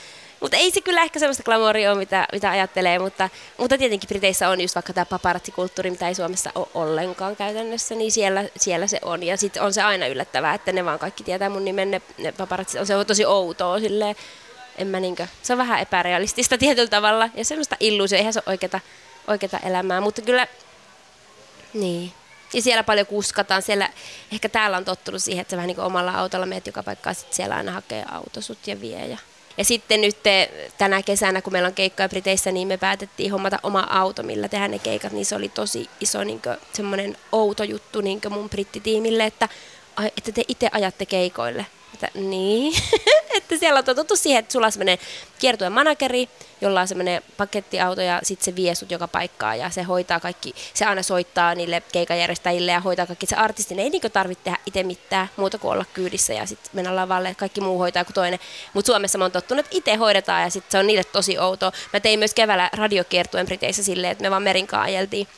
mutta 0.40 0.56
ei 0.56 0.70
se 0.70 0.80
kyllä 0.80 1.02
ehkä 1.02 1.18
semmoista 1.18 1.42
glamouria 1.42 1.90
ole, 1.90 1.98
mitä, 1.98 2.26
mitä 2.32 2.50
ajattelee, 2.50 2.98
mutta, 2.98 3.28
mutta 3.58 3.78
tietenkin 3.78 4.08
Briteissä 4.08 4.48
on 4.48 4.60
just 4.60 4.74
vaikka 4.74 4.92
tämä 4.92 5.04
paparazzikulttuuri, 5.04 5.90
mitä 5.90 6.08
ei 6.08 6.14
Suomessa 6.14 6.50
ole 6.54 6.66
ollenkaan 6.74 7.36
käytännössä, 7.36 7.94
niin 7.94 8.12
siellä, 8.12 8.44
siellä 8.56 8.86
se 8.86 8.98
on. 9.02 9.22
Ja 9.22 9.36
sitten 9.36 9.62
on 9.62 9.72
se 9.72 9.82
aina 9.82 10.06
yllättävää, 10.06 10.54
että 10.54 10.72
ne 10.72 10.84
vaan 10.84 10.98
kaikki 10.98 11.24
tietää 11.24 11.50
mun 11.50 11.64
nimen, 11.64 11.90
ne, 11.90 12.02
ne 12.18 12.32
paparazzit, 12.32 12.80
on 12.80 12.86
se 12.86 12.96
on 12.96 13.06
tosi 13.06 13.24
outoa 13.24 13.80
silleen, 13.80 14.16
en 14.78 14.86
mä 14.86 15.00
niinkö, 15.00 15.26
se 15.42 15.52
on 15.52 15.58
vähän 15.58 15.80
epärealistista 15.80 16.58
tietyllä 16.64 16.88
tavalla 16.88 17.28
ja 17.34 17.44
semmoista 17.44 17.76
illuusio, 17.80 18.18
eihän 18.18 18.32
se 18.32 18.42
ole 18.46 18.58
oikeata, 19.26 19.58
elämää, 19.66 20.00
mutta 20.00 20.22
kyllä, 20.22 20.46
niin. 21.74 22.12
Ja 22.54 22.62
siellä 22.62 22.82
paljon 22.82 23.06
kuskataan. 23.06 23.62
Siellä, 23.62 23.88
ehkä 24.32 24.48
täällä 24.48 24.76
on 24.76 24.84
tottunut 24.84 25.22
siihen, 25.22 25.40
että 25.40 25.50
sä 25.50 25.56
vähän 25.56 25.68
niin 25.68 25.80
omalla 25.80 26.12
autolla 26.12 26.46
meet 26.46 26.66
joka 26.66 26.82
paikkaan, 26.82 27.14
sitten 27.14 27.36
siellä 27.36 27.56
aina 27.56 27.72
hakee 27.72 28.04
autosut 28.12 28.66
ja 28.66 28.80
vie. 28.80 29.06
Ja 29.06 29.18
ja 29.60 29.64
sitten 29.64 30.00
nyt 30.00 30.16
tänä 30.78 31.02
kesänä, 31.02 31.42
kun 31.42 31.52
meillä 31.52 31.66
on 31.66 31.74
keikkoja 31.74 32.08
Briteissä, 32.08 32.52
niin 32.52 32.68
me 32.68 32.76
päätettiin 32.76 33.32
hommata 33.32 33.58
oma 33.62 33.86
auto, 33.90 34.22
millä 34.22 34.48
tehdä 34.48 34.68
ne 34.68 34.78
keikat, 34.78 35.12
niin 35.12 35.26
se 35.26 35.36
oli 35.36 35.48
tosi 35.48 35.90
iso 36.00 36.24
niin 36.24 36.42
semmoinen 36.72 37.16
outo 37.32 37.64
juttu 37.64 38.00
niin 38.00 38.20
mun 38.30 38.50
brittitiimille, 38.50 39.24
että, 39.24 39.48
että 40.16 40.32
te 40.32 40.44
itse 40.48 40.68
ajatte 40.72 41.06
keikoille. 41.06 41.66
Että, 41.94 42.08
niin, 42.14 42.74
että 43.36 43.56
siellä 43.56 43.78
on 43.78 43.84
totuttu 43.84 44.16
siihen, 44.16 44.38
että 44.38 44.52
sulla 44.52 44.66
on 44.66 44.72
semmoinen 44.72 44.98
kiertuen 45.38 45.72
manageri, 45.72 46.28
jolla 46.60 46.80
on 46.80 46.88
semmoinen 46.88 47.22
pakettiauto 47.36 48.00
ja 48.00 48.20
sitten 48.22 48.44
se 48.44 48.56
vie 48.56 48.74
sut 48.74 48.90
joka 48.90 49.08
paikkaan 49.08 49.58
ja 49.58 49.70
se 49.70 49.82
hoitaa 49.82 50.20
kaikki, 50.20 50.54
se 50.74 50.84
aina 50.84 51.02
soittaa 51.02 51.54
niille 51.54 51.82
keikajärjestäjille 51.92 52.72
ja 52.72 52.80
hoitaa 52.80 53.06
kaikki 53.06 53.26
se 53.26 53.36
artisti. 53.36 53.74
Ei 53.80 53.90
niin 53.90 54.02
tarvitse 54.12 54.44
tehdä 54.44 54.58
itse 54.66 54.82
mitään 54.82 55.30
muuta 55.36 55.58
kuin 55.58 55.72
olla 55.72 55.84
kyydissä 55.94 56.32
ja 56.32 56.46
sitten 56.46 56.70
mennä 56.72 56.96
lavalle, 56.96 57.34
kaikki 57.34 57.60
muu 57.60 57.78
hoitaa 57.78 58.04
kuin 58.04 58.14
toinen. 58.14 58.40
Mutta 58.74 58.86
Suomessa 58.86 59.18
mä 59.18 59.24
oon 59.24 59.32
tottunut, 59.32 59.66
että 59.66 59.76
itse 59.76 59.94
hoidetaan 59.94 60.42
ja 60.42 60.50
sitten 60.50 60.70
se 60.70 60.78
on 60.78 60.86
niille 60.86 61.04
tosi 61.04 61.38
outoa. 61.38 61.72
Mä 61.92 62.00
tein 62.00 62.18
myös 62.18 62.34
keväällä 62.34 62.70
radiokiertuen 62.72 63.46
Briteissä 63.46 63.82
silleen, 63.82 64.12
että 64.12 64.22
me 64.22 64.30
vaan 64.30 64.42
Merinkaan 64.42 64.82
ajeltiin 64.82 65.28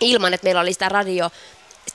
ilman, 0.00 0.34
että 0.34 0.44
meillä 0.44 0.60
oli 0.60 0.72
sitä 0.72 0.88
radio 0.88 1.30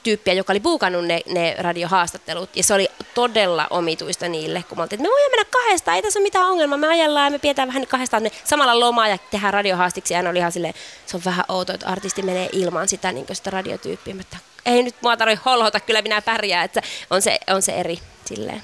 tyyppiä, 0.04 0.34
joka 0.34 0.54
oli 0.54 0.60
buukannut 0.60 1.06
ne, 1.06 1.22
ne 1.26 1.56
radiohaastattelut. 1.60 2.56
Ja 2.56 2.64
se 2.64 2.74
oli 2.74 2.88
todella 3.14 3.68
omituista 3.70 4.28
niille, 4.28 4.64
kun 4.70 4.78
me 4.78 4.82
oltiin, 4.82 4.98
että 4.98 5.10
me 5.10 5.14
voimme 5.14 5.38
mennä 5.38 5.52
kahdestaan, 5.52 5.96
ei 5.96 6.02
tässä 6.02 6.20
ole 6.20 6.24
mitään 6.24 6.46
ongelmaa, 6.46 6.78
me 6.78 6.88
ajellaan 6.88 7.26
ja 7.26 7.32
me 7.32 7.40
pidetään 7.40 7.68
vähän 7.68 7.88
kahdestaan 7.88 8.24
ne 8.24 8.32
samalla 8.44 8.80
lomaa 8.80 9.08
ja 9.08 9.18
tehdään 9.32 9.54
radiohaastiksi. 9.54 10.14
Ja 10.14 10.30
oli 10.30 10.40
ihan 10.40 10.52
silleen, 10.52 10.74
se 11.06 11.18
on 11.18 11.22
vähän 11.26 11.46
outoa, 11.48 11.76
että 11.76 11.88
artisti 11.88 12.22
menee 12.22 12.50
ilman 12.52 12.88
sitä, 12.88 13.12
niin 13.12 13.26
sitä 13.34 13.50
radiotyyppiä. 13.50 14.16
Mutta 14.16 14.38
ei 14.66 14.84
nyt 14.84 14.96
mua 15.02 15.18
tarvitse 15.18 15.44
holhota, 15.46 15.80
kyllä 15.80 16.02
minä 16.02 16.22
pärjää, 16.22 16.64
että 16.64 16.82
on 17.10 17.22
se, 17.22 17.40
on 17.48 17.62
se 17.62 17.72
eri 17.72 18.00
silleen. 18.26 18.64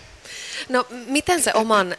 No 0.69 0.85
miten 0.89 1.41
se 1.41 1.51
oman 1.53 1.95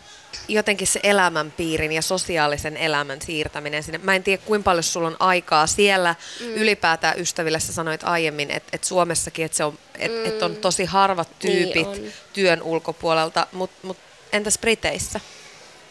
jotenkin 0.49 0.87
se 0.87 1.01
elämänpiirin 1.03 1.93
ja 1.93 2.03
sosiaalisen 2.03 2.77
elämän 2.77 3.23
siirtäminen 3.23 3.83
sinne. 3.83 3.99
Mä 3.99 4.15
en 4.15 4.23
tiedä, 4.23 4.43
kuinka 4.47 4.65
paljon 4.65 4.83
sulla 4.83 5.09
on 5.09 5.17
aikaa 5.19 5.67
siellä. 5.67 6.15
Mm. 6.41 6.55
Ylipäätään 6.55 7.21
ystäville 7.21 7.61
sä 7.61 7.73
sanoit 7.73 8.05
aiemmin, 8.05 8.51
että 8.51 8.69
et 8.73 8.85
Suomessakin, 8.85 9.45
että 9.45 9.67
on, 9.67 9.79
et, 9.99 10.13
mm. 10.13 10.27
et 10.27 10.43
on 10.43 10.57
tosi 10.57 10.85
harvat 10.85 11.29
niin 11.43 11.53
tyypit 11.53 11.93
niin 11.93 12.13
työn 12.33 12.63
ulkopuolelta, 12.63 13.47
mutta 13.53 13.87
mut, 13.87 13.97
entäs 14.33 14.59
Briteissä? 14.59 15.21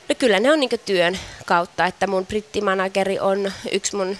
No 0.09 0.15
kyllä 0.19 0.39
ne 0.39 0.51
on 0.51 0.59
niin 0.59 0.69
työn 0.85 1.19
kautta, 1.45 1.85
että 1.85 2.07
mun 2.07 2.25
brittimanageri 2.25 3.19
on 3.19 3.51
yksi 3.71 3.95
mun 3.95 4.17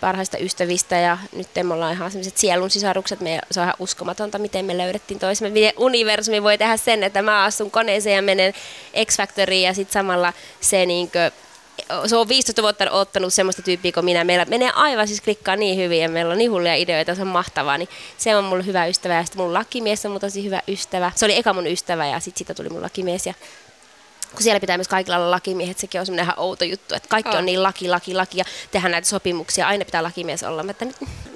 parhaista 0.00 0.38
ystävistä 0.38 0.96
ja 0.96 1.18
nyt 1.32 1.48
me 1.62 1.74
ollaan 1.74 1.92
ihan 1.92 2.10
sellaiset 2.10 2.36
sielun 2.36 2.70
sisarukset. 2.70 3.20
Me, 3.20 3.40
se 3.50 3.60
on 3.60 3.64
ihan 3.64 3.74
uskomatonta, 3.78 4.38
miten 4.38 4.64
me 4.64 4.78
löydettiin 4.78 5.20
toisemme. 5.20 5.50
Miten 5.50 5.72
universumi 5.76 6.42
voi 6.42 6.58
tehdä 6.58 6.76
sen, 6.76 7.02
että 7.02 7.22
mä 7.22 7.44
astun 7.44 7.70
koneeseen 7.70 8.16
ja 8.16 8.22
menen 8.22 8.54
X-Factoriin 9.06 9.62
ja 9.66 9.74
sitten 9.74 9.92
samalla 9.92 10.32
se 10.60 10.86
niinkö, 10.86 11.30
se 12.06 12.16
on 12.16 12.28
15 12.28 12.62
vuotta 12.62 12.90
ottanut 12.90 13.34
semmoista 13.34 13.62
tyyppiä 13.62 13.92
kuin 13.92 14.04
minä. 14.04 14.24
Meillä 14.24 14.44
menee 14.44 14.70
aivan 14.74 15.08
siis 15.08 15.20
klikkaa 15.20 15.56
niin 15.56 15.78
hyvin 15.78 16.00
ja 16.00 16.08
meillä 16.08 16.32
on 16.32 16.38
niin 16.38 16.50
hulluja 16.50 16.74
ideoita, 16.74 17.14
se 17.14 17.22
on 17.22 17.28
mahtavaa. 17.28 17.78
Niin 17.78 17.88
se 18.18 18.36
on 18.36 18.44
mulle 18.44 18.66
hyvä 18.66 18.86
ystävä 18.86 19.14
ja 19.14 19.24
sitten 19.24 19.42
mun 19.42 19.54
lakimies 19.54 20.04
on 20.06 20.12
mun 20.12 20.20
tosi 20.20 20.44
hyvä 20.44 20.62
ystävä. 20.68 21.12
Se 21.14 21.24
oli 21.24 21.36
eka 21.36 21.52
mun 21.52 21.66
ystävä 21.66 22.06
ja 22.06 22.20
sitten 22.20 22.38
siitä 22.38 22.54
tuli 22.54 22.68
mun 22.68 22.82
lakimies 22.82 23.26
ja 23.26 23.34
kun 24.30 24.42
siellä 24.42 24.60
pitää 24.60 24.78
myös 24.78 24.88
kaikilla 24.88 25.16
olla 25.16 25.30
lakimiehet, 25.30 25.78
sekin 25.78 26.00
on 26.00 26.06
semmoinen 26.06 26.24
ihan 26.24 26.38
outo 26.38 26.64
juttu, 26.64 26.94
että 26.94 27.08
kaikki 27.08 27.30
on, 27.30 27.38
on 27.38 27.46
niin 27.46 27.62
laki, 27.62 27.88
laki, 27.88 28.14
laki 28.14 28.38
ja 28.38 28.44
tehdään 28.70 28.92
näitä 28.92 29.08
sopimuksia, 29.08 29.66
aina 29.66 29.84
pitää 29.84 30.02
lakimies 30.02 30.42
olla, 30.42 30.64
että 30.68 30.86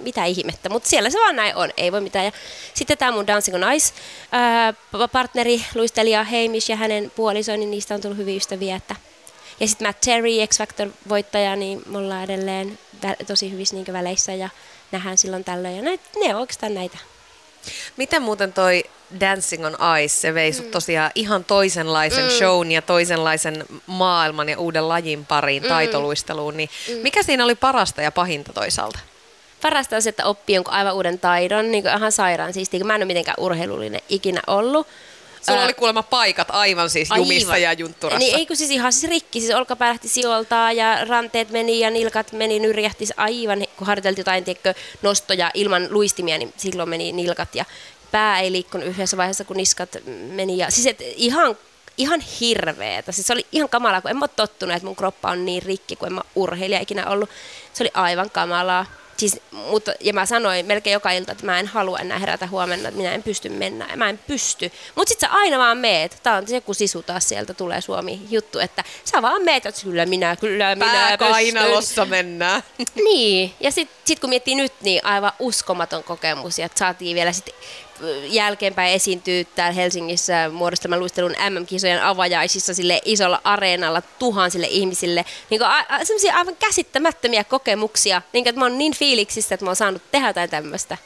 mitä 0.00 0.24
ihmettä, 0.24 0.68
mutta 0.68 0.88
siellä 0.88 1.10
se 1.10 1.18
vaan 1.18 1.36
näin 1.36 1.56
on, 1.56 1.70
ei 1.76 1.92
voi 1.92 2.00
mitään. 2.00 2.24
Ja 2.24 2.32
sitten 2.74 2.98
tämä 2.98 3.12
mun 3.12 3.26
Dancing 3.26 3.56
on 3.56 3.72
Ice 3.72 3.94
ää, 4.32 4.74
partneri, 5.12 5.64
luistelija 5.74 6.24
Heimish 6.24 6.70
ja 6.70 6.76
hänen 6.76 7.12
puolisoni, 7.16 7.58
niin 7.58 7.70
niistä 7.70 7.94
on 7.94 8.00
tullut 8.00 8.18
hyviä 8.18 8.36
ystäviä, 8.36 8.76
että 8.76 8.96
ja 9.60 9.68
sitten 9.68 9.88
Matt 9.88 10.00
Terry, 10.00 10.46
X 10.46 10.58
Factor-voittaja, 10.58 11.56
niin 11.56 11.82
me 11.86 11.98
ollaan 11.98 12.24
edelleen 12.24 12.78
tosi 13.26 13.52
hyvissä 13.52 13.76
niin 13.76 13.92
väleissä 13.92 14.34
ja 14.34 14.48
nähdään 14.92 15.18
silloin 15.18 15.44
tällöin. 15.44 15.76
Ja 15.76 15.82
näitä, 15.82 16.04
ne 16.20 16.34
on 16.34 16.40
oikeastaan 16.40 16.74
näitä. 16.74 16.98
Miten 17.96 18.22
muuten 18.22 18.52
toi 18.52 18.84
Dancing 19.20 19.66
on 19.66 19.76
Ice, 20.02 20.14
se 20.14 20.34
vei 20.34 20.52
sut 20.52 20.70
tosiaan 20.70 21.10
ihan 21.14 21.44
toisenlaisen 21.44 22.24
Mm. 22.24 22.30
shown 22.30 22.72
ja 22.72 22.82
toisenlaisen 22.82 23.64
maailman 23.86 24.48
ja 24.48 24.58
uuden 24.58 24.88
lajin 24.88 25.26
pariin, 25.26 25.62
Mm. 25.62 25.68
taitoluisteluun, 25.68 26.56
niin 26.56 26.70
mikä 27.02 27.22
siinä 27.22 27.44
oli 27.44 27.54
parasta 27.54 28.02
ja 28.02 28.12
pahinta 28.12 28.52
toisaalta? 28.52 28.98
Parasta 29.62 29.96
on 29.96 30.02
se, 30.02 30.08
että 30.08 30.24
oppii 30.26 30.54
jonkun 30.54 30.74
aivan 30.74 30.94
uuden 30.94 31.18
taidon, 31.18 31.70
niin 31.70 31.82
kuin 31.84 31.96
ihan 31.96 32.12
sairaan 32.12 32.52
siistiä, 32.52 32.80
kun 32.80 32.86
mä 32.86 32.94
en 32.94 32.98
ole 32.98 33.04
mitenkään 33.04 33.34
urheilullinen 33.38 34.00
ikinä 34.08 34.40
ollut. 34.46 34.86
Sulla 35.46 35.58
Ää, 35.58 35.64
oli 35.64 35.74
kuulemma 35.74 36.02
paikat 36.02 36.48
aivan 36.50 36.90
siis 36.90 37.08
jumissa 37.16 37.56
ja 37.56 37.72
juntturassa. 37.72 38.18
Niin 38.18 38.36
ei 38.36 38.46
kun 38.46 38.56
siis 38.56 38.70
ihan 38.70 38.92
siis 38.92 39.10
rikki, 39.10 39.40
siis 39.40 39.54
olkapää 39.54 39.88
lähti 39.88 40.08
sijoiltaa 40.08 40.72
ja 40.72 41.04
ranteet 41.04 41.50
meni 41.50 41.80
ja 41.80 41.90
nilkat 41.90 42.32
meni, 42.32 42.58
nyrjähti 42.58 43.06
se 43.06 43.14
aivan, 43.16 43.64
kun 43.76 43.86
harjoiteltiin 43.86 44.20
jotain 44.20 44.44
tiedätkö, 44.44 44.74
nostoja 45.02 45.50
ilman 45.54 45.86
luistimia, 45.90 46.38
niin 46.38 46.54
silloin 46.56 46.88
meni 46.88 47.12
nilkat 47.12 47.54
ja 47.54 47.64
pää 48.12 48.40
ei 48.40 48.52
liikkunut 48.52 48.86
yhdessä 48.86 49.16
vaiheessa, 49.16 49.44
kun 49.44 49.56
niskat 49.56 49.96
meni. 50.30 50.58
Ja, 50.58 50.70
siis 50.70 50.86
et 50.86 50.98
ihan, 51.00 51.56
ihan 51.98 52.20
hirveetä. 52.20 53.12
Siis 53.12 53.26
se 53.26 53.32
oli 53.32 53.46
ihan 53.52 53.68
kamalaa, 53.68 54.00
kun 54.00 54.10
en 54.10 54.16
mä 54.16 54.22
ole 54.22 54.30
tottunut, 54.36 54.76
että 54.76 54.86
mun 54.86 54.96
kroppa 54.96 55.30
on 55.30 55.44
niin 55.44 55.62
rikki, 55.62 55.96
kun 55.96 56.08
en 56.08 56.14
mä 56.14 56.20
urheilija 56.34 56.80
ikinä 56.80 57.06
ollut. 57.06 57.30
Se 57.72 57.82
oli 57.82 57.90
aivan 57.94 58.30
kamalaa. 58.30 58.86
Siis, 59.16 59.40
mutta, 59.50 59.92
ja 60.00 60.12
mä 60.12 60.26
sanoin 60.26 60.66
melkein 60.66 60.92
joka 60.92 61.10
ilta, 61.10 61.32
että 61.32 61.46
mä 61.46 61.58
en 61.58 61.66
halua 61.66 61.98
enää 61.98 62.18
herätä 62.18 62.46
huomenna, 62.46 62.88
että 62.88 63.00
minä 63.00 63.14
en 63.14 63.22
pysty 63.22 63.48
mennä. 63.48 63.96
Mä 63.96 64.08
en 64.08 64.18
pysty. 64.18 64.72
Mutta 64.94 65.08
sitten 65.08 65.28
sä 65.28 65.36
aina 65.36 65.58
vaan 65.58 65.78
meet. 65.78 66.18
Tää 66.22 66.36
on 66.36 66.48
se, 66.48 66.60
kun 66.60 66.74
sisu 66.74 67.02
taas 67.02 67.28
sieltä 67.28 67.54
tulee 67.54 67.80
Suomi 67.80 68.20
juttu, 68.30 68.58
että 68.58 68.84
sä 69.04 69.22
vaan 69.22 69.42
meet, 69.42 69.66
että 69.66 69.80
kyllä 69.84 70.06
minä, 70.06 70.36
kyllä 70.36 70.74
minä 70.74 70.86
Pää 70.86 71.18
kainalossa 71.18 72.04
mennään. 72.04 72.62
Niin, 72.94 73.54
ja 73.60 73.70
sitten 73.70 73.96
sit 74.04 74.20
kun 74.20 74.30
miettii 74.30 74.54
nyt, 74.54 74.72
niin 74.80 75.04
aivan 75.04 75.32
uskomaton 75.38 76.04
kokemus, 76.04 76.58
ja 76.58 76.68
saatiin 76.74 77.14
vielä 77.14 77.32
sit 77.32 77.54
jälkeenpäin 78.24 78.92
esiintyä 78.92 79.44
täällä 79.54 79.74
Helsingissä 79.74 80.48
muodostaman 80.52 81.00
luistelun 81.00 81.34
MM-kisojen 81.50 82.02
avajaisissa 82.02 82.74
sille 82.74 83.00
isolla 83.04 83.40
areenalla 83.44 84.02
tuhansille 84.18 84.66
ihmisille. 84.66 85.24
Niin 85.50 85.58
kuin, 85.58 85.70
a, 85.70 85.84
a, 85.88 86.04
sellaisia 86.04 86.34
aivan 86.34 86.56
käsittämättömiä 86.56 87.44
kokemuksia, 87.44 88.22
niin 88.32 88.44
kuin, 88.44 88.48
että 88.50 88.58
mä 88.58 88.64
oon 88.64 88.78
niin 88.78 88.94
fiiliksissä, 88.94 89.54
että 89.54 89.64
mä 89.64 89.68
oon 89.68 89.76
saanut 89.76 90.02
tehdä 90.10 90.26
jotain 90.26 90.50
tämmöistä. 90.50 90.98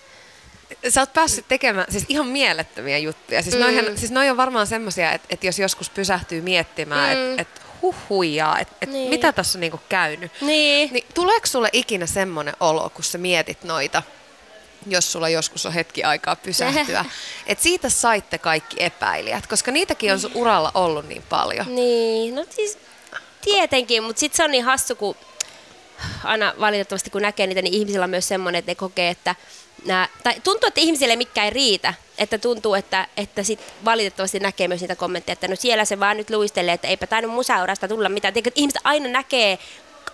Sä 0.89 1.01
oot 1.01 1.13
päässyt 1.13 1.49
tekemään 1.49 1.87
siis 1.91 2.05
ihan 2.09 2.27
mielettömiä 2.27 2.99
juttuja. 2.99 3.43
Siis, 3.43 3.55
mm. 3.55 3.61
noihan, 3.61 3.99
siis 3.99 4.11
noi 4.11 4.31
on 4.31 4.37
varmaan 4.37 4.67
semmoisia, 4.67 5.13
että, 5.13 5.27
että 5.31 5.47
jos 5.47 5.59
joskus 5.59 5.91
pysähtyy 5.91 6.41
miettimään, 6.41 7.17
mm. 7.17 7.31
että, 7.31 7.43
että 7.43 7.61
huh 7.83 7.95
huijaa, 8.09 8.59
että, 8.59 8.75
että 8.81 8.97
Niin. 8.97 9.11
mitä 9.11 9.33
tässä 9.33 9.59
on 9.59 9.61
niinku 9.61 9.81
käynyt. 9.89 10.33
Niin. 10.41 10.93
Niin 10.93 11.07
tuleeko 11.15 11.47
sulle 11.47 11.69
ikinä 11.73 12.07
semmoinen 12.07 12.55
olo, 12.61 12.91
kun 12.91 13.05
sä 13.05 13.19
mietit 13.19 13.65
noita, 13.65 14.03
jos 14.87 15.13
sulla 15.13 15.29
joskus 15.29 15.67
on 15.67 15.73
hetki 15.73 16.05
aikaa 16.05 16.37
pysähtyä, 16.37 17.05
että 17.47 17.63
siitä 17.63 17.89
saitte 17.89 18.39
kaikki 18.39 18.77
epäilijät, 18.79 19.47
koska 19.47 19.71
niitäkin 19.71 20.13
on 20.13 20.21
sun 20.21 20.33
uralla 20.35 20.73
ollut 20.75 21.09
niin 21.09 21.23
paljon. 21.29 21.75
Niin, 21.75 22.35
no 22.35 22.47
siis 22.51 22.79
tietenkin, 23.41 24.03
mutta 24.03 24.21
sitten 24.21 24.37
se 24.37 24.45
on 24.45 24.51
niin 24.51 24.65
hassu, 24.65 24.97
kun 24.97 25.17
aina 26.25 26.55
valitettavasti 26.61 27.11
kun 27.11 27.23
näkee 27.23 27.47
niitä, 27.47 27.63
niin 27.63 27.75
ihmisillä 27.75 28.05
on 28.05 28.11
myös 28.11 28.29
semmoinen, 28.29 28.59
että 28.59 28.71
ne 28.71 28.75
kokee, 28.75 29.11
että 29.11 29.35
nää, 29.85 30.09
tai 30.23 30.35
tuntuu, 30.45 30.67
että 30.67 30.81
ihmisille 30.81 31.17
mikään 31.17 31.45
ei 31.45 31.51
riitä. 31.51 31.95
Että 32.19 32.39
tuntuu, 32.39 32.75
että, 32.75 33.09
että 33.17 33.43
sit 33.43 33.61
valitettavasti 33.85 34.41
näkee 34.41 34.69
myös 34.69 34.81
niitä 34.81 34.97
kommentteja, 34.97 35.33
että 35.33 35.49
no 35.49 35.57
siellä 35.57 35.85
se 35.85 36.01
vaan 36.01 36.17
nyt 36.17 36.31
luistelee, 36.31 36.75
että 36.75 36.89
eipä 36.89 37.07
tainnut 37.07 37.35
musaurasta 37.35 37.89
tulla 37.89 38.09
mitään. 38.09 38.35
Tiedätkö, 38.35 38.49
että 38.49 38.61
ihmiset 38.61 38.81
aina 38.85 39.09
näkee 39.09 39.59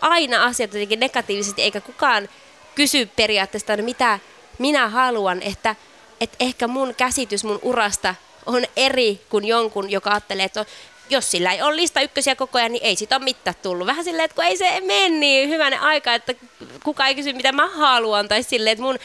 aina 0.01 0.45
asiat 0.45 0.73
jotenkin 0.73 1.01
negatiivisesti, 1.01 1.63
eikä 1.63 1.81
kukaan 1.81 2.29
kysy 2.75 3.07
periaatteessa, 3.07 3.73
että 3.73 3.83
no 3.83 3.85
mitä 3.85 4.19
minä 4.59 4.89
haluan, 4.89 5.43
että, 5.43 5.77
että 6.21 6.37
ehkä 6.41 6.69
mun 6.69 6.95
käsitys 6.95 7.45
mun 7.45 7.59
urasta 7.63 8.15
on 8.47 8.65
eri 8.77 9.21
kuin 9.31 9.45
jonkun, 9.45 9.91
joka 9.91 10.11
ajattelee, 10.11 10.45
että 10.45 10.61
no, 10.61 10.67
jos 11.11 11.31
sillä 11.31 11.53
ei 11.53 11.63
ole 11.63 11.77
lista 11.77 12.01
ykkösiä 12.01 12.37
koko 12.37 12.59
ajan, 12.59 12.73
niin 12.73 12.85
ei 12.85 12.97
siitä 12.97 13.17
ole 13.17 13.25
mitään 13.25 13.57
tullut. 13.63 13.87
Vähän 13.87 14.05
silleen, 14.05 14.25
että 14.25 14.35
kun 14.35 14.45
ei 14.45 14.57
se 14.57 14.81
mene 14.81 15.09
niin 15.09 15.49
hyvänen 15.49 15.81
aika, 15.81 16.15
että 16.15 16.35
kukaan 16.85 17.09
ei 17.09 17.15
kysy, 17.15 17.33
mitä 17.33 17.53
mä 17.53 17.69
haluan. 17.69 18.29
Tai 18.29 18.43
silleen, 18.43 18.73
että 18.73 18.83
mun 18.85 18.99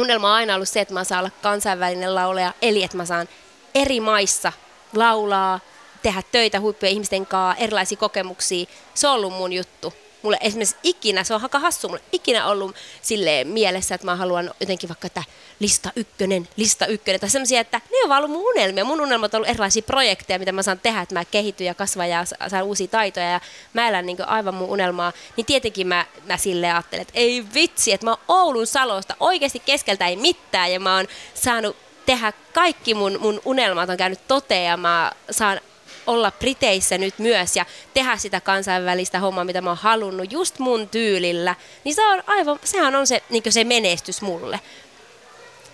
unelma 0.00 0.28
on 0.28 0.34
aina 0.34 0.54
ollut 0.54 0.68
se, 0.68 0.80
että 0.80 0.94
mä 0.94 1.04
saan 1.04 1.20
olla 1.20 1.30
kansainvälinen 1.42 2.14
laulaja, 2.14 2.52
eli 2.62 2.82
että 2.82 2.96
mä 2.96 3.06
saan 3.06 3.28
eri 3.74 4.00
maissa 4.00 4.52
laulaa, 4.94 5.60
tehdä 6.02 6.22
töitä 6.32 6.60
huippujen 6.60 6.92
ihmisten 6.92 7.26
kanssa, 7.26 7.64
erilaisia 7.64 7.98
kokemuksia. 7.98 8.66
Se 8.94 9.08
on 9.08 9.14
ollut 9.14 9.32
mun 9.32 9.52
juttu. 9.52 9.94
Mulle 10.22 10.38
esimerkiksi 10.40 10.76
ikinä, 10.82 11.24
se 11.24 11.34
on 11.34 11.42
aika 11.42 11.58
hassu, 11.58 11.88
mulle 11.88 12.02
ikinä 12.12 12.46
ollut 12.46 12.76
silleen 13.02 13.48
mielessä, 13.48 13.94
että 13.94 14.04
mä 14.04 14.16
haluan 14.16 14.50
jotenkin 14.60 14.88
vaikka, 14.88 15.06
että 15.06 15.24
lista 15.60 15.92
ykkönen, 15.96 16.48
lista 16.56 16.86
ykkönen, 16.86 17.20
tai 17.20 17.30
semmoisia, 17.30 17.60
että 17.60 17.80
ne 17.90 18.02
on 18.02 18.08
vaan 18.08 18.24
ollut 18.24 18.36
mun 18.36 18.50
unelmia. 18.50 18.84
Mun 18.84 19.00
unelmat 19.00 19.34
on 19.34 19.38
ollut 19.38 19.48
erilaisia 19.48 19.82
projekteja, 19.82 20.38
mitä 20.38 20.52
mä 20.52 20.62
saan 20.62 20.80
tehdä, 20.80 21.00
että 21.00 21.14
mä 21.14 21.24
kehityn 21.24 21.66
ja 21.66 21.74
kasvan 21.74 22.10
ja 22.10 22.24
sa- 22.24 22.48
saan 22.48 22.64
uusia 22.64 22.88
taitoja 22.88 23.30
ja 23.30 23.40
mä 23.72 23.88
elän 23.88 24.06
niin 24.06 24.28
aivan 24.28 24.54
mun 24.54 24.68
unelmaa. 24.68 25.12
Niin 25.36 25.46
tietenkin 25.46 25.86
mä, 25.86 26.06
mä 26.26 26.36
silleen 26.36 26.74
ajattelen, 26.74 27.02
että 27.02 27.18
ei 27.18 27.44
vitsi, 27.54 27.92
että 27.92 28.06
mä 28.06 28.10
oon 28.10 28.20
Oulun 28.28 28.66
Salosta 28.66 29.16
oikeasti 29.20 29.60
keskeltä 29.60 30.08
ei 30.08 30.16
mitään 30.16 30.72
ja 30.72 30.80
mä 30.80 30.96
oon 30.96 31.06
saanut 31.34 31.76
tehdä 32.06 32.32
kaikki 32.52 32.94
mun, 32.94 33.18
mun 33.20 33.40
unelmat 33.44 33.90
on 33.90 33.96
käynyt 33.96 34.28
toteen 34.28 34.64
ja 34.64 34.76
mä 34.76 35.12
saan 35.30 35.60
olla 36.06 36.30
Briteissä 36.30 36.98
nyt 36.98 37.18
myös 37.18 37.56
ja 37.56 37.66
tehdä 37.94 38.16
sitä 38.16 38.40
kansainvälistä 38.40 39.20
hommaa, 39.20 39.44
mitä 39.44 39.60
mä 39.60 39.70
oon 39.70 39.76
halunnut 39.76 40.32
just 40.32 40.58
mun 40.58 40.88
tyylillä, 40.88 41.54
niin 41.84 41.94
se 41.94 42.06
on 42.06 42.22
aivan, 42.26 42.58
sehän 42.64 42.96
on 42.96 43.06
se, 43.06 43.22
niin 43.30 43.42
se 43.48 43.64
menestys 43.64 44.22
mulle. 44.22 44.60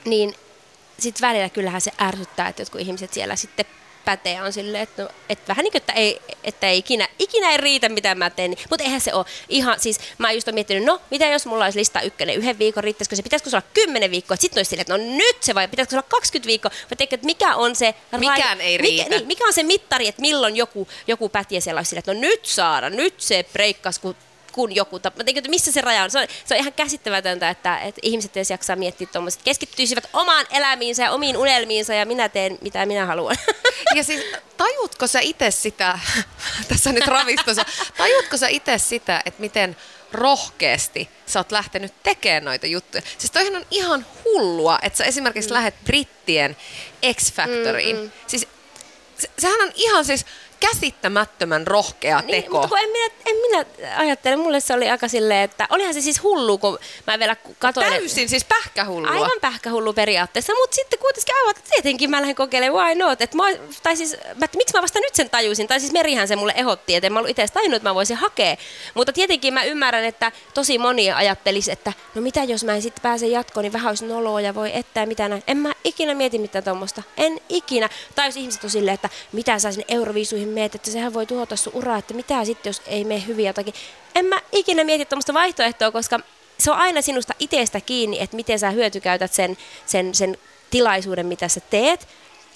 Niin 0.05 0.35
sitten 0.99 1.29
välillä 1.29 1.49
kyllähän 1.49 1.81
se 1.81 1.93
ärsyttää, 2.01 2.49
että 2.49 2.63
jotkut 2.63 2.81
ihmiset 2.81 3.13
siellä 3.13 3.37
sitten 3.37 3.67
pätee 4.09 4.43
on 4.43 4.53
silleen, 4.53 4.83
että, 4.83 5.03
no, 5.03 5.09
että 5.29 5.49
vähän 5.49 5.63
niin 5.65 5.73
kuin, 5.73 5.81
että 5.83 5.93
ei, 5.93 6.21
että 6.45 6.67
ei 6.67 6.79
ikinä, 6.79 7.09
ikinä 7.19 7.51
ei 7.51 7.57
riitä, 7.57 7.89
mitä 7.89 8.15
mä 8.15 8.31
teen. 8.31 8.57
Mutta 8.71 8.85
eihän 8.85 9.01
se 9.01 9.15
ole 9.15 9.25
ihan, 9.49 9.81
siis 9.81 10.01
mä 10.19 10.33
just 10.33 10.49
oon 10.49 10.55
miettinyt, 10.55 10.85
no 10.85 11.01
mitä 11.11 11.27
jos 11.27 11.47
mulla 11.47 11.65
olisi 11.65 11.79
lista 11.79 12.01
ykkönen 12.01 12.35
yhden 12.37 12.59
viikon, 12.59 12.85
riittäisikö 12.85 13.17
se, 13.17 13.23
pitäisikö 13.23 13.51
se 13.51 13.57
olla 13.57 13.67
kymmenen 13.75 14.11
viikkoa, 14.11 14.37
sitten 14.37 14.59
olisi 14.59 14.69
silleen, 14.69 14.83
että 14.83 14.99
no 14.99 15.17
nyt 15.17 15.37
se 15.41 15.55
vai 15.55 15.69
pitäisikö 15.69 15.91
se 15.91 15.97
olla 15.97 16.09
20 16.09 16.47
viikkoa, 16.47 16.71
vai 16.71 16.97
tiedätkö, 16.97 17.15
että 17.15 17.27
mikä 17.27 17.55
on 17.55 17.77
se... 17.77 17.95
Mikään 18.19 18.61
ei 18.61 18.79
riitä. 18.79 19.05
Mikä, 19.05 19.17
niin, 19.17 19.27
mikä 19.27 19.45
on 19.47 19.53
se 19.53 19.63
mittari, 19.63 20.09
että 20.09 20.21
milloin 20.21 20.57
joku, 20.57 20.89
joku 21.07 21.29
pätjä 21.29 21.61
siellä 21.61 21.79
olisi 21.79 21.89
silleen, 21.89 22.01
että 22.01 22.15
no 22.15 22.21
nyt 22.21 22.47
Saara, 22.47 22.91
nyt 22.91 23.21
se 23.21 23.45
breikkas, 23.53 23.99
kun 23.99 24.17
kun 24.59 24.75
joku 24.75 24.99
tapa. 24.99 25.23
Että 25.27 25.51
missä 25.51 25.73
se 25.73 25.81
raja 25.81 26.05
on. 26.05 26.11
Se, 26.11 26.19
on. 26.19 26.27
se 26.45 26.55
on 26.55 26.61
ihan 26.61 26.73
käsittämätöntä, 26.73 27.51
että, 27.51 27.79
että 27.79 28.01
ihmiset 28.03 28.37
edes 28.37 28.51
jaksaa 28.51 28.77
miettiä 28.77 29.07
tuommoiset. 29.13 29.43
Keskittyisivät 29.43 30.09
omaan 30.13 30.47
elämiinsä 30.51 31.03
ja 31.03 31.13
omiin 31.13 31.37
unelmiinsa 31.37 31.95
ja 31.95 32.07
minä 32.07 32.29
teen, 32.29 32.59
mitä 32.61 32.87
minä 32.87 33.07
haluan. 33.07 33.37
Ja 33.95 34.05
siis 34.05 34.25
tajutko 34.57 35.07
sä 35.07 35.21
itse 35.21 35.51
sitä, 35.51 35.99
tässä 36.69 36.93
nyt 36.93 37.07
ravistossa, 37.07 37.65
tajutko 37.97 38.37
sä 38.37 38.49
itse 38.49 38.79
sitä, 38.79 39.23
että 39.25 39.41
miten 39.41 39.77
rohkeasti 40.13 41.09
sä 41.27 41.41
oot 41.41 41.53
lähtenyt 41.53 41.93
tekemään 42.03 42.45
noita 42.45 42.67
juttuja. 42.67 43.03
Siis 43.19 43.31
toihan 43.31 43.57
on 43.57 43.67
ihan 43.71 44.07
hullua, 44.25 44.79
että 44.83 44.97
sä 44.97 45.05
esimerkiksi 45.05 45.51
mm. 45.51 45.55
lähet 45.55 45.75
brittien 45.85 46.57
X-Factoriin. 47.15 47.97
Mm, 47.97 48.03
mm. 48.03 48.11
Siis 48.27 48.49
se, 49.19 49.31
sehän 49.39 49.61
on 49.61 49.73
ihan 49.75 50.05
siis 50.05 50.27
käsittämättömän 50.61 51.67
rohkea 51.67 52.21
Niin, 52.21 52.43
teko. 52.43 52.53
mutta 52.55 52.69
kun 52.69 52.79
en 52.79 52.91
minä, 52.91 53.15
en 53.27 53.37
minä 53.37 53.65
ajattele, 53.97 54.37
mulle 54.37 54.61
se 54.61 54.75
oli 54.75 54.91
aika 54.91 55.09
silleen, 55.09 55.41
että 55.45 55.67
olihan 55.71 55.95
se 55.95 56.01
siis 56.01 56.23
hullu, 56.23 56.59
kun 56.59 56.79
mä 57.07 57.19
vielä 57.19 57.37
katsoin. 57.59 57.87
Täysin 57.87 58.29
siis 58.29 58.45
pähkähullua. 58.45 59.11
Aivan 59.11 59.31
pähkähullu 59.41 59.93
periaatteessa, 59.93 60.53
mutta 60.63 60.75
sitten 60.75 60.99
kuitenkin 60.99 61.35
aivan, 61.35 61.51
että 61.51 61.71
tietenkin 61.71 62.11
mä 62.11 62.21
lähden 62.21 62.37
kokeilemaan, 62.37 62.87
why 62.87 62.95
not? 62.95 63.23
Et 63.23 63.35
mä, 63.35 63.45
tai 63.83 63.97
siis, 63.97 64.17
mä, 64.35 64.45
että 64.45 64.57
miksi 64.57 64.75
mä 64.75 64.83
vasta 64.83 65.01
nyt 65.01 65.15
sen 65.15 65.31
tajusin, 65.31 65.69
tai 65.69 65.81
siis 65.81 65.93
Merihän 65.93 66.29
se 66.29 66.37
mulle 66.37 66.55
ehotti, 66.57 66.95
että 66.95 67.07
en 67.07 67.13
mä 67.13 67.19
ollut 67.19 67.31
itse 67.31 67.47
tajunnut, 67.53 67.77
että 67.77 67.89
mä 67.89 67.95
voisin 67.95 68.17
hakea. 68.17 68.57
Mutta 68.95 69.13
tietenkin 69.13 69.55
mä 69.55 69.65
ymmärrän, 69.65 70.05
että 70.05 70.33
tosi 70.55 70.79
moni 70.79 71.13
ajattelisi, 71.13 71.73
että 71.73 71.93
no 72.15 72.21
mitä 72.23 72.45
jos 72.45 72.65
mä 72.65 72.75
en 72.75 72.83
sitten 72.83 73.03
pääse 73.03 73.27
jatkoon, 73.27 73.63
niin 73.65 73.73
vähän 73.73 73.89
olisi 73.89 74.05
noloa 74.07 74.41
ja 74.41 74.55
voi 74.55 74.71
ettää 74.75 75.07
mitä 75.07 75.29
näin. 75.29 75.43
En 75.47 75.57
mä 75.57 75.73
ikinä 75.85 76.15
mieti 76.15 76.39
mitään 76.39 76.65
tuommoista. 76.65 77.03
En 77.17 77.41
ikinä. 77.49 77.89
Tai 78.15 78.29
jos 78.29 78.37
ihmiset 78.37 78.65
on 78.65 78.71
silleen, 78.71 78.95
että 78.95 79.09
mitä 79.33 79.59
sä 79.59 79.73
sinne 79.73 79.85
Euroviisuihin 79.89 80.48
meet, 80.49 80.75
että 80.75 80.91
sehän 80.91 81.15
voi 81.15 81.27
tuhota 81.27 81.57
sun 81.57 81.73
uraa, 81.75 81.99
että 81.99 82.15
mitä 82.15 82.45
sitten, 82.45 82.71
jos 82.71 82.83
ei 82.87 83.05
mene 83.05 83.27
hyvin 83.27 83.47
jotakin. 83.47 83.75
En 84.15 84.25
mä 84.25 84.41
ikinä 84.53 84.85
mieti 84.85 85.05
tuommoista 85.05 85.35
vaihtoehtoa, 85.35 85.91
koska 85.91 86.21
se 86.59 86.71
on 86.71 86.77
aina 86.77 87.03
sinusta 87.03 87.35
itsestä 87.39 87.81
kiinni, 87.81 88.21
että 88.21 88.37
miten 88.37 88.59
sä 88.59 88.71
hyötykäytät 88.71 89.35
sen, 89.35 89.59
sen, 89.87 90.15
sen 90.15 90.39
tilaisuuden, 90.71 91.27
mitä 91.27 91.49
sä 91.49 91.61
teet. 91.61 92.09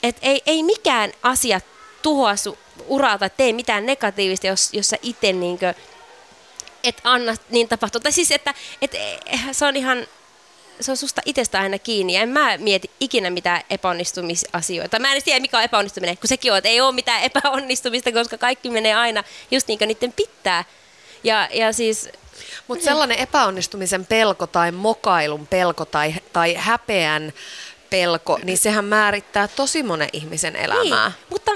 Et 0.03 0.17
ei, 0.23 0.43
ei 0.47 0.63
mikään 0.63 1.13
asia 1.23 1.61
tuhoa 2.03 2.37
sun 2.37 2.59
uraa 2.87 3.19
tai 3.19 3.31
tee 3.37 3.53
mitään 3.53 3.87
negatiivista, 3.87 4.47
jos, 4.47 4.69
jos 4.73 4.89
sä 4.89 4.97
itse 5.03 5.33
niinkö, 5.33 5.75
et 6.85 7.01
anna 7.05 7.37
niin 7.51 7.69
tapahtua. 7.69 8.01
Tai 8.01 8.13
siis, 8.13 8.31
että 8.31 8.55
et, 8.83 8.95
eh, 8.95 9.41
se 9.53 9.67
on 9.67 9.77
ihan 9.77 10.07
se 10.85 10.91
on 10.91 10.97
susta 10.97 11.23
itsestä 11.27 11.61
aina 11.61 11.79
kiinni. 11.79 12.17
En 12.17 12.29
mä 12.29 12.59
mieti 12.59 12.91
ikinä 13.01 13.31
mitään 13.31 13.61
epäonnistumisasioita. 13.71 14.99
Mä 14.99 15.09
en 15.09 15.13
edes 15.13 15.25
tiedä, 15.25 15.41
mikä 15.41 15.59
on 15.59 15.65
epäonnistuminen, 15.65 16.19
kun 16.19 16.29
sekin 16.29 16.53
on, 16.53 16.59
että 16.59 16.69
ei 16.69 16.81
ole 16.81 16.93
mitään 16.95 17.23
epäonnistumista, 17.23 18.13
koska 18.13 18.39
kaikki 18.39 18.71
menee 18.71 18.95
aina 18.95 19.25
just 19.51 19.69
niin 19.69 19.79
kuin 19.79 19.89
niiden 19.89 20.13
pitää. 20.13 20.65
Ja, 21.25 21.49
ja 21.53 21.73
siis 21.73 22.09
Mutta 22.69 22.85
sellainen 22.85 23.19
epäonnistumisen 23.19 24.07
pelko 24.07 24.47
tai 24.47 24.73
mokailun 24.73 25.47
pelko 25.47 25.85
tai, 25.85 26.15
tai 26.33 26.55
häpeän 26.55 27.33
pelko, 27.91 28.39
niin 28.43 28.59
sehän 28.59 28.85
määrittää 28.85 29.49
tosi 29.49 29.83
monen 29.83 30.09
ihmisen 30.13 30.57
elämää. 30.57 31.09
Niin, 31.09 31.19
mutta 31.31 31.53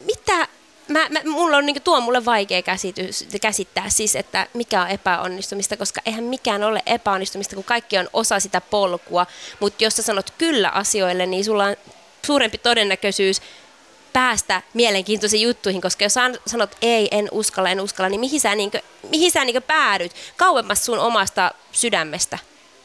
mitä, 0.00 0.48
mä, 0.90 1.08
mä, 1.08 1.20
mulla 1.24 1.56
on 1.56 1.66
niinku, 1.66 1.80
tuo 1.80 1.96
on 1.96 2.02
mulle 2.02 2.24
vaikea 2.24 2.62
käsitys, 2.62 3.26
käsittää 3.42 3.90
siis, 3.90 4.16
että 4.16 4.46
mikä 4.54 4.82
on 4.82 4.88
epäonnistumista, 4.88 5.76
koska 5.76 6.00
eihän 6.06 6.24
mikään 6.24 6.62
ole 6.62 6.82
epäonnistumista, 6.86 7.54
kun 7.54 7.64
kaikki 7.64 7.98
on 7.98 8.08
osa 8.12 8.40
sitä 8.40 8.60
polkua. 8.60 9.26
Mutta 9.60 9.84
jos 9.84 9.96
sä 9.96 10.02
sanot 10.02 10.30
kyllä 10.38 10.68
asioille, 10.68 11.26
niin 11.26 11.44
sulla 11.44 11.64
on 11.64 11.76
suurempi 12.26 12.58
todennäköisyys 12.58 13.42
päästä 14.12 14.62
mielenkiintoisiin 14.74 15.42
juttuihin, 15.42 15.80
koska 15.80 16.04
jos 16.04 16.14
sanot 16.46 16.76
ei, 16.82 17.08
en 17.10 17.28
uskalla, 17.32 17.70
en 17.70 17.80
uskalla, 17.80 18.08
niin 18.08 18.20
mihin 18.20 18.40
sä, 18.40 18.54
niinku, 18.54 18.78
mihin 19.10 19.30
sä 19.30 19.44
niinku 19.44 19.60
päädyt? 19.66 20.12
Kauemmas 20.36 20.84
sun 20.84 20.98
omasta 20.98 21.54
sydämestä 21.72 22.38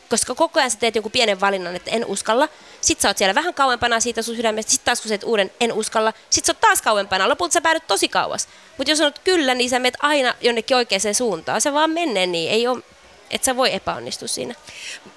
koska 0.10 0.36
koko 0.36 0.60
ajan 0.60 0.72
sä 0.72 0.78
teet 0.78 0.96
jonkun 0.96 1.12
pienen 1.12 1.42
valinnan, 1.42 1.76
että 1.76 1.92
en 1.92 2.06
uskalla. 2.06 2.50
Sitten 2.82 3.02
sä 3.02 3.08
oot 3.08 3.18
siellä 3.18 3.36
vähän 3.36 3.54
kauempana 3.54 4.00
siitä 4.00 4.22
sun 4.22 4.36
sydämestä, 4.36 4.72
sitten 4.72 4.86
taas 4.86 5.02
kun 5.02 5.10
sä 5.10 5.18
uuden 5.26 5.52
en 5.60 5.74
uskalla, 5.74 6.14
sitten 6.30 6.46
sä 6.46 6.52
oot 6.52 6.62
taas 6.62 6.82
kauempana, 6.82 7.30
lopulta 7.30 7.54
sä 7.54 7.62
päädyt 7.62 7.88
tosi 7.88 8.08
kauas. 8.08 8.48
Mutta 8.78 8.92
jos 8.92 8.98
sanot 8.98 9.20
kyllä, 9.20 9.56
niin 9.56 9.70
sä 9.70 9.80
menet 9.80 9.98
aina 10.00 10.36
jonnekin 10.42 10.78
oikeaan 10.78 11.16
suuntaan. 11.16 11.62
Se 11.62 11.74
vaan 11.74 11.90
menee 11.90 12.28
niin, 12.28 12.52
ei 12.52 12.68
ole, 12.68 12.84
et 13.32 13.44
sä 13.44 13.56
voi 13.56 13.74
epäonnistua 13.74 14.28
siinä. 14.28 14.56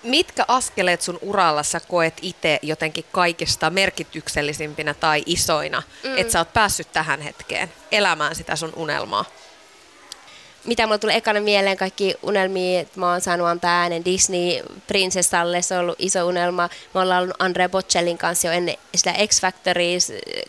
Mitkä 0.02 0.44
askeleet 0.48 1.02
sun 1.02 1.18
uralla 1.22 1.62
sä 1.62 1.80
koet 1.80 2.14
itse 2.22 2.58
jotenkin 2.62 3.04
kaikista 3.12 3.70
merkityksellisimpinä 3.70 4.94
tai 4.94 5.22
isoina, 5.26 5.82
mm. 6.04 6.18
että 6.18 6.32
sä 6.32 6.38
oot 6.38 6.52
päässyt 6.52 6.92
tähän 6.92 7.20
hetkeen 7.20 7.72
elämään 7.92 8.34
sitä 8.34 8.56
sun 8.56 8.72
unelmaa? 8.76 9.24
Mitä 10.64 10.86
mulle 10.86 10.98
tulee 10.98 11.16
ekana 11.16 11.40
mieleen, 11.40 11.76
kaikki 11.76 12.14
unelmia, 12.22 12.80
että 12.80 13.00
mä 13.00 13.10
oon 13.10 13.20
saanut 13.20 13.46
antaa 13.46 13.80
äänen 13.80 14.04
Disney-prinsessalle, 14.04 15.62
se 15.62 15.74
on 15.74 15.80
ollut 15.80 15.96
iso 15.98 16.26
unelma. 16.26 16.68
Mä 16.94 17.00
ollaan 17.00 17.22
ollut 17.22 17.36
Andrea 17.38 17.68
Bocellin 17.68 18.18
kanssa 18.18 18.46
jo 18.46 18.52
ennen 18.52 18.76
sitä 18.94 19.14
X 19.26 19.40
Factoria, 19.40 19.98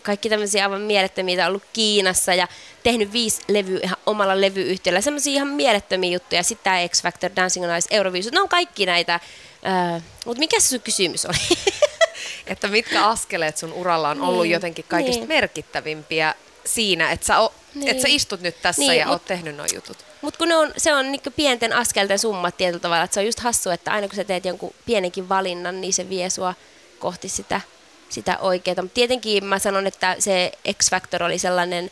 kaikki 0.02 0.28
tämmöisiä 0.28 0.64
aivan 0.64 0.80
mielettömiä, 0.80 1.46
ollut 1.46 1.62
Kiinassa 1.72 2.34
ja 2.34 2.48
tehnyt 2.82 3.12
viisi 3.12 3.42
levyä 3.48 3.80
ihan 3.82 3.96
omalla 4.06 4.40
levyyhtiöllä, 4.40 5.00
semmoisia 5.00 5.32
ihan 5.32 5.48
mielettömiä 5.48 6.10
juttuja. 6.10 6.42
Sitten 6.42 6.64
tämä 6.64 6.88
X 6.88 7.02
Factor, 7.02 7.30
Dancing 7.36 7.64
on 7.64 7.78
Ice, 7.78 7.96
Eurovision, 7.96 8.34
ne 8.34 8.40
on 8.40 8.48
kaikki 8.48 8.86
näitä. 8.86 9.14
Äh, 9.14 10.02
mutta 10.26 10.38
mikä 10.38 10.60
se 10.60 10.68
sun 10.68 10.80
kysymys 10.80 11.26
oli? 11.26 11.58
että 12.46 12.68
mitkä 12.68 13.06
askeleet 13.06 13.56
sun 13.56 13.72
uralla 13.72 14.08
on 14.08 14.20
ollut 14.20 14.42
niin, 14.42 14.52
jotenkin 14.52 14.84
kaikista 14.88 15.20
niin. 15.20 15.28
merkittävimpiä 15.28 16.34
siinä, 16.64 17.10
että 17.10 17.26
sä, 17.26 17.40
o, 17.40 17.54
niin. 17.74 17.88
et 17.88 18.00
sä 18.00 18.08
istut 18.08 18.40
nyt 18.40 18.62
tässä 18.62 18.82
niin, 18.82 18.96
ja 18.96 19.06
mut, 19.06 19.12
oot 19.12 19.24
tehnyt 19.24 19.56
nuo 19.56 19.66
jutut. 19.74 19.96
Mutta 20.22 20.38
kun 20.38 20.48
ne 20.48 20.56
on, 20.56 20.72
se 20.76 20.94
on 20.94 21.12
niin 21.12 21.20
pienten 21.36 21.72
askelten 21.72 22.18
summat 22.18 22.56
tietyllä 22.56 22.80
tavalla, 22.80 23.04
että 23.04 23.14
se 23.14 23.20
on 23.20 23.26
just 23.26 23.40
hassu, 23.40 23.70
että 23.70 23.92
aina 23.92 24.08
kun 24.08 24.16
sä 24.16 24.24
teet 24.24 24.44
jonkun 24.44 24.74
pienenkin 24.86 25.28
valinnan, 25.28 25.80
niin 25.80 25.92
se 25.92 26.08
vie 26.08 26.30
sua 26.30 26.54
kohti 26.98 27.28
sitä, 27.28 27.60
sitä 28.08 28.38
oikeaa. 28.38 28.82
Mutta 28.82 28.94
tietenkin 28.94 29.44
mä 29.44 29.58
sanon, 29.58 29.86
että 29.86 30.16
se 30.18 30.52
X-Factor 30.72 31.22
oli 31.22 31.38
sellainen 31.38 31.90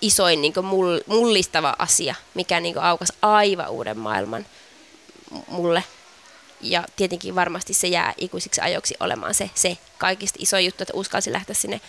isoin 0.00 0.42
niin 0.42 0.54
mullistava 1.06 1.76
asia, 1.78 2.14
mikä 2.34 2.60
niin 2.60 2.78
aukasi 2.78 3.12
aivan 3.22 3.70
uuden 3.70 3.98
maailman 3.98 4.46
mulle. 5.48 5.84
Ja 6.60 6.84
tietenkin 6.96 7.34
varmasti 7.34 7.74
se 7.74 7.88
jää 7.88 8.14
ikuisiksi 8.16 8.60
ajoksi 8.60 8.94
olemaan 9.00 9.34
se, 9.34 9.50
se 9.54 9.78
kaikista 9.98 10.38
iso 10.42 10.58
juttu, 10.58 10.82
että 10.82 10.94
uskalsi 10.96 11.32
lähteä 11.32 11.54
sinne 11.54 11.80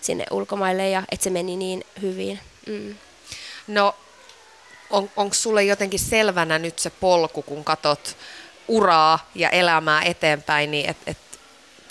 sinne 0.00 0.24
ulkomaille 0.30 0.88
ja 0.88 1.02
että 1.10 1.24
se 1.24 1.30
meni 1.30 1.56
niin 1.56 1.84
hyvin. 2.02 2.40
Mm. 2.66 2.94
No, 3.66 3.94
on, 4.90 5.10
onko 5.16 5.34
sulle 5.34 5.64
jotenkin 5.64 6.00
selvänä 6.00 6.58
nyt 6.58 6.78
se 6.78 6.90
polku, 6.90 7.42
kun 7.42 7.64
katot 7.64 8.16
uraa 8.68 9.30
ja 9.34 9.50
elämää 9.50 10.02
eteenpäin, 10.02 10.70
niin 10.70 10.90
et, 10.90 10.96
et, 11.06 11.18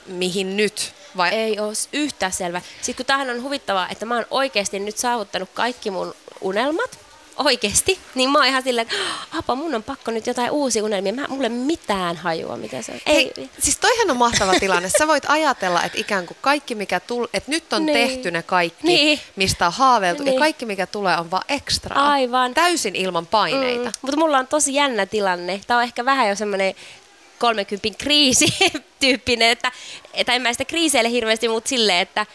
mihin 0.05 0.57
nyt? 0.57 0.93
Vai? 1.17 1.29
Ei 1.29 1.59
ole 1.59 1.73
yhtään 1.93 2.31
selvä. 2.31 2.61
Sitten 2.81 2.95
kun 2.95 3.05
tähän 3.05 3.29
on 3.29 3.43
huvittavaa, 3.43 3.89
että 3.89 4.05
mä 4.05 4.15
oon 4.15 4.25
oikeasti 4.31 4.79
nyt 4.79 4.97
saavuttanut 4.97 5.49
kaikki 5.53 5.91
mun 5.91 6.15
unelmat, 6.41 6.99
oikeasti, 7.39 7.99
niin 8.15 8.29
mä 8.29 8.39
oon 8.39 8.47
ihan 8.47 8.63
silleen, 8.63 8.87
että 8.87 8.95
apa, 9.37 9.55
mun 9.55 9.75
on 9.75 9.83
pakko 9.83 10.11
nyt 10.11 10.27
jotain 10.27 10.51
uusia 10.51 10.83
unelmia. 10.83 11.13
Mä, 11.13 11.27
mulle 11.27 11.49
mitään 11.49 12.17
hajua, 12.17 12.57
mitä 12.57 12.81
se 12.81 12.91
on. 12.91 12.99
Ei. 13.05 13.31
Hei, 13.37 13.49
siis 13.59 13.77
toihan 13.77 14.11
on 14.11 14.17
mahtava 14.17 14.53
tilanne. 14.59 14.89
Sä 14.89 15.07
voit 15.07 15.23
ajatella, 15.27 15.83
että 15.83 15.99
ikään 15.99 16.25
kuin 16.25 16.37
kaikki, 16.41 16.75
mikä 16.75 16.99
tulee, 16.99 17.29
että 17.33 17.51
nyt 17.51 17.73
on 17.73 17.85
niin. 17.85 18.07
tehty 18.07 18.31
ne 18.31 18.43
kaikki, 18.43 18.87
niin. 18.87 19.19
mistä 19.35 19.67
on 19.67 19.73
haaveiltu, 19.73 20.23
niin. 20.23 20.33
ja 20.33 20.39
kaikki, 20.39 20.65
mikä 20.65 20.87
tulee, 20.87 21.17
on 21.17 21.31
vaan 21.31 21.45
ekstra. 21.49 21.95
Aivan. 21.95 22.53
Täysin 22.53 22.95
ilman 22.95 23.27
paineita. 23.27 23.85
Mm, 23.85 23.91
mutta 24.01 24.17
mulla 24.17 24.37
on 24.37 24.47
tosi 24.47 24.73
jännä 24.73 25.05
tilanne. 25.05 25.61
Tää 25.67 25.77
on 25.77 25.83
ehkä 25.83 26.05
vähän 26.05 26.29
jo 26.29 26.35
semmoinen 26.35 26.75
30 27.39 27.89
kriisi 27.97 28.45
tyyppinen, 28.99 29.49
että, 29.49 29.71
että 30.13 30.33
en 30.33 30.41
mä 30.41 30.53
sitä 30.53 30.65
kriiseille 30.65 31.09
hirveästi, 31.09 31.47
mutta 31.47 31.69
silleen, 31.69 31.99
että 31.99 32.25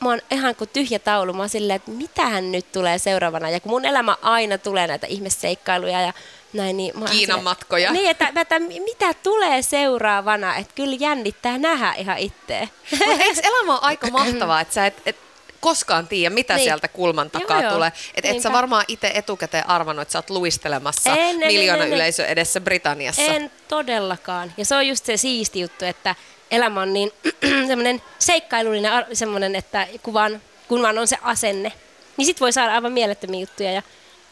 mä 0.00 0.08
oon 0.08 0.20
ihan 0.30 0.54
kuin 0.54 0.70
tyhjä 0.72 0.98
taulu. 0.98 1.32
Mä 1.32 1.42
oon 1.42 1.48
silleen, 1.48 1.76
että 1.76 1.90
mitähän 1.90 2.52
nyt 2.52 2.72
tulee 2.72 2.98
seuraavana. 2.98 3.50
Ja 3.50 3.60
kun 3.60 3.72
mun 3.72 3.84
elämä 3.84 4.16
aina 4.22 4.58
tulee 4.58 4.86
näitä 4.86 5.06
ihmesseikkailuja 5.06 6.00
ja 6.00 6.12
näin, 6.52 6.76
niin... 6.76 6.98
Mä 6.98 7.04
Kiinan 7.04 7.20
silleen, 7.20 7.44
matkoja. 7.44 7.92
Niin, 7.92 8.10
että, 8.10 8.32
että, 8.40 8.58
mitä 8.58 9.14
tulee 9.14 9.62
seuraavana. 9.62 10.56
Että 10.56 10.74
kyllä 10.74 10.96
jännittää 11.00 11.58
nähdä 11.58 11.94
ihan 11.98 12.18
itse. 12.18 12.68
Mutta 12.90 13.24
eikö 13.24 13.40
elämä 13.44 13.76
on 13.76 13.84
aika 13.84 14.10
mahtavaa, 14.10 14.60
että 14.60 14.74
sä 14.74 14.86
et, 14.86 15.02
et 15.06 15.16
koskaan 15.60 16.08
tiedä, 16.08 16.34
mitä 16.34 16.54
niin. 16.54 16.64
sieltä 16.64 16.88
kulman 16.88 17.30
takaa 17.30 17.62
joo, 17.62 17.72
tulee. 17.72 17.92
Että 18.14 18.30
et 18.30 18.42
sä 18.42 18.52
varmaan 18.52 18.84
itse 18.88 19.10
etukäteen 19.14 19.68
arvannut, 19.68 20.02
että 20.02 20.12
sä 20.12 20.18
oot 20.18 20.30
luistelemassa 20.30 21.16
en, 21.16 21.36
miljoona 21.36 21.82
en, 21.82 21.88
en, 21.88 21.94
yleisö 21.94 22.26
edessä 22.26 22.60
Britanniassa. 22.60 23.22
En 23.22 23.50
todellakaan. 23.68 24.52
Ja 24.56 24.64
se 24.64 24.74
on 24.76 24.86
just 24.86 25.04
se 25.04 25.16
siisti 25.16 25.60
juttu, 25.60 25.84
että 25.84 26.14
elämä 26.50 26.80
on 26.80 26.92
niin 26.92 27.12
semmoinen 27.68 28.02
seikkailullinen 28.18 28.92
semmoinen, 29.12 29.54
että 29.54 29.86
kun 30.02 30.14
vaan, 30.14 30.42
kun 30.68 30.82
vaan 30.82 30.98
on 30.98 31.08
se 31.08 31.18
asenne, 31.22 31.72
niin 32.16 32.26
sit 32.26 32.40
voi 32.40 32.52
saada 32.52 32.74
aivan 32.74 32.92
mielettömiä 32.92 33.40
juttuja 33.40 33.72
ja 33.72 33.82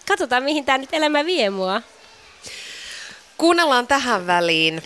katsotaan 0.09 0.43
mihin 0.43 0.65
tämä 0.65 0.79
nyt 0.79 0.89
elämä 0.93 1.25
vie 1.25 1.51
mua. 1.51 1.83
Kuunnellaan 3.39 3.87
tähän 3.87 4.27
väliin 4.27 4.83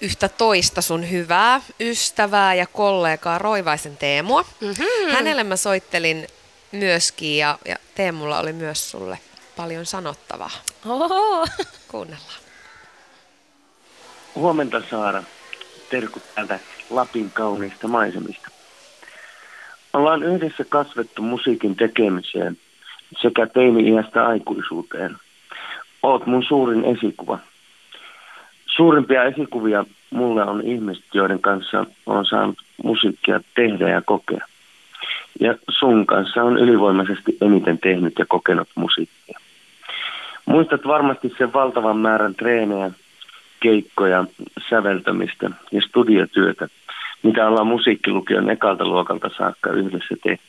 yhtä 0.00 0.28
toista 0.28 0.82
sun 0.82 1.10
hyvää 1.10 1.60
ystävää 1.80 2.54
ja 2.54 2.66
kollegaa 2.66 3.38
Roivaisen 3.38 3.96
Teemua. 3.96 4.44
Mm-hmm. 4.60 5.12
Hänelle 5.12 5.44
mä 5.44 5.56
soittelin 5.56 6.26
myöskin 6.72 7.38
ja, 7.38 7.58
ja 7.64 7.76
Teemulla 7.94 8.38
oli 8.38 8.52
myös 8.52 8.90
sulle 8.90 9.18
paljon 9.56 9.86
sanottavaa. 9.86 10.50
Oho. 10.86 11.46
Kuunnellaan. 11.88 12.40
Huomenta 14.34 14.82
Saara 14.90 15.22
terkut 15.90 16.22
täältä 16.34 16.58
Lapin 16.90 17.30
kauniista 17.30 17.88
maisemista. 17.88 18.50
Ollaan 19.92 20.22
yhdessä 20.22 20.64
kasvettu 20.68 21.22
musiikin 21.22 21.76
tekemiseen 21.76 22.56
sekä 23.22 23.46
teini-iästä 23.46 24.26
aikuisuuteen. 24.26 25.16
Oot 26.02 26.26
mun 26.26 26.44
suurin 26.44 26.84
esikuva. 26.84 27.38
Suurimpia 28.66 29.24
esikuvia 29.24 29.84
mulle 30.10 30.44
on 30.44 30.60
ihmiset, 30.60 31.04
joiden 31.14 31.40
kanssa 31.40 31.86
on 32.06 32.26
saanut 32.26 32.58
musiikkia 32.84 33.40
tehdä 33.54 33.88
ja 33.88 34.02
kokea. 34.02 34.46
Ja 35.40 35.54
sun 35.68 36.06
kanssa 36.06 36.42
on 36.42 36.58
ylivoimaisesti 36.58 37.36
eniten 37.40 37.78
tehnyt 37.78 38.14
ja 38.18 38.26
kokenut 38.28 38.68
musiikkia. 38.74 39.38
Muistat 40.46 40.86
varmasti 40.86 41.32
sen 41.38 41.52
valtavan 41.52 41.96
määrän 41.96 42.34
treenejä, 42.34 42.90
keikkoja, 43.60 44.24
säveltämistä 44.70 45.50
ja 45.72 45.80
studiotyötä, 45.80 46.68
mitä 47.22 47.48
ollaan 47.48 47.66
musiikkilukion 47.66 48.50
ekalta 48.50 48.84
luokalta 48.84 49.30
saakka 49.36 49.70
yhdessä 49.70 50.14
tehty. 50.22 50.44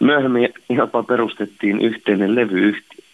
Myöhemmin 0.00 0.48
jopa 0.68 1.02
perustettiin 1.02 1.80
yhteinen 1.80 2.34
levyyhtiö. 2.34 3.04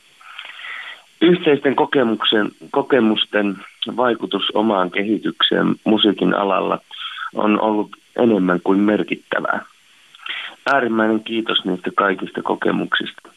Yhteisten 1.21 1.77
kokemuksen, 1.77 2.51
kokemusten 2.71 3.57
vaikutus 3.97 4.43
omaan 4.55 4.91
kehitykseen 4.91 5.67
musiikin 5.85 6.35
alalla 6.35 6.79
on 7.35 7.61
ollut 7.61 7.97
enemmän 8.17 8.61
kuin 8.65 8.79
merkittävää. 8.79 9.65
Äärimmäinen 10.73 11.25
kiitos 11.25 11.65
niistä 11.65 11.91
kaikista 11.97 12.43
kokemuksista. 12.43 13.31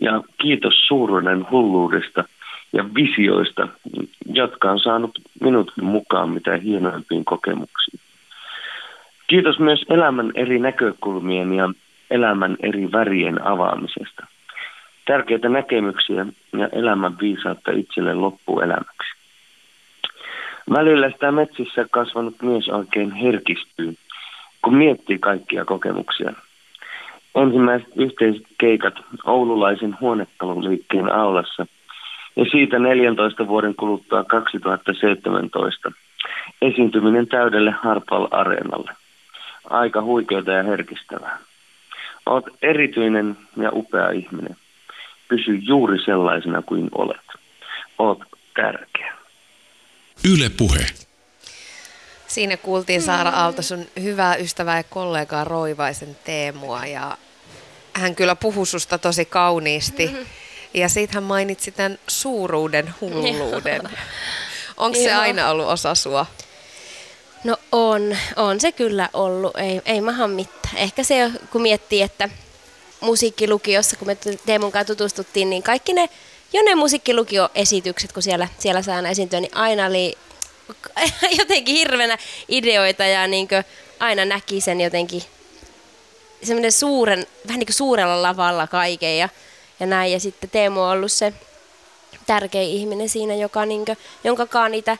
Ja 0.00 0.22
kiitos 0.40 0.74
suuruuden 0.86 1.46
hulluudesta, 1.50 2.24
ja 2.74 2.84
visioista, 2.94 3.68
jotka 4.26 4.70
on 4.70 4.80
saanut 4.80 5.18
minut 5.40 5.72
mukaan 5.80 6.30
mitä 6.30 6.56
hienoimpiin 6.56 7.24
kokemuksiin. 7.24 8.00
Kiitos 9.26 9.58
myös 9.58 9.84
elämän 9.90 10.32
eri 10.34 10.58
näkökulmien 10.58 11.52
ja 11.54 11.68
elämän 12.10 12.56
eri 12.60 12.92
värien 12.92 13.46
avaamisesta. 13.46 14.26
Tärkeitä 15.04 15.48
näkemyksiä 15.48 16.26
ja 16.58 16.68
elämän 16.72 17.18
viisautta 17.20 17.72
itselle 17.72 18.14
loppuelämäksi. 18.14 19.14
Välillä 20.70 21.10
sitä 21.10 21.32
metsissä 21.32 21.86
kasvanut 21.90 22.42
mies 22.42 22.68
oikein 22.68 23.12
herkistyy, 23.12 23.94
kun 24.62 24.74
miettii 24.74 25.18
kaikkia 25.18 25.64
kokemuksia. 25.64 26.32
Ensimmäiset 27.34 27.88
yhteiset 27.96 28.42
keikat 28.58 28.94
oululaisen 29.24 29.96
huonekaluliikkeen 30.00 31.12
aulassa– 31.12 31.66
ja 32.36 32.44
siitä 32.50 32.78
14 32.78 33.48
vuoden 33.48 33.74
kuluttua 33.74 34.24
2017 34.24 35.92
esiintyminen 36.62 37.26
täydelle 37.26 37.70
Harpal-areenalle. 37.70 38.92
aika 39.70 40.02
huikeata 40.02 40.50
ja 40.50 40.62
herkistävää. 40.62 41.38
Oot 42.26 42.44
erityinen 42.62 43.36
ja 43.56 43.70
upea 43.72 44.10
ihminen. 44.10 44.56
Pysy 45.28 45.54
juuri 45.54 45.98
sellaisena 46.04 46.62
kuin 46.62 46.88
olet. 46.92 47.26
Oot 47.98 48.18
tärkeä. 48.56 49.14
Yle 50.32 50.50
Puhe. 50.56 50.86
Siinä 52.26 52.56
kuultiin 52.56 53.02
Saara 53.02 53.30
Aalto 53.30 53.62
sun 53.62 53.86
hyvää 54.02 54.36
ystävää 54.36 54.76
ja 54.76 54.82
kollegaa 54.82 55.44
Roivaisen 55.44 56.16
Teemua 56.24 56.86
ja 56.86 57.16
hän 57.92 58.14
kyllä 58.14 58.36
puhui 58.36 58.66
susta 58.66 58.98
tosi 58.98 59.24
kauniisti. 59.24 60.06
Mhm. 60.06 60.16
Ja 60.74 60.88
siitä 60.88 61.12
hän 61.14 61.22
mainitsi 61.22 61.70
tämän 61.70 61.98
suuruuden 62.08 62.94
hulluuden. 63.00 63.82
Onko 64.76 64.98
se 64.98 65.12
aina 65.12 65.50
ollut 65.50 65.66
osa 65.66 65.94
sua? 65.94 66.26
No 67.44 67.56
on, 67.72 68.16
on 68.36 68.60
se 68.60 68.72
kyllä 68.72 69.08
ollut, 69.12 69.56
ei, 69.56 69.82
ei 69.84 70.00
maha 70.00 70.28
mitään. 70.28 70.76
Ehkä 70.76 71.04
se, 71.04 71.30
kun 71.52 71.62
miettii, 71.62 72.02
että 72.02 72.28
musiikkilukiossa, 73.00 73.96
kun 73.96 74.06
me 74.06 74.16
Teemun 74.46 74.72
kanssa 74.72 74.94
tutustuttiin, 74.94 75.50
niin 75.50 75.62
kaikki 75.62 75.92
ne, 75.92 76.08
jo 76.52 76.62
ne 76.62 76.74
musiikkilukioesitykset, 76.74 78.12
kun 78.12 78.22
siellä, 78.22 78.48
siellä 78.58 78.82
saa 78.82 78.96
aina 78.96 79.08
esiintyä, 79.08 79.40
niin 79.40 79.56
aina 79.56 79.86
oli 79.86 80.18
jotenkin 81.38 81.76
hirveänä 81.76 82.18
ideoita 82.48 83.04
ja 83.04 83.26
niin 83.26 83.48
aina 84.00 84.24
näki 84.24 84.60
sen 84.60 84.80
jotenkin 84.80 85.22
semmoinen 86.42 86.72
suuren, 86.72 87.26
vähän 87.46 87.58
niin 87.58 87.66
kuin 87.66 87.74
suurella 87.74 88.22
lavalla 88.22 88.66
kaiken 88.66 89.18
ja, 89.18 89.28
ja 89.80 89.86
näin. 89.86 90.12
Ja 90.12 90.20
sitten 90.20 90.50
Teemu 90.50 90.82
on 90.82 90.90
ollut 90.90 91.12
se 91.12 91.32
tärkein 92.26 92.70
ihminen 92.70 93.08
siinä, 93.08 93.34
joka 93.34 93.66
niinkö, 93.66 93.96
jonkakaan 94.24 94.70
niitä 94.70 94.96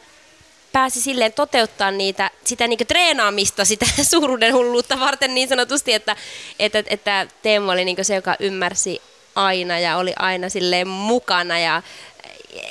pääsi 0.73 1.01
silleen 1.01 1.33
toteuttaa 1.33 1.91
niitä, 1.91 2.31
sitä 2.45 2.67
niinkö 2.67 2.85
treenaamista, 2.85 3.65
sitä 3.65 3.87
suuruuden 4.11 4.55
hulluutta 4.55 5.01
varten 5.01 5.35
niin 5.35 5.49
sanotusti, 5.49 5.93
että, 5.93 6.17
että, 6.59 6.83
että 6.87 7.27
Teemu 7.43 7.71
oli 7.71 7.85
niinkö 7.85 8.05
se, 8.05 8.15
joka 8.15 8.37
ymmärsi 8.41 9.03
aina 9.35 9.79
ja 9.79 9.97
oli 9.97 10.13
aina 10.19 10.49
silleen 10.49 10.89
mukana 10.89 11.59
ja 11.59 11.83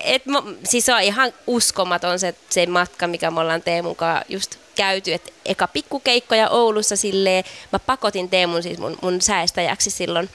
et, 0.04 0.26
mä, 0.26 0.44
siis 0.64 0.90
on 0.90 1.02
ihan 1.02 1.34
uskomaton 1.48 2.20
se, 2.20 2.36
se 2.50 2.66
matka, 2.66 3.08
mikä 3.08 3.32
me 3.32 3.40
ollaan 3.40 3.62
Teemun 3.62 3.96
kanssa 3.96 4.26
just 4.30 4.56
käyty. 4.76 5.14
Et 5.14 5.34
eka 5.46 5.68
pikkukeikkoja 5.68 6.50
Oulussa 6.50 6.96
silleen, 6.96 7.44
mä 7.72 7.80
pakotin 7.80 8.30
Teemun 8.30 8.64
siis 8.64 8.78
mun, 8.78 8.98
mun 9.02 9.22
säästäjäksi 9.22 9.90
silloin 9.90 10.30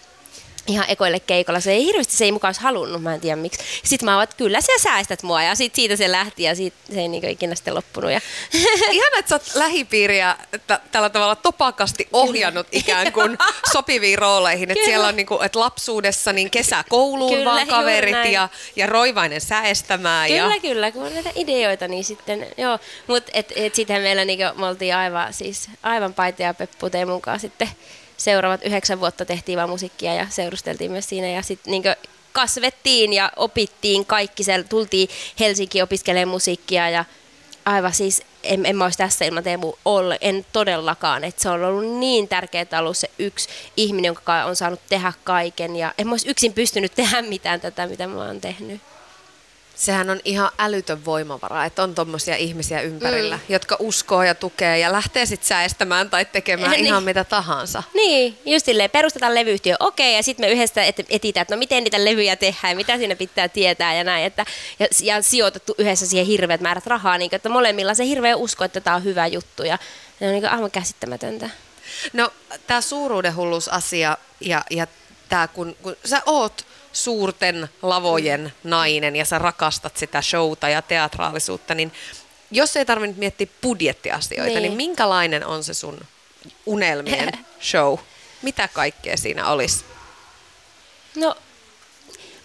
ihan 0.68 0.84
ekoille 0.88 1.20
keikolla. 1.20 1.60
Se 1.60 1.72
ei 1.72 1.84
hirveästi, 1.84 2.16
se 2.16 2.24
ei 2.24 2.32
mukaan 2.32 2.48
olisi 2.48 2.60
halunnut, 2.60 3.02
mä 3.02 3.14
en 3.14 3.20
tiedä 3.20 3.36
miksi. 3.36 3.64
Sitten 3.84 4.04
mä 4.04 4.14
oon, 4.14 4.24
että 4.24 4.36
kyllä 4.36 4.60
sä 4.60 4.72
säästät 4.82 5.22
mua 5.22 5.42
ja 5.42 5.54
sit 5.54 5.74
siitä 5.74 5.96
se 5.96 6.12
lähti 6.12 6.42
ja 6.42 6.54
sit 6.54 6.74
se 6.92 7.00
ei 7.00 7.08
niin 7.08 7.24
ikinä 7.24 7.54
sitten 7.54 7.74
loppunut. 7.74 8.10
Ja 8.10 8.20
Ihan, 8.90 9.12
että 9.18 9.28
sä 9.28 9.34
oot 9.34 9.54
lähipiiriä 9.54 10.36
että 10.52 10.80
tällä 10.92 11.10
tavalla 11.10 11.36
topakasti 11.36 12.08
ohjannut 12.12 12.66
ikään 12.72 13.12
kuin 13.12 13.38
sopiviin 13.72 14.18
rooleihin. 14.18 14.70
Että 14.70 14.84
siellä 14.84 15.06
on 15.06 15.16
niin 15.16 15.26
kuin, 15.26 15.44
että 15.44 15.60
lapsuudessa 15.60 16.32
niin 16.32 16.50
kesäkouluun 16.50 17.32
Kyllä, 17.32 17.50
vaan 17.50 17.66
kaverit 17.66 18.32
ja, 18.32 18.48
ja 18.76 18.86
roivainen 18.86 19.40
säestämään. 19.40 20.28
Kyllä, 20.28 20.54
ja... 20.54 20.60
kyllä, 20.60 20.92
kun 20.92 21.02
on 21.02 21.14
näitä 21.14 21.30
ideoita, 21.34 21.88
niin 21.88 22.04
sitten 22.04 22.46
joo. 22.56 22.78
Mutta 23.06 23.30
et, 23.34 23.52
et 23.56 23.74
sittenhän 23.74 24.02
meillä 24.02 24.24
niinku, 24.24 24.44
me 24.60 24.66
oltiin 24.66 24.96
aivan, 24.96 25.32
siis, 25.32 25.70
aivan 25.82 26.14
paita 26.14 26.42
ja 26.42 26.54
peppu 26.54 26.90
Teemun 26.90 27.20
kanssa 27.20 27.48
sitten 27.48 27.68
seuraavat 28.18 28.64
yhdeksän 28.64 29.00
vuotta 29.00 29.24
tehtiin 29.24 29.58
vaan 29.58 29.70
musiikkia 29.70 30.14
ja 30.14 30.26
seurusteltiin 30.30 30.90
myös 30.90 31.08
siinä. 31.08 31.28
Ja 31.28 31.42
sitten 31.42 31.70
niinku 31.70 31.88
kasvettiin 32.32 33.12
ja 33.12 33.32
opittiin 33.36 34.06
kaikki, 34.06 34.44
siellä. 34.44 34.64
Tultiin 34.68 35.08
Helsinkiin 35.40 35.84
opiskelemaan 35.84 36.28
musiikkia 36.28 36.90
ja 36.90 37.04
aivan 37.64 37.94
siis, 37.94 38.22
en, 38.42 38.66
en 38.66 38.76
mä 38.76 38.84
olisi 38.84 38.98
tässä 38.98 39.24
ilman 39.24 39.44
Teemu 39.44 39.74
ole, 39.84 40.18
en 40.20 40.46
todellakaan, 40.52 41.24
että 41.24 41.42
se 41.42 41.48
on 41.48 41.64
ollut 41.64 41.98
niin 41.98 42.28
tärkeää 42.28 42.80
ollut 42.80 42.96
se 42.96 43.10
yksi 43.18 43.48
ihminen, 43.76 44.14
kanssa 44.14 44.44
on 44.44 44.56
saanut 44.56 44.80
tehdä 44.88 45.12
kaiken. 45.24 45.76
Ja 45.76 45.94
en 45.98 46.06
mä 46.06 46.12
olisi 46.12 46.28
yksin 46.28 46.52
pystynyt 46.52 46.92
tehdä 46.96 47.22
mitään 47.22 47.60
tätä, 47.60 47.86
mitä 47.86 48.06
mä 48.06 48.24
oon 48.24 48.40
tehnyt. 48.40 48.80
Sehän 49.78 50.10
on 50.10 50.20
ihan 50.24 50.50
älytön 50.58 51.04
voimavara, 51.04 51.64
että 51.64 51.82
on 51.82 51.94
tommosia 51.94 52.36
ihmisiä 52.36 52.80
ympärillä, 52.80 53.36
mm. 53.36 53.42
jotka 53.48 53.76
uskoo 53.78 54.22
ja 54.22 54.34
tukee 54.34 54.78
ja 54.78 54.92
lähtee 54.92 55.26
sitten 55.26 55.48
säestämään 55.48 56.10
tai 56.10 56.24
tekemään 56.24 56.70
Niin. 56.70 56.84
ihan 56.84 57.02
mitä 57.02 57.24
tahansa. 57.24 57.82
Niin, 57.94 58.38
just 58.46 58.66
silleen, 58.66 58.90
perustetaan 58.90 59.34
levyyhtiö, 59.34 59.76
okei, 59.80 60.14
ja 60.16 60.22
sitten 60.22 60.46
me 60.46 60.52
yhdessä 60.52 60.84
et, 60.84 60.96
etitään, 61.08 61.42
että 61.42 61.54
no 61.54 61.58
miten 61.58 61.84
niitä 61.84 62.04
levyjä 62.04 62.36
tehdään, 62.36 62.76
mitä 62.76 62.96
siinä 62.96 63.16
pitää 63.16 63.48
tietää 63.48 63.94
ja 63.94 64.04
näin, 64.04 64.24
että, 64.24 64.46
ja, 64.78 64.86
ja 65.02 65.22
sijoitettu 65.22 65.74
yhdessä 65.78 66.06
siihen 66.06 66.26
hirveät 66.26 66.60
määrät 66.60 66.86
rahaa, 66.86 67.18
niin 67.18 67.34
että 67.34 67.48
molemmilla 67.48 67.94
se 67.94 68.04
hirveä 68.04 68.36
usko, 68.36 68.64
että 68.64 68.80
tämä 68.80 68.96
on 68.96 69.04
hyvä 69.04 69.26
juttu, 69.26 69.62
ja 69.62 69.78
se 70.18 70.26
on 70.26 70.32
niin 70.32 70.48
aivan 70.48 70.70
käsittämätöntä. 70.70 71.50
No, 72.12 72.30
tämä 72.66 72.80
suuruudenhulluusasia 72.80 74.16
ja, 74.40 74.64
ja 74.70 74.86
tämä, 75.28 75.48
kun, 75.48 75.76
kun 75.82 75.96
sä 76.04 76.22
oot 76.26 76.67
suurten 76.92 77.68
lavojen 77.82 78.52
nainen 78.64 79.16
ja 79.16 79.24
sä 79.24 79.38
rakastat 79.38 79.96
sitä 79.96 80.22
showta 80.22 80.68
ja 80.68 80.82
teatraalisuutta, 80.82 81.74
niin 81.74 81.92
jos 82.50 82.76
ei 82.76 82.84
tarvitse 82.84 83.18
miettiä 83.18 83.46
budjettiasioita, 83.62 84.44
niin. 84.46 84.54
Niin. 84.54 84.62
niin 84.62 84.76
minkälainen 84.76 85.46
on 85.46 85.64
se 85.64 85.74
sun 85.74 86.00
unelmien 86.66 87.32
show? 87.70 87.98
Mitä 88.42 88.68
kaikkea 88.68 89.16
siinä 89.16 89.48
olisi? 89.48 89.84
No, 91.14 91.36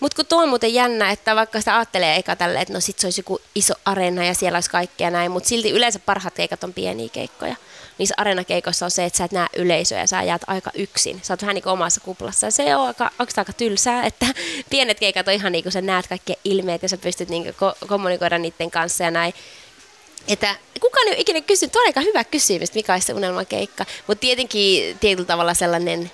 mutta 0.03 0.15
kun 0.15 0.25
tuo 0.25 0.41
on 0.41 0.49
muuten 0.49 0.73
jännä, 0.73 1.11
että 1.11 1.35
vaikka 1.35 1.59
sitä 1.59 1.75
ajattelee 1.75 2.15
eka 2.15 2.35
tälle, 2.35 2.61
että 2.61 2.73
no 2.73 2.79
sit 2.79 2.99
se 2.99 3.07
olisi 3.07 3.19
joku 3.19 3.41
iso 3.55 3.73
areena 3.85 4.25
ja 4.25 4.33
siellä 4.33 4.57
olisi 4.57 4.69
kaikkea 4.69 5.09
näin, 5.09 5.31
mutta 5.31 5.49
silti 5.49 5.69
yleensä 5.69 5.99
parhaat 5.99 6.33
keikat 6.33 6.63
on 6.63 6.73
pieniä 6.73 7.09
keikkoja. 7.09 7.55
Niissä 7.97 8.15
areenakeikoissa 8.17 8.85
on 8.85 8.91
se, 8.91 9.05
että 9.05 9.17
sä 9.17 9.23
et 9.23 9.31
näe 9.31 9.47
yleisöä 9.57 9.99
ja 9.99 10.07
sä 10.07 10.23
jäät 10.23 10.41
aika 10.47 10.71
yksin. 10.73 11.19
Sä 11.23 11.33
oot 11.33 11.41
vähän 11.41 11.55
niin 11.55 11.63
kuin 11.63 11.73
omassa 11.73 12.01
kuplassa 12.01 12.47
ja 12.47 12.51
se 12.51 12.75
on 12.75 12.87
aika, 12.87 13.11
oikeastaan 13.19 13.41
aika 13.47 13.53
tylsää, 13.53 14.03
että 14.03 14.25
pienet 14.69 14.99
keikat 14.99 15.27
on 15.27 15.33
ihan 15.33 15.51
niin 15.51 15.63
kuin 15.63 15.73
sä 15.73 15.81
näet 15.81 16.07
kaikki 16.07 16.33
ilmeet 16.43 16.83
ja 16.83 16.89
sä 16.89 16.97
pystyt 16.97 17.29
niin 17.29 17.43
kuin 17.43 17.55
ko- 17.55 17.87
kommunikoida 17.87 18.37
niiden 18.37 18.71
kanssa 18.71 19.03
ja 19.03 19.11
näin. 19.11 19.33
Että 20.27 20.55
kukaan 20.79 21.07
ei 21.07 21.13
ole 21.13 21.21
ikinä 21.21 21.41
kysynyt, 21.41 21.71
tuo 21.71 21.81
on 21.81 21.87
aika 21.87 22.01
hyvä 22.01 22.23
kysymys, 22.23 22.73
mikä 22.73 22.93
olisi 22.93 23.07
se 23.07 23.13
unelmakeikka. 23.13 23.85
Mutta 24.07 24.21
tietenkin 24.21 24.97
tietyllä 24.99 25.27
tavalla 25.27 25.53
sellainen, 25.53 26.11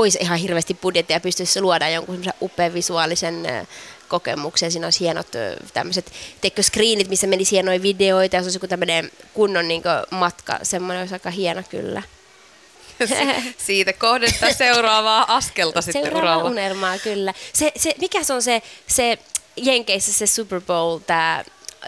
olisi 0.00 0.18
ihan 0.20 0.38
hirveästi 0.38 0.74
budjettia 0.74 1.16
ja 1.16 1.20
pystyisi 1.20 1.60
luoda 1.60 1.88
jonkun 1.88 2.14
semmoisen 2.14 2.34
upean 2.42 2.74
visuaalisen 2.74 3.66
kokemuksen. 4.08 4.72
Siinä 4.72 4.86
olisi 4.86 5.00
hienot 5.00 5.26
tämmöiset 5.74 6.12
teikö 6.40 6.62
screenit, 6.62 7.08
missä 7.08 7.26
menisi 7.26 7.50
hienoja 7.50 7.82
videoita 7.82 8.36
ja 8.36 8.42
se 8.42 8.44
olisi 8.46 8.56
joku 8.56 8.66
tämmöinen 8.68 9.10
kunnon 9.34 9.68
niin 9.68 9.82
matka. 10.10 10.58
Semmoinen 10.62 11.00
olisi 11.00 11.14
aika 11.14 11.30
hieno 11.30 11.62
kyllä. 11.70 12.02
Siitä 13.66 13.92
kohdesta 13.92 14.52
seuraavaa 14.52 15.36
askelta 15.36 15.82
sitten 15.82 16.02
Seuraava 16.02 16.36
uralla. 16.36 16.50
unelmaa, 16.50 16.98
kyllä. 16.98 17.34
Se, 17.52 17.72
se, 17.76 17.94
mikä 18.00 18.24
se 18.24 18.32
on 18.32 18.42
se, 18.42 18.62
se 18.86 19.18
Jenkeissä 19.56 20.12
se 20.12 20.26
Super 20.26 20.60
Bowl, 20.60 20.98
tämä 20.98 21.44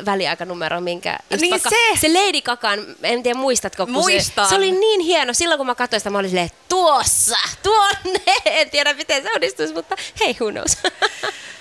väliaikanumero, 0.06 0.80
minkä... 0.80 1.18
Niin 1.40 1.50
vaikka- 1.50 1.70
se! 1.70 2.00
Se 2.00 2.08
Lady 2.08 2.40
Gagan, 2.40 2.86
en 3.02 3.22
tiedä 3.22 3.38
muistatko, 3.38 3.86
kun 3.86 3.92
Muistan. 3.92 4.46
Se, 4.46 4.48
se 4.48 4.56
oli 4.56 4.72
niin 4.72 5.00
hieno. 5.00 5.32
Silloin 5.34 5.58
kun 5.58 5.66
mä 5.66 5.74
katsoin 5.74 6.00
sitä, 6.00 6.10
mä 6.10 6.18
olin 6.18 6.30
silleen, 6.30 6.50
tuossa, 6.68 7.36
tuonne. 7.62 8.20
En 8.44 8.70
tiedä, 8.70 8.94
miten 8.94 9.22
se 9.22 9.32
onnistuisi, 9.34 9.74
mutta 9.74 9.96
hei, 10.20 10.36
who 10.40 10.50
knows. 10.50 10.76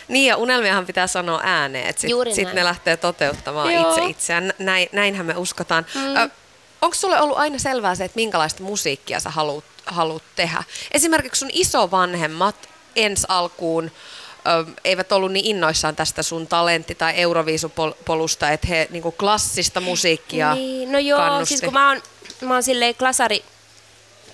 Niin 0.08 0.28
ja 0.28 0.38
unelmiahan 0.38 0.86
pitää 0.86 1.08
sanoa 1.08 1.42
ääneen, 1.44 1.88
että 1.88 2.02
sitten 2.02 2.36
sit 2.36 2.54
ne 2.54 2.64
lähtee 2.64 2.98
toteuttamaan 2.98 3.74
Joo. 3.74 3.90
itse 3.90 4.06
itseään. 4.06 4.54
Näin, 4.60 4.90
näinhän 4.92 5.26
me 5.26 5.34
uskotaan. 5.38 5.86
Mm. 5.96 6.32
Onko 6.82 6.96
sulle 6.96 7.22
ollut 7.22 7.38
aina 7.38 7.60
selvää 7.60 7.96
se, 7.96 8.04
että 8.06 8.16
minkälaista 8.16 8.64
musiikkia 8.64 9.20
sä 9.20 9.30
haluat, 9.30 9.64
haluat 9.86 10.24
tehdä? 10.36 10.64
Esimerkiksi 10.92 11.40
sun 11.40 11.50
isovanhemmat 11.54 12.56
ensi 12.96 13.26
alkuun 13.30 13.92
eivät 14.84 15.12
ollut 15.12 15.32
niin 15.32 15.46
innoissaan 15.46 15.96
tästä 15.96 16.24
sun 16.24 16.48
talentti- 16.48 16.96
tai 16.96 17.14
euroviisupolusta, 17.16 18.50
että 18.52 18.68
he 18.68 18.88
niinku 18.92 19.12
klassista 19.12 19.80
musiikkia 19.82 20.56
Niin, 20.56 20.92
no 20.92 21.00
joo, 21.00 21.20
kannusti. 21.20 21.46
siis 21.50 21.62
kun 21.62 21.74
mä 21.74 21.90
oon, 21.90 22.02
mä 22.42 22.54
oon 22.54 22.64
silleen 22.64 22.96
klasari 22.96 23.44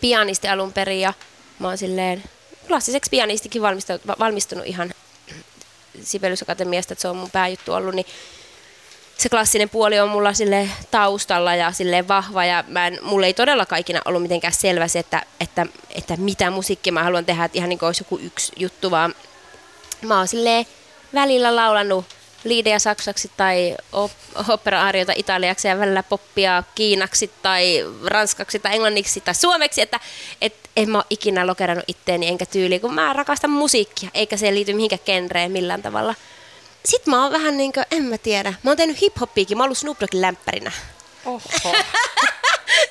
pianisti 0.01 0.47
alun 0.47 0.73
perin 0.73 0.99
ja 1.01 1.13
mä 1.59 1.67
oon 1.67 1.77
silleen 1.77 2.23
klassiseksi 2.67 3.09
pianistikin 3.09 3.61
valmistunut, 3.61 4.01
valmistunut 4.19 4.65
ihan 4.65 4.93
Sibelius 6.03 6.41
Akatemiasta, 6.41 6.93
että 6.93 7.01
se 7.01 7.07
on 7.07 7.15
mun 7.17 7.31
pääjuttu 7.31 7.73
ollut, 7.73 7.95
niin 7.95 8.05
se 9.17 9.29
klassinen 9.29 9.69
puoli 9.69 9.99
on 9.99 10.09
mulla 10.09 10.33
sille 10.33 10.69
taustalla 10.91 11.55
ja 11.55 11.71
sille 11.71 12.07
vahva 12.07 12.45
ja 12.45 12.63
mä 12.67 12.87
en, 12.87 12.99
mulla 13.01 13.25
ei 13.25 13.33
todellakaan 13.33 13.79
ikinä 13.81 14.01
ollut 14.05 14.21
mitenkään 14.21 14.53
selvä 14.53 14.87
se, 14.87 14.99
että, 14.99 15.23
että, 15.39 15.65
että 15.89 16.17
mitä 16.17 16.51
musiikkia 16.51 16.93
mä 16.93 17.03
haluan 17.03 17.25
tehdä, 17.25 17.45
että 17.45 17.57
ihan 17.57 17.69
niin 17.69 17.79
kuin 17.79 17.87
olisi 17.87 18.01
joku 18.03 18.17
yksi 18.17 18.51
juttu, 18.57 18.91
vaan 18.91 19.15
mä 20.01 20.17
oon 20.17 20.27
silleen 20.27 20.65
välillä 21.13 21.55
laulanut 21.55 22.05
liidejä 22.43 22.79
saksaksi 22.79 23.31
tai 23.37 23.75
op- 23.91 24.11
opera-arjoita 24.49 25.13
italiaksi 25.15 25.67
ja 25.67 25.79
välillä 25.79 26.03
poppia 26.03 26.63
kiinaksi 26.75 27.31
tai 27.41 27.85
ranskaksi 28.05 28.59
tai 28.59 28.73
englanniksi 28.73 29.21
tai 29.21 29.35
suomeksi, 29.35 29.81
että 29.81 29.99
et 30.41 30.55
en 30.75 30.89
mä 30.89 30.97
ole 30.97 31.05
ikinä 31.09 31.47
lokerannut 31.47 31.85
itteeni 31.87 32.27
enkä 32.27 32.45
tyyliin, 32.45 32.81
kun 32.81 32.93
mä 32.93 33.13
rakastan 33.13 33.49
musiikkia, 33.49 34.09
eikä 34.13 34.37
se 34.37 34.53
liity 34.53 34.73
mihinkään 34.73 35.01
genreen 35.05 35.51
millään 35.51 35.81
tavalla. 35.81 36.15
Sitten 36.85 37.11
mä 37.13 37.23
oon 37.23 37.31
vähän 37.31 37.57
niin 37.57 37.73
kuin, 37.73 37.85
en 37.91 38.03
mä 38.03 38.17
tiedä, 38.17 38.53
mä 38.63 38.71
oon 38.71 38.77
tehnyt 38.77 39.01
hip-hoppiikin, 39.01 39.57
mä 39.57 39.63
oon 39.63 39.67
ollut 39.67 39.77
Snoop 39.77 39.99
Doggin 40.01 40.21
lämpärinä. 40.21 40.71
Oho. 41.25 41.41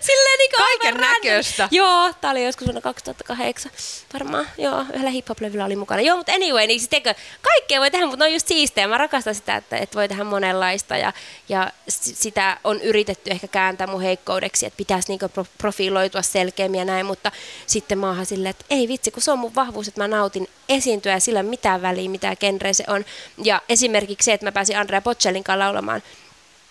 Silleen 0.06 0.38
niin 0.38 0.50
Kaiken 0.56 1.00
näköistä. 1.00 1.68
Joo, 1.70 2.12
tää 2.20 2.30
oli 2.30 2.44
joskus 2.44 2.66
vuonna 2.66 2.80
2008. 2.80 3.72
Varmaan, 4.12 4.46
joo, 4.58 4.80
yhdellä 4.80 5.10
hip-hop-levyllä 5.10 5.64
oli 5.64 5.76
mukana. 5.76 6.00
Joo, 6.00 6.16
mutta 6.16 6.32
anyway, 6.32 6.66
niin 6.66 6.80
sitten 6.80 7.02
kaikkea 7.42 7.80
voi 7.80 7.90
tehdä, 7.90 8.06
mutta 8.06 8.24
on 8.24 8.32
just 8.32 8.48
siistejä. 8.48 8.88
Mä 8.88 8.98
rakastan 8.98 9.34
sitä, 9.34 9.56
että, 9.56 9.76
että 9.76 9.96
voi 9.96 10.08
tehdä 10.08 10.24
monenlaista 10.24 10.96
ja, 10.96 11.12
ja 11.48 11.70
sitä 11.88 12.58
on 12.64 12.80
yritetty 12.80 13.30
ehkä 13.30 13.48
kääntää 13.48 13.86
mun 13.86 14.02
heikkoudeksi, 14.02 14.66
että 14.66 14.76
pitäisi 14.76 15.08
niinku 15.08 15.30
profiloitua 15.58 16.22
selkeämmin 16.22 16.78
ja 16.78 16.84
näin, 16.84 17.06
mutta 17.06 17.32
sitten 17.66 17.98
maahan 17.98 18.26
silleen, 18.26 18.50
että 18.50 18.64
ei 18.70 18.88
vitsi, 18.88 19.10
kun 19.10 19.22
se 19.22 19.30
on 19.30 19.38
mun 19.38 19.54
vahvuus, 19.54 19.88
että 19.88 20.00
mä 20.00 20.08
nautin 20.08 20.48
esiintyä 20.68 21.12
ja 21.12 21.20
sillä 21.20 21.42
mitään 21.42 21.82
väliä, 21.82 22.10
mitä 22.10 22.36
genre 22.36 22.72
se 22.72 22.84
on. 22.88 23.04
Ja 23.44 23.62
esimerkiksi 23.68 24.24
se, 24.24 24.32
että 24.32 24.46
mä 24.46 24.52
pääsin 24.52 24.78
Andrea 24.78 25.00
Bocellin 25.00 25.44
kanssa 25.44 25.58
laulamaan 25.58 26.02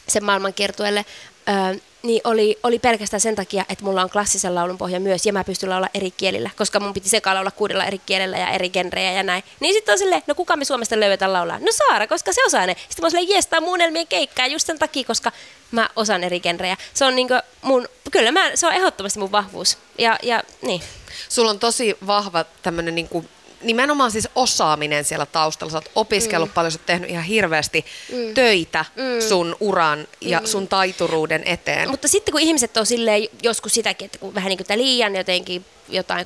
sen 0.08 0.24
maailmankiertueelle, 0.24 1.06
öö, 1.50 1.76
niin 2.04 2.22
oli, 2.24 2.60
oli 2.64 2.80
pelkästään 2.80 3.22
sen 3.22 3.36
takia, 3.36 3.66
että 3.70 3.84
mulla 3.84 4.02
on 4.02 4.10
klassisen 4.10 4.56
laulun 4.56 4.78
pohja 4.78 5.00
myös, 5.00 5.26
ja 5.26 5.34
mä 5.34 5.44
pystyn 5.44 5.70
laulaa 5.70 5.90
eri 5.94 6.12
kielillä, 6.12 6.50
koska 6.58 6.80
mun 6.80 6.94
piti 6.94 7.10
sekaan 7.10 7.36
laulaa 7.36 7.52
kuudella 7.52 7.86
eri 7.86 8.00
kielellä 8.06 8.38
ja 8.38 8.50
eri 8.50 8.70
genrejä 8.70 9.12
ja 9.12 9.24
näin. 9.24 9.44
Niin 9.60 9.74
sitten 9.74 9.94
on 9.94 10.00
silleen, 10.00 10.24
no 10.28 10.36
kuka 10.36 10.56
me 10.56 10.66
Suomesta 10.66 11.00
löydetään 11.00 11.34
laulaa? 11.34 11.60
No 11.60 11.72
Saara, 11.72 12.08
koska 12.08 12.34
se 12.34 12.46
osaa 12.46 12.66
ne. 12.66 12.76
Sitten 12.90 13.12
mä 13.14 13.20
oon 13.20 13.30
jes, 13.30 13.48
tää 13.48 13.60
on 13.60 14.08
keikkaa 14.10 14.48
just 14.48 14.68
sen 14.68 14.80
takia, 14.80 15.04
koska 15.04 15.32
mä 15.72 15.90
osaan 15.96 16.24
eri 16.24 16.40
genrejä. 16.40 16.78
Se 16.94 17.06
on 17.06 17.16
niinku 17.16 17.34
mun, 17.62 17.88
kyllä 18.12 18.32
mä, 18.32 18.56
se 18.56 18.68
on 18.68 18.74
ehdottomasti 18.74 19.20
mun 19.20 19.32
vahvuus. 19.32 19.78
Ja, 19.98 20.20
ja 20.24 20.44
niin. 20.62 20.82
Sulla 21.30 21.50
on 21.50 21.60
tosi 21.60 21.98
vahva 22.08 22.46
tämmönen 22.62 22.96
niinku 22.96 23.26
nimenomaan 23.64 24.12
siis 24.12 24.28
osaaminen 24.36 25.04
siellä 25.04 25.26
taustalla. 25.26 25.72
Sä 25.72 25.78
oot 25.78 25.92
opiskellut 25.96 26.50
mm. 26.50 26.54
paljon, 26.54 26.72
sä 26.72 26.80
oot 26.80 26.86
tehnyt 26.86 27.10
ihan 27.10 27.24
hirveästi 27.24 27.86
mm. 28.12 28.34
töitä 28.34 28.86
mm. 28.96 29.28
sun 29.28 29.56
uran 29.60 30.08
ja 30.22 30.40
mm. 30.40 30.46
sun 30.46 30.68
taituruuden 30.68 31.44
eteen. 31.46 31.90
Mutta 31.90 32.08
sitten 32.08 32.32
kun 32.32 32.42
ihmiset 32.42 32.78
on 32.78 32.86
silleen 32.86 33.28
joskus 33.44 33.74
sitäkin, 33.74 34.06
että 34.06 34.18
kun 34.18 34.36
vähän 34.36 34.50
niin 34.50 34.58
kuin 34.68 34.80
liian 34.80 35.16
jotenkin 35.16 35.66
jotain 35.90 36.26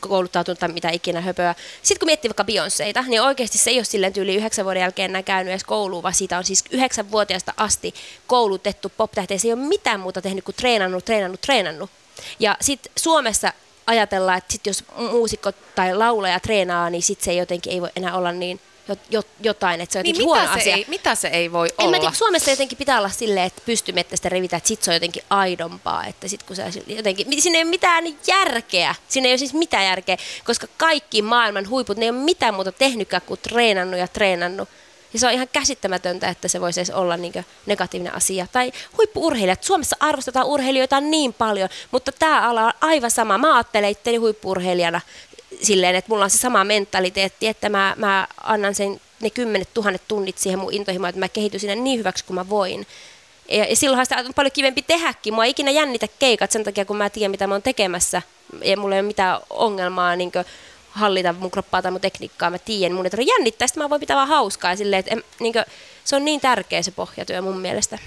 kouluttautunut 0.00 0.58
tai 0.58 0.68
mitä 0.68 0.90
ikinä 0.90 1.20
höpöä. 1.20 1.54
Sitten 1.82 1.98
kun 1.98 2.06
miettii 2.06 2.28
vaikka 2.28 2.44
Beyoncéita, 2.52 3.08
niin 3.08 3.22
oikeasti 3.22 3.58
se 3.58 3.70
ei 3.70 3.78
ole 3.78 3.84
silleen 3.84 4.12
tyyli 4.12 4.34
yhdeksän 4.34 4.64
vuoden 4.64 4.80
jälkeen 4.80 5.10
enää 5.10 5.22
käynyt 5.22 5.50
edes 5.50 5.64
kouluun, 5.64 6.02
vaan 6.02 6.14
siitä 6.14 6.38
on 6.38 6.44
siis 6.44 6.64
yhdeksänvuotiaasta 6.70 7.54
asti 7.56 7.94
koulutettu 8.26 8.92
poptähti. 8.96 9.38
Se 9.38 9.48
ei 9.48 9.52
ole 9.52 9.60
mitään 9.62 10.00
muuta 10.00 10.22
tehnyt 10.22 10.44
kuin 10.44 10.54
treenannut, 10.54 11.04
treenannut, 11.04 11.40
treenannut. 11.40 11.90
Ja 12.38 12.56
sitten 12.60 12.92
Suomessa 12.96 13.52
ajatellaan, 13.86 14.38
että 14.38 14.52
sit 14.52 14.66
jos 14.66 14.84
muusikko 14.96 15.52
tai 15.74 15.94
laulaja 15.94 16.40
treenaa, 16.40 16.90
niin 16.90 17.02
sit 17.02 17.20
se 17.20 17.30
ei 17.30 17.36
jotenkin 17.36 17.72
ei 17.72 17.80
voi 17.80 17.90
enää 17.96 18.16
olla 18.16 18.32
niin 18.32 18.60
jotain, 19.40 19.80
että 19.80 19.92
se 19.92 19.98
on 19.98 20.02
niin 20.02 20.24
huono 20.24 20.42
mitä 20.42 20.52
asia. 20.52 20.64
Se 20.64 20.70
ei, 20.70 20.84
mitä 20.88 21.14
se 21.14 21.28
ei 21.28 21.52
voi 21.52 21.68
en 21.68 21.74
olla? 21.78 21.90
Mä 21.90 22.00
tiedä, 22.00 22.14
Suomessa 22.14 22.50
jotenkin 22.50 22.78
pitää 22.78 22.98
olla 22.98 23.08
silleen, 23.08 23.46
että 23.46 23.62
pystymettä 23.66 24.28
revitä, 24.28 24.56
että 24.56 24.68
sit 24.68 24.82
se 24.82 24.90
on 24.90 24.94
jotenkin 24.94 25.22
aidompaa, 25.30 26.06
että 26.06 26.28
sit 26.28 26.42
kun 26.42 26.56
se 26.56 26.64
jotenkin, 26.86 27.42
siinä 27.42 27.58
ei 27.58 27.64
ole 27.64 27.70
mitään 27.70 28.04
järkeä, 28.26 28.94
siinä 29.08 29.26
ei 29.28 29.32
ole 29.32 29.38
siis 29.38 29.54
mitään 29.54 29.84
järkeä, 29.84 30.16
koska 30.44 30.66
kaikki 30.76 31.22
maailman 31.22 31.68
huiput, 31.68 31.96
ne 31.96 32.04
ei 32.04 32.10
ole 32.10 32.18
mitään 32.18 32.54
muuta 32.54 32.72
tehnytkään 32.72 33.22
kuin 33.26 33.40
treenannut 33.40 34.00
ja 34.00 34.08
treenannut. 34.08 34.68
Ja 35.12 35.18
se 35.18 35.26
on 35.26 35.32
ihan 35.32 35.48
käsittämätöntä, 35.52 36.28
että 36.28 36.48
se 36.48 36.60
voisi 36.60 36.80
edes 36.80 36.90
olla 36.90 37.16
niin 37.16 37.32
negatiivinen 37.66 38.14
asia. 38.14 38.46
Tai 38.52 38.72
huippuurheilijat. 38.96 39.64
Suomessa 39.64 39.96
arvostetaan 40.00 40.46
urheilijoita 40.46 41.00
niin 41.00 41.32
paljon, 41.32 41.68
mutta 41.90 42.12
tämä 42.12 42.48
ala 42.48 42.66
on 42.66 42.72
aivan 42.80 43.10
sama. 43.10 43.38
Mä 43.38 43.54
ajattelen 43.56 43.90
itteni 43.90 44.16
huippuurheilijana 44.16 45.00
silleen, 45.62 45.94
että 45.94 46.08
mulla 46.08 46.24
on 46.24 46.30
se 46.30 46.38
sama 46.38 46.64
mentaliteetti, 46.64 47.46
että 47.46 47.68
mä, 47.68 47.94
mä 47.98 48.26
annan 48.42 48.74
sen 48.74 49.00
ne 49.20 49.30
kymmenet 49.30 49.68
tuhannet 49.74 50.02
tunnit 50.08 50.38
siihen 50.38 50.58
mun 50.58 50.74
intohimoon, 50.74 51.08
että 51.08 51.20
mä 51.20 51.28
kehityn 51.28 51.60
sinne 51.60 51.74
niin 51.74 51.98
hyväksi 51.98 52.24
kuin 52.24 52.34
mä 52.34 52.48
voin. 52.48 52.86
Ja, 53.48 53.64
ja 53.64 53.76
silloinhan 53.76 54.06
sitä 54.06 54.16
on 54.16 54.34
paljon 54.34 54.52
kivempi 54.52 54.82
tehdäkin. 54.82 55.34
Mua 55.34 55.44
ei 55.44 55.50
ikinä 55.50 55.70
jännitä 55.70 56.08
keikat 56.18 56.50
sen 56.50 56.64
takia, 56.64 56.84
kun 56.84 56.96
mä 56.96 57.10
tiedän, 57.10 57.30
mitä 57.30 57.46
mä 57.46 57.54
oon 57.54 57.62
tekemässä. 57.62 58.22
Ja 58.64 58.76
mulla 58.76 58.94
ei 58.94 59.00
ole 59.00 59.06
mitään 59.06 59.40
ongelmaa 59.50 60.16
niin 60.16 60.32
hallita 60.92 61.32
mun 61.32 61.50
kroppaa 61.50 61.82
tai 61.82 61.90
mun 61.90 62.00
tekniikkaa, 62.00 62.50
mä 62.50 62.58
tiedän, 62.58 62.96
mun 62.96 63.06
ei 63.06 63.10
tarvitse 63.10 63.32
jännittää, 63.32 63.68
sitten 63.68 63.82
mä 63.82 63.90
voin 63.90 64.00
pitää 64.00 64.16
vaan 64.16 64.28
hauskaa. 64.28 64.76
Silleen, 64.76 65.00
että 65.00 65.12
en, 65.12 65.24
niin 65.40 65.52
kuin, 65.52 65.64
se 66.04 66.16
on 66.16 66.24
niin 66.24 66.40
tärkeä 66.40 66.82
se 66.82 66.90
pohjatyö 66.90 67.42
mun 67.42 67.58
mielestä. 67.60 67.98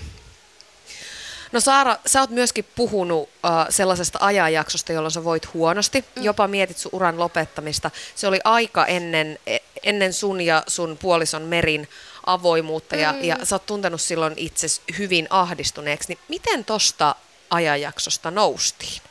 No 1.51 1.59
Saara, 1.59 1.97
sä 2.05 2.19
oot 2.19 2.29
myöskin 2.29 2.65
puhunut 2.75 3.21
uh, 3.23 3.29
sellaisesta 3.69 4.19
ajanjaksosta, 4.21 4.93
jolloin 4.93 5.11
sä 5.11 5.23
voit 5.23 5.53
huonosti. 5.53 6.05
Mm. 6.15 6.23
Jopa 6.23 6.47
mietit 6.47 6.77
sun 6.77 6.89
uran 6.93 7.19
lopettamista. 7.19 7.91
Se 8.15 8.27
oli 8.27 8.39
aika 8.43 8.86
ennen, 8.86 9.39
e, 9.47 9.57
ennen 9.83 10.13
sun 10.13 10.41
ja 10.41 10.63
sun 10.67 10.97
puolison 11.01 11.41
Merin 11.41 11.88
avoimuutta 12.25 12.95
ja, 12.95 13.13
mm. 13.13 13.23
ja 13.23 13.38
sä 13.43 13.55
oot 13.55 13.65
tuntenut 13.65 14.01
silloin 14.01 14.33
itse 14.38 14.67
hyvin 14.97 15.27
ahdistuneeksi. 15.29 16.07
Niin 16.07 16.19
miten 16.27 16.65
tosta 16.65 17.15
ajanjaksosta 17.49 18.31
noustiin? 18.31 19.01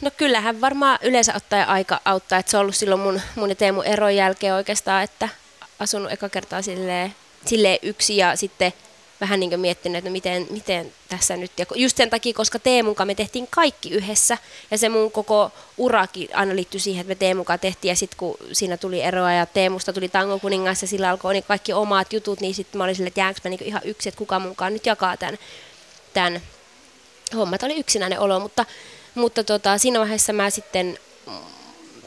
No 0.00 0.10
kyllähän 0.16 0.60
varmaan 0.60 0.98
yleensä 1.02 1.34
ottaa 1.36 1.64
aika 1.64 2.00
auttaa, 2.04 2.38
että 2.38 2.50
se 2.50 2.56
on 2.56 2.60
ollut 2.60 2.76
silloin 2.76 3.00
mun, 3.00 3.20
mun 3.34 3.48
ja 3.48 3.54
Teemun 3.54 3.84
eron 3.84 4.16
jälkeen 4.16 4.54
oikeastaan, 4.54 5.04
että 5.04 5.28
asunut 5.78 6.12
eka 6.12 6.28
kertaa 6.28 6.62
silleen, 6.62 7.14
silleen 7.46 7.78
yksi 7.82 8.16
ja 8.16 8.36
sitten 8.36 8.72
vähän 9.20 9.40
niin 9.40 9.50
kuin 9.50 9.60
miettinyt, 9.60 9.98
että 9.98 10.10
no 10.10 10.12
miten, 10.12 10.46
miten 10.50 10.92
tässä 11.08 11.36
nyt. 11.36 11.52
Ja 11.58 11.66
just 11.74 11.96
sen 11.96 12.10
takia, 12.10 12.34
koska 12.34 12.58
Teemun 12.58 12.94
kanssa 12.94 13.06
me 13.06 13.14
tehtiin 13.14 13.48
kaikki 13.50 13.90
yhdessä 13.90 14.38
ja 14.70 14.78
se 14.78 14.88
mun 14.88 15.12
koko 15.12 15.52
urakin 15.78 16.28
aina 16.32 16.56
liittyi 16.56 16.80
siihen, 16.80 17.00
että 17.00 17.08
me 17.08 17.14
Teemun 17.14 17.44
kanssa 17.44 17.62
tehtiin 17.62 17.90
ja 17.90 17.96
sitten 17.96 18.18
kun 18.18 18.36
siinä 18.52 18.76
tuli 18.76 19.02
eroa 19.02 19.32
ja 19.32 19.46
Teemusta 19.46 19.92
tuli 19.92 20.08
Tangon 20.08 20.40
kuningas 20.40 20.82
ja 20.82 20.88
sillä 20.88 21.10
alkoi 21.10 21.32
niin 21.32 21.44
kaikki 21.48 21.72
omat 21.72 22.12
jutut, 22.12 22.40
niin 22.40 22.54
sitten 22.54 22.78
mä 22.78 22.84
olin 22.84 22.94
silleen, 22.94 23.08
että 23.08 23.20
jäänkö 23.20 23.40
mä 23.44 23.50
niin 23.50 23.64
ihan 23.64 23.82
yksi, 23.84 24.08
että 24.08 24.18
kuka 24.18 24.38
munkaan 24.38 24.72
nyt 24.72 24.86
jakaa 24.86 25.16
tämän, 25.16 25.38
tämän 26.14 26.40
hommat. 27.36 27.62
Oli 27.62 27.80
yksinäinen 27.80 28.20
olo, 28.20 28.40
mutta 28.40 28.64
mutta 29.14 29.44
tota, 29.44 29.78
siinä 29.78 30.00
vaiheessa 30.00 30.32
mä 30.32 30.50
sitten 30.50 30.98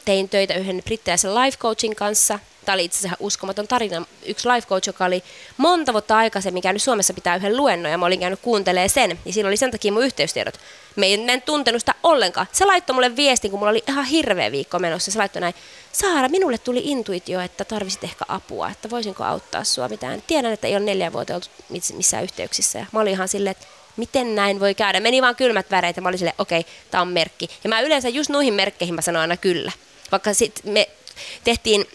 tein 0.06 0.30
töitä 0.30 0.54
yhden 0.54 0.82
brittiläisen 0.86 1.36
life 1.36 1.58
coachin 1.58 1.96
kanssa. 1.96 2.40
Tämä 2.66 2.74
oli 2.74 2.86
itse 2.86 2.98
asiassa 2.98 3.18
uskomaton 3.20 3.68
tarina. 3.68 4.06
Yksi 4.26 4.50
life 4.50 4.68
coach, 4.68 4.88
joka 4.88 5.06
oli 5.06 5.24
monta 5.58 5.94
vuotta 5.94 6.18
aikaisemmin 6.18 6.64
käynyt 6.64 6.84
Suomessa 6.84 7.14
pitää 7.14 7.36
yhden 7.36 7.58
luennon 7.58 7.92
ja 7.92 7.98
mä 7.98 8.06
olin 8.06 8.20
käynyt 8.20 8.40
kuuntelemaan 8.40 8.90
sen. 8.90 9.20
Ja 9.26 9.34
siinä 9.34 9.50
oli 9.50 9.58
sen 9.58 9.72
takia 9.72 9.92
mun 9.92 10.04
yhteystiedot. 10.04 10.60
Me 10.96 11.06
ei 11.06 11.14
en 11.28 11.42
tuntenut 11.42 11.82
sitä 11.82 11.96
ollenkaan. 12.04 12.48
Se 12.52 12.66
laittoi 12.66 12.94
mulle 12.94 13.16
viestin, 13.16 13.52
kun 13.52 13.60
mulla 13.60 13.70
oli 13.70 13.84
ihan 13.88 14.06
hirveä 14.06 14.52
viikko 14.52 14.80
menossa. 14.80 15.12
Se 15.12 15.18
laittoi 15.18 15.42
näin, 15.42 15.56
Saara, 15.92 16.30
minulle 16.30 16.58
tuli 16.58 16.82
intuitio, 16.84 17.40
että 17.40 17.66
tarvisit 17.66 18.04
ehkä 18.04 18.26
apua, 18.28 18.70
että 18.70 18.90
voisinko 18.90 19.24
auttaa 19.24 19.64
sua 19.64 19.88
mitään. 19.88 20.24
Tiedän, 20.28 20.54
että 20.54 20.68
ei 20.68 20.76
ole 20.76 20.86
neljä 20.86 21.14
vuotta 21.14 21.34
ollut 21.34 21.50
missään 21.94 22.24
yhteyksissä. 22.24 22.80
Ja 22.80 22.86
mä 22.92 23.00
olin 23.00 23.14
ihan 23.14 23.28
silleen, 23.28 23.52
että 23.52 23.68
miten 23.98 24.36
näin 24.36 24.60
voi 24.60 24.76
käydä. 24.76 25.00
Meni 25.00 25.22
vaan 25.22 25.36
kylmät 25.36 25.72
väreet 25.72 25.96
ja 25.96 26.02
mä 26.02 26.10
olin 26.10 26.20
silleen, 26.20 26.36
okei, 26.38 26.60
okay, 26.60 26.72
tämä 26.92 27.02
on 27.02 27.08
merkki. 27.08 27.50
Ja 27.64 27.70
mä 27.70 27.82
yleensä 27.82 28.10
just 28.10 28.30
noihin 28.30 28.54
merkkeihin 28.54 28.96
mä 28.96 29.02
sanon 29.02 29.22
aina 29.22 29.38
kyllä. 29.38 29.72
Vaikka 30.12 30.34
sitten 30.34 30.74
me 30.74 30.90
tehtiin 31.44 31.88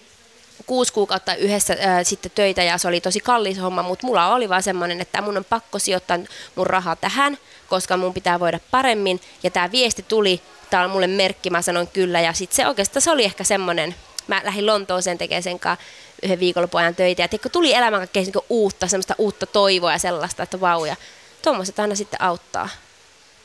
kuusi 0.66 0.92
kuukautta 0.92 1.34
yhdessä 1.34 1.76
ää, 1.80 2.05
sitten 2.05 2.32
töitä 2.34 2.62
ja 2.62 2.78
se 2.78 2.88
oli 2.88 3.01
tosi 3.01 3.20
kallis 3.20 3.61
homma, 3.61 3.82
mutta 3.82 4.07
mulla 4.07 4.34
oli 4.34 4.49
vaan 4.49 4.62
semmoinen, 4.62 5.01
että 5.01 5.22
mun 5.22 5.36
on 5.36 5.44
pakko 5.44 5.78
sijoittaa 5.78 6.18
mun 6.55 6.66
rahaa 6.66 6.96
tähän, 6.96 7.38
koska 7.68 7.96
mun 7.96 8.14
pitää 8.14 8.40
voida 8.40 8.61
paremmin. 8.70 9.20
Ja 9.42 9.51
tämä 9.51 9.72
viesti 9.72 10.05
tuli, 10.09 10.40
tämä 10.70 10.84
on 10.84 10.90
mulle 10.90 11.07
merkki, 11.07 11.51
mä 11.51 11.62
sanoin 11.62 11.88
kyllä. 11.88 12.20
Ja 12.20 12.32
sitten 12.32 12.57
se 12.57 12.66
oikeastaan 12.68 13.03
se 13.03 13.11
oli 13.11 13.24
ehkä 13.24 13.44
semmoinen, 13.44 13.94
mä 14.26 14.40
lähdin 14.44 14.66
Lontooseen 14.66 15.18
tekemään 15.18 15.42
sen 15.42 15.59
kanssa 15.59 15.84
yhden 16.22 16.40
viikonlopun 16.40 16.80
ajan 16.80 16.94
töitä. 16.94 17.22
Ja 17.22 17.28
tuli 17.53 17.74
elämän 17.74 18.01
kaikkea 18.01 18.22
niin 18.22 18.44
uutta, 18.49 18.86
semmoista 18.86 19.14
uutta 19.18 19.46
toivoa 19.46 19.92
ja 19.92 19.99
sellaista, 19.99 20.42
että 20.42 20.61
vau. 20.61 20.84
Ja 20.84 20.96
tuommoiset 21.43 21.78
aina 21.78 21.95
sitten 21.95 22.22
auttaa. 22.22 22.68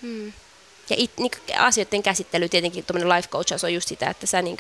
Hmm. 0.02 0.34
Ja 0.90 0.96
it, 1.00 1.12
niin 1.18 1.32
asioiden 1.58 2.04
käsittely, 2.04 2.50
tietenkin 2.50 2.86
tuommoinen 2.86 3.18
life 3.18 3.30
coach 3.30 3.64
on 3.66 3.74
just 3.74 3.88
sitä, 3.88 4.10
että 4.10 4.28
sä 4.28 4.42
niin 4.42 4.58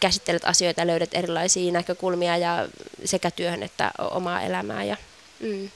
käsittelet 0.00 0.44
asioita 0.44 0.80
ja 0.80 0.86
löydät 0.86 1.14
erilaisia 1.14 1.72
näkökulmia 1.72 2.36
ja 2.36 2.68
sekä 3.04 3.30
työhön 3.30 3.62
että 3.62 3.90
omaa 3.98 4.42
elämää. 4.42 4.84
Ja, 4.84 4.96
mm. 5.40 5.70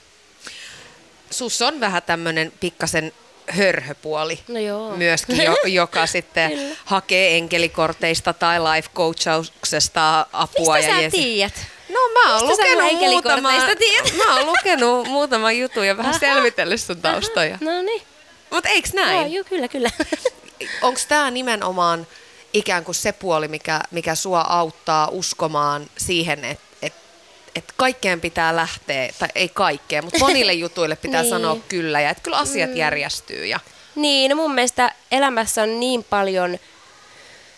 Sus 1.30 1.62
on 1.62 1.80
vähän 1.80 2.02
tämmöinen 2.02 2.52
pikkasen 2.60 3.12
hörhöpuoli 3.46 4.38
no 4.48 4.58
joo. 4.58 4.96
myöskin, 4.96 5.44
jo, 5.44 5.56
joka 5.82 6.06
sitten 6.06 6.76
hakee 6.84 7.36
enkelikorteista 7.36 8.32
tai 8.32 8.60
life 8.60 8.88
coachauksesta 8.94 10.26
apua. 10.32 10.76
Mistä 10.76 10.90
ja 10.90 11.02
sä 11.02 11.10
tiedät? 11.10 11.54
No 11.94 12.00
mä 12.14 12.34
oon 12.34 12.48
lukenut 12.48 12.92
muutama, 13.00 13.48
mä 14.26 14.36
oon 14.36 14.46
lukenut 14.46 15.08
muutama 15.08 15.52
jutu 15.52 15.82
ja 15.82 15.96
vähän 15.96 16.10
Aha. 16.10 16.18
selvitellyt 16.18 16.80
sun 16.80 17.02
taustoja. 17.02 17.58
No 17.60 17.82
niin. 17.82 18.02
Mutta 18.50 18.68
eiks 18.68 18.92
näin? 18.92 19.16
Joo, 19.16 19.26
joo 19.26 19.44
kyllä, 19.44 19.68
kyllä. 19.68 19.90
Onko 20.82 21.00
tämä 21.08 21.30
nimenomaan 21.30 22.06
ikään 22.52 22.84
kuin 22.84 22.94
se 22.94 23.12
puoli, 23.12 23.48
mikä, 23.48 23.80
mikä 23.90 24.14
sua 24.14 24.40
auttaa 24.40 25.08
uskomaan 25.08 25.86
siihen, 25.96 26.44
että 26.44 26.64
et, 26.82 26.94
et 27.54 27.64
kaikkeen 27.76 28.20
pitää 28.20 28.56
lähteä, 28.56 29.12
tai 29.18 29.28
ei 29.34 29.48
kaikkeen, 29.48 30.04
mutta 30.04 30.18
monille 30.18 30.52
jutuille 30.64 30.96
pitää 30.96 31.22
niin. 31.22 31.30
sanoa 31.30 31.56
kyllä, 31.68 32.00
ja 32.00 32.10
että 32.10 32.22
kyllä 32.22 32.38
asiat 32.38 32.70
mm. 32.70 32.76
järjestyy. 32.76 33.46
Ja... 33.46 33.60
Niin, 33.94 34.30
no 34.30 34.36
mun 34.36 34.54
mielestä 34.54 34.94
elämässä 35.10 35.62
on 35.62 35.80
niin 35.80 36.04
paljon 36.04 36.58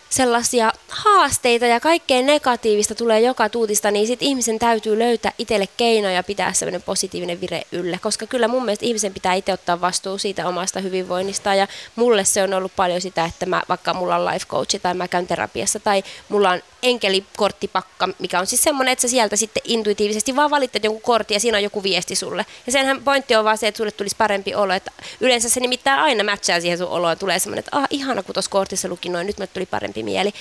sellaisia 0.09 0.71
haasteita 0.89 1.65
ja 1.65 1.79
kaikkea 1.79 2.21
negatiivista 2.21 2.95
tulee 2.95 3.21
joka 3.21 3.49
tuutista, 3.49 3.91
niin 3.91 4.07
sitten 4.07 4.27
ihmisen 4.27 4.59
täytyy 4.59 4.99
löytää 4.99 5.31
itselle 5.37 5.67
keinoja 5.77 6.23
pitää 6.23 6.53
sellainen 6.53 6.81
positiivinen 6.81 7.41
vire 7.41 7.61
ylle, 7.71 7.99
koska 8.01 8.27
kyllä 8.27 8.47
mun 8.47 8.65
mielestä 8.65 8.85
ihmisen 8.85 9.13
pitää 9.13 9.33
itse 9.33 9.53
ottaa 9.53 9.81
vastuu 9.81 10.17
siitä 10.17 10.47
omasta 10.47 10.79
hyvinvoinnista 10.79 11.55
ja 11.55 11.67
mulle 11.95 12.25
se 12.25 12.43
on 12.43 12.53
ollut 12.53 12.71
paljon 12.75 13.01
sitä, 13.01 13.25
että 13.25 13.45
mä, 13.45 13.63
vaikka 13.69 13.93
mulla 13.93 14.15
on 14.15 14.25
life 14.25 14.45
coach 14.45 14.81
tai 14.81 14.93
mä 14.93 15.07
käyn 15.07 15.27
terapiassa 15.27 15.79
tai 15.79 16.03
mulla 16.29 16.49
on 16.49 16.61
enkelikorttipakka, 16.83 18.09
mikä 18.19 18.39
on 18.39 18.47
siis 18.47 18.63
semmoinen, 18.63 18.91
että 18.91 19.01
sä 19.01 19.07
sieltä 19.07 19.35
sitten 19.35 19.63
intuitiivisesti 19.65 20.35
vaan 20.35 20.49
valitset 20.49 20.83
jonkun 20.83 21.01
kortin 21.01 21.35
ja 21.35 21.39
siinä 21.39 21.57
on 21.57 21.63
joku 21.63 21.83
viesti 21.83 22.15
sulle. 22.15 22.45
Ja 22.65 22.71
senhän 22.71 23.03
pointti 23.03 23.35
on 23.35 23.45
vaan 23.45 23.57
se, 23.57 23.67
että 23.67 23.77
sulle 23.77 23.91
tulisi 23.91 24.15
parempi 24.15 24.55
olo, 24.55 24.73
että 24.73 24.91
yleensä 25.19 25.49
se 25.49 25.59
nimittäin 25.59 25.99
aina 25.99 26.23
matchaa 26.23 26.61
siihen 26.61 26.77
sun 26.77 26.87
oloon, 26.87 27.17
tulee 27.17 27.39
semmoinen, 27.39 27.59
että 27.59 27.77
ah, 27.77 27.87
ihana 27.89 28.23
kun 28.23 28.33
tuossa 28.33 28.51
kortissa 28.51 28.87
luki 28.87 29.09
noin, 29.09 29.27
nyt 29.27 29.37
me 29.37 29.47
tuli 29.47 29.65
parempi 29.65 30.03
mieli 30.03 30.33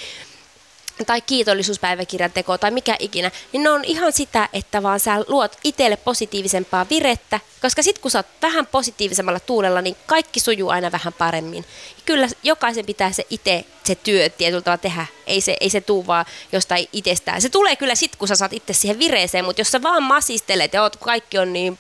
tai 1.05 1.21
kiitollisuuspäiväkirjan 1.21 2.33
teko 2.33 2.59
tai 2.59 2.71
mikä 2.71 2.97
ikinä, 2.99 3.31
niin 3.53 3.63
ne 3.63 3.71
on 3.71 3.85
ihan 3.85 4.13
sitä, 4.13 4.49
että 4.53 4.83
vaan 4.83 5.01
sä 5.01 5.25
luot 5.29 5.57
itselle 5.65 5.97
positiivisempaa 5.97 6.87
virettä, 6.91 7.41
koska 7.63 7.83
sit 7.83 7.99
kun 7.99 8.11
sä 8.11 8.19
oot 8.19 8.27
vähän 8.43 8.67
positiivisemmalla 8.67 9.41
tuulella, 9.41 9.83
niin 9.83 9.97
kaikki 10.07 10.41
sujuu 10.41 10.69
aina 10.69 10.93
vähän 10.93 11.13
paremmin. 11.13 11.65
Kyllä 12.05 12.29
jokaisen 12.43 12.87
pitää 12.87 13.13
se 13.13 13.27
itse 13.31 13.65
se 13.85 13.95
työ 13.95 14.29
tietyllä 14.29 14.63
tavalla 14.63 14.83
tehdä, 14.83 15.07
ei 15.27 15.41
se, 15.41 15.57
ei 15.61 15.71
se 15.71 15.81
tuu 15.81 16.07
vaan 16.07 16.27
jostain 16.53 16.89
itsestään. 16.93 17.43
Se 17.43 17.49
tulee 17.49 17.77
kyllä 17.77 17.95
sit, 17.95 18.17
kun 18.17 18.29
sä 18.29 18.37
saat 18.37 18.53
itse 18.53 18.73
siihen 18.73 18.99
vireeseen, 18.99 19.45
mutta 19.45 19.61
jos 19.61 19.71
sä 19.71 19.83
vaan 19.83 20.03
masistelet 20.03 20.73
ja 20.73 20.83
oot, 20.83 20.97
kaikki 20.97 21.39
on 21.39 21.53
niin 21.53 21.79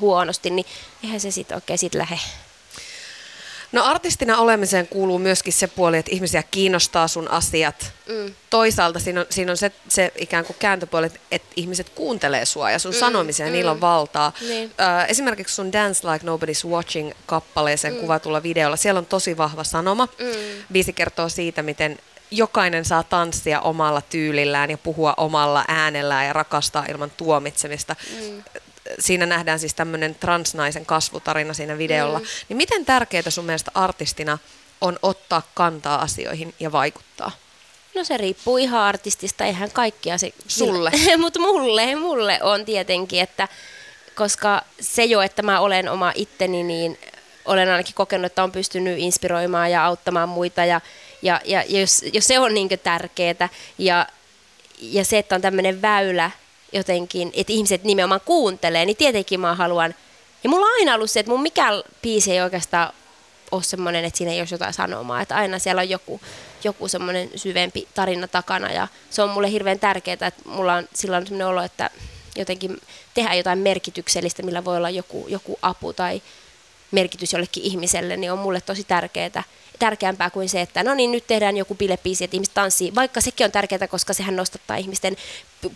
huonosti, 0.00 0.50
niin 0.50 0.66
eihän 1.04 1.20
se 1.20 1.30
sitten 1.30 1.54
oikein 1.54 1.78
sit 1.78 1.94
lähde. 1.94 2.18
No 3.76 3.84
artistina 3.84 4.38
olemiseen 4.38 4.86
kuuluu 4.86 5.18
myöskin 5.18 5.52
se 5.52 5.66
puoli, 5.66 5.96
että 5.96 6.10
ihmisiä 6.10 6.42
kiinnostaa 6.50 7.08
sun 7.08 7.30
asiat. 7.30 7.92
Mm. 8.08 8.34
Toisaalta 8.50 8.98
siinä 8.98 9.20
on, 9.20 9.26
siinä 9.30 9.52
on 9.52 9.56
se, 9.56 9.72
se 9.88 10.12
ikään 10.18 10.44
kuin 10.44 10.56
kääntöpuoli, 10.58 11.10
että 11.30 11.48
ihmiset 11.56 11.88
kuuntelee 11.88 12.44
sua 12.44 12.70
ja 12.70 12.78
sun 12.78 12.92
mm. 12.92 12.98
sanomiseen, 12.98 13.48
mm. 13.48 13.52
niillä 13.52 13.70
on 13.70 13.80
valtaa. 13.80 14.32
Niin. 14.48 14.72
Ö, 14.80 15.04
esimerkiksi 15.04 15.54
sun 15.54 15.72
Dance 15.72 16.08
Like 16.08 16.26
Nobody's 16.26 16.70
Watching-kappaleeseen 16.70 17.94
mm. 17.94 18.00
kuvatulla 18.00 18.42
videolla, 18.42 18.76
siellä 18.76 18.98
on 18.98 19.06
tosi 19.06 19.36
vahva 19.36 19.64
sanoma. 19.64 20.08
Mm. 20.18 20.64
Biisi 20.72 20.92
kertoo 20.92 21.28
siitä, 21.28 21.62
miten 21.62 21.98
jokainen 22.30 22.84
saa 22.84 23.02
tanssia 23.02 23.60
omalla 23.60 24.00
tyylillään 24.00 24.70
ja 24.70 24.78
puhua 24.78 25.14
omalla 25.16 25.64
äänellään 25.68 26.26
ja 26.26 26.32
rakastaa 26.32 26.84
ilman 26.88 27.12
tuomitsemista. 27.16 27.96
Mm 28.20 28.42
siinä 28.98 29.26
nähdään 29.26 29.58
siis 29.58 29.74
tämmöinen 29.74 30.14
transnaisen 30.14 30.86
kasvutarina 30.86 31.54
siinä 31.54 31.78
videolla. 31.78 32.18
Mm. 32.18 32.24
Niin 32.48 32.56
miten 32.56 32.84
tärkeää 32.84 33.30
sun 33.30 33.44
mielestä 33.44 33.70
artistina 33.74 34.38
on 34.80 34.98
ottaa 35.02 35.42
kantaa 35.54 36.02
asioihin 36.02 36.54
ja 36.60 36.72
vaikuttaa? 36.72 37.30
No 37.94 38.04
se 38.04 38.16
riippuu 38.16 38.56
ihan 38.56 38.80
artistista, 38.80 39.44
eihän 39.44 39.70
kaikkia 39.70 40.18
se... 40.18 40.32
Sulle? 40.48 40.90
Mutta 41.18 41.40
mulle, 41.40 41.94
mulle 41.94 42.38
on 42.42 42.64
tietenkin, 42.64 43.20
että 43.20 43.48
koska 44.14 44.62
se 44.80 45.04
jo, 45.04 45.20
että 45.20 45.42
mä 45.42 45.60
olen 45.60 45.88
oma 45.88 46.12
itteni, 46.14 46.62
niin 46.62 46.98
olen 47.44 47.70
ainakin 47.70 47.94
kokenut, 47.94 48.26
että 48.26 48.44
on 48.44 48.52
pystynyt 48.52 48.98
inspiroimaan 48.98 49.70
ja 49.70 49.84
auttamaan 49.84 50.28
muita 50.28 50.64
ja, 50.64 50.80
ja, 51.22 51.40
ja 51.44 51.64
jos, 51.68 52.04
jos 52.12 52.26
se 52.26 52.38
on 52.38 52.54
niin 52.54 52.68
tärkeää 52.82 53.48
ja, 53.78 54.06
ja 54.80 55.04
se, 55.04 55.18
että 55.18 55.34
on 55.34 55.42
tämmöinen 55.42 55.82
väylä 55.82 56.30
jotenkin, 56.72 57.30
että 57.34 57.52
ihmiset 57.52 57.84
nimenomaan 57.84 58.20
kuuntelee, 58.24 58.84
niin 58.84 58.96
tietenkin 58.96 59.40
mä 59.40 59.54
haluan. 59.54 59.94
Ja 60.44 60.50
mulla 60.50 60.66
on 60.66 60.72
aina 60.78 60.94
ollut 60.94 61.10
se, 61.10 61.20
että 61.20 61.32
mun 61.32 61.42
mikään 61.42 61.82
biisi 62.02 62.32
ei 62.32 62.40
oikeastaan 62.40 62.92
ole 63.50 63.62
semmoinen, 63.62 64.04
että 64.04 64.18
siinä 64.18 64.32
ei 64.32 64.40
ole 64.40 64.48
jotain 64.50 64.74
sanomaa. 64.74 65.20
Että 65.20 65.36
aina 65.36 65.58
siellä 65.58 65.80
on 65.80 65.90
joku, 65.90 66.20
joku 66.64 66.88
semmoinen 66.88 67.30
syvempi 67.36 67.88
tarina 67.94 68.28
takana 68.28 68.72
ja 68.72 68.88
se 69.10 69.22
on 69.22 69.30
mulle 69.30 69.50
hirveän 69.50 69.78
tärkeää, 69.78 70.14
että 70.14 70.32
mulla 70.44 70.74
on 70.74 70.88
silloin 70.94 71.26
semmoinen 71.26 71.46
olo, 71.46 71.62
että 71.62 71.90
jotenkin 72.36 72.80
tehdä 73.14 73.34
jotain 73.34 73.58
merkityksellistä, 73.58 74.42
millä 74.42 74.64
voi 74.64 74.76
olla 74.76 74.90
joku, 74.90 75.26
joku 75.28 75.58
apu 75.62 75.92
tai 75.92 76.22
merkitys 76.90 77.32
jollekin 77.32 77.62
ihmiselle, 77.62 78.16
niin 78.16 78.32
on 78.32 78.38
mulle 78.38 78.60
tosi 78.60 78.84
tärkeää 78.84 79.42
tärkeämpää 79.78 80.30
kuin 80.30 80.48
se, 80.48 80.60
että 80.60 80.82
no 80.82 80.94
niin, 80.94 81.12
nyt 81.12 81.26
tehdään 81.26 81.56
joku 81.56 81.74
bilepiisi, 81.74 82.24
että 82.24 82.36
ihmiset 82.36 82.54
tanssii, 82.54 82.94
vaikka 82.94 83.20
sekin 83.20 83.44
on 83.44 83.52
tärkeää, 83.52 83.88
koska 83.88 84.12
sehän 84.12 84.36
nostattaa 84.36 84.76
ihmisten 84.76 85.16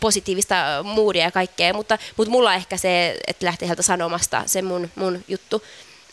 positiivista 0.00 0.54
muudia 0.82 1.24
ja 1.24 1.30
kaikkea, 1.30 1.74
mutta, 1.74 1.98
mutta 2.16 2.30
mulla 2.30 2.54
ehkä 2.54 2.76
se, 2.76 3.16
että 3.26 3.46
lähtee 3.46 3.68
sieltä 3.68 3.82
sanomasta 3.82 4.42
se 4.46 4.62
mun, 4.62 4.90
mun 4.94 5.24
juttu, 5.28 5.62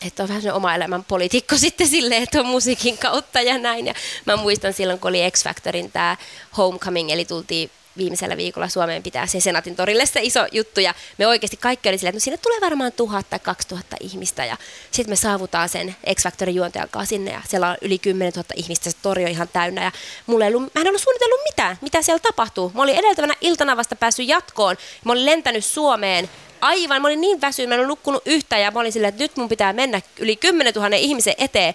että 0.02 0.24
on 0.24 0.30
vähän 0.30 0.42
se 0.42 0.54
oma 0.54 0.76
elämän 0.76 1.04
poliitikko 1.04 1.58
sitten 1.68 1.88
silleen, 1.88 2.24
että 2.24 2.40
on 2.40 2.46
musiikin 2.46 2.98
kautta 2.98 3.42
ja 3.42 3.58
näin. 3.58 3.88
Ja 3.88 3.94
mä 4.26 4.36
muistan 4.36 4.74
silloin, 4.74 5.00
kun 5.00 5.10
oli 5.10 5.32
X-Factorin 5.32 5.92
tämä 5.92 6.18
Homecoming, 6.58 7.12
eli 7.12 7.26
tultiin 7.26 7.72
viimeisellä 7.98 8.38
viikolla 8.38 8.68
Suomeen 8.68 9.04
pitää 9.04 9.28
se 9.28 9.40
Senatin 9.40 9.76
torille 9.76 10.06
se 10.06 10.20
iso 10.24 10.48
juttu. 10.52 10.80
Ja 10.80 10.94
me 11.18 11.28
oikeasti 11.28 11.58
kaikki 11.58 11.90
oli 11.90 11.98
silleen, 11.98 12.10
että 12.10 12.18
no 12.18 12.24
sinne 12.24 12.38
tulee 12.38 12.62
varmaan 12.62 12.92
tuhat 12.92 13.30
tai 13.30 13.40
kaksi 13.40 13.68
tuhatta 13.68 13.96
ihmistä. 14.00 14.46
Ja 14.46 14.58
sitten 14.92 15.12
me 15.12 15.16
saavutaan 15.16 15.70
sen 15.70 15.96
X-Factorin 16.16 16.56
juontajan 16.56 16.90
kanssa 16.90 17.10
sinne 17.10 17.32
ja 17.32 17.42
siellä 17.48 17.70
on 17.70 17.78
yli 17.82 18.00
10 18.00 18.34
000 18.36 18.46
ihmistä, 18.56 18.92
se 18.92 18.98
tori 19.02 19.24
on 19.24 19.32
ihan 19.32 19.48
täynnä. 19.54 19.84
Ja 19.84 19.92
mulla 20.28 20.46
ei 20.46 20.56
ollut, 20.56 20.76
mä 20.76 20.82
en 20.82 20.88
ollut 20.88 21.02
suunnitellut 21.02 21.40
mitään, 21.50 21.78
mitä 21.82 22.02
siellä 22.02 22.20
tapahtuu. 22.20 22.72
Mä 22.76 22.82
olin 22.82 22.96
edeltävänä 22.96 23.34
iltana 23.42 23.78
vasta 23.78 23.96
päässyt 23.96 24.28
jatkoon, 24.28 24.76
mä 25.06 25.12
olin 25.12 25.26
lentänyt 25.26 25.66
Suomeen 25.66 26.30
aivan, 26.62 27.02
mä 27.02 27.08
olin 27.08 27.22
niin 27.22 27.42
väsynyt, 27.42 27.70
mä 27.70 27.76
en 27.76 27.88
nukkunut 27.88 28.24
yhtään. 28.26 28.62
Ja 28.62 28.72
mä 28.72 28.80
olin 28.80 28.92
silleen, 28.92 29.10
että 29.10 29.24
nyt 29.24 29.38
mun 29.38 29.50
pitää 29.50 29.74
mennä 29.74 30.02
yli 30.20 30.36
10 30.36 30.74
000 30.74 30.96
ihmisen 30.96 31.36
eteen 31.38 31.74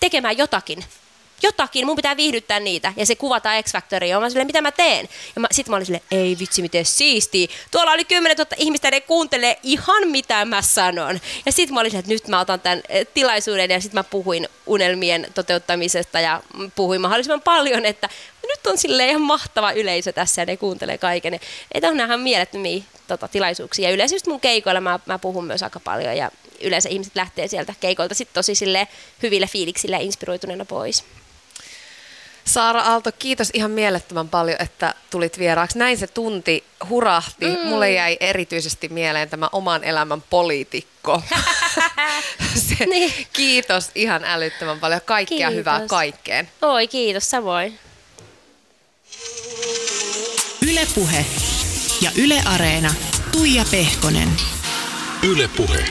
tekemään 0.00 0.38
jotakin 0.38 0.84
jotakin, 1.44 1.86
mun 1.86 1.96
pitää 1.96 2.16
viihdyttää 2.16 2.60
niitä. 2.60 2.92
Ja 2.96 3.06
se 3.06 3.16
kuvataan 3.16 3.64
X-Factoriin. 3.64 4.10
Ja 4.10 4.20
mä 4.20 4.28
silleen, 4.28 4.46
mitä 4.46 4.60
mä 4.60 4.72
teen? 4.72 5.08
Ja 5.36 5.40
mä, 5.40 5.48
sit 5.52 5.68
mä 5.68 5.76
olin 5.76 5.86
silleen, 5.86 6.04
ei 6.10 6.36
vitsi, 6.40 6.62
miten 6.62 6.84
siistiä. 6.84 7.48
Tuolla 7.70 7.92
oli 7.92 8.04
10 8.04 8.36
000 8.36 8.50
ihmistä, 8.56 8.90
ne 8.90 9.00
kuuntelee 9.00 9.58
ihan 9.62 10.08
mitä 10.08 10.44
mä 10.44 10.62
sanon. 10.62 11.20
Ja 11.46 11.52
sit 11.52 11.70
mä 11.70 11.80
olin 11.80 11.90
silleen, 11.90 12.04
että 12.04 12.14
nyt 12.14 12.28
mä 12.28 12.40
otan 12.40 12.60
tämän 12.60 12.82
eh, 12.88 13.06
tilaisuuden. 13.14 13.70
Ja 13.70 13.80
sit 13.80 13.92
mä 13.92 14.04
puhuin 14.04 14.48
unelmien 14.66 15.26
toteuttamisesta 15.34 16.20
ja 16.20 16.42
puhuin 16.74 17.00
mahdollisimman 17.00 17.40
paljon, 17.40 17.84
että 17.84 18.08
nyt 18.42 18.66
on 18.66 18.78
silleen 18.78 19.08
ihan 19.08 19.22
mahtava 19.22 19.72
yleisö 19.72 20.12
tässä 20.12 20.42
ja 20.42 20.46
ne 20.46 20.56
kuuntelee 20.56 20.98
kaiken. 20.98 21.40
Että 21.72 21.88
on 21.88 21.96
nähdä 21.96 22.16
mielettömiä 22.16 22.82
tota, 23.06 23.28
tilaisuuksia. 23.28 23.88
Ja 23.88 23.94
yleensä 23.94 24.14
just 24.14 24.26
mun 24.26 24.40
keikoilla 24.40 24.80
mä, 24.80 25.00
mä 25.06 25.18
puhun 25.18 25.44
myös 25.44 25.62
aika 25.62 25.80
paljon 25.80 26.16
ja 26.16 26.30
yleensä 26.60 26.88
ihmiset 26.88 27.16
lähtee 27.16 27.48
sieltä 27.48 27.74
keikoilta 27.80 28.14
sitten 28.14 28.34
tosi 28.34 28.54
sille 28.54 28.88
hyville 29.22 29.46
fiiliksille 29.46 29.96
inspiroituneena 30.00 30.64
pois. 30.64 31.04
Saara 32.44 32.80
Aalto, 32.80 33.10
kiitos 33.18 33.50
ihan 33.54 33.70
mielettömän 33.70 34.28
paljon, 34.28 34.56
että 34.62 34.94
tulit 35.10 35.38
vieraaksi. 35.38 35.78
Näin 35.78 35.98
se 35.98 36.06
tunti 36.06 36.64
hurahti. 36.88 37.46
Mm. 37.46 37.66
Mulle 37.66 37.92
jäi 37.92 38.16
erityisesti 38.20 38.88
mieleen 38.88 39.28
tämä 39.28 39.48
oman 39.52 39.84
elämän 39.84 40.22
poliitikko. 40.22 41.22
se, 42.68 42.86
niin. 42.86 43.12
Kiitos 43.32 43.90
ihan 43.94 44.24
älyttömän 44.24 44.80
paljon. 44.80 45.00
Kaikkea 45.04 45.36
kiitos. 45.36 45.54
hyvää 45.54 45.86
kaikkeen. 45.86 46.48
Oi, 46.62 46.88
kiitos 46.88 47.30
samoin. 47.30 47.78
Ylepuhe 50.68 51.26
ja 52.00 52.10
Yle 52.16 52.42
Areena. 52.44 52.94
Tuija 53.32 53.64
Pehkonen. 53.70 54.28
Ylepuhe. 55.22 55.84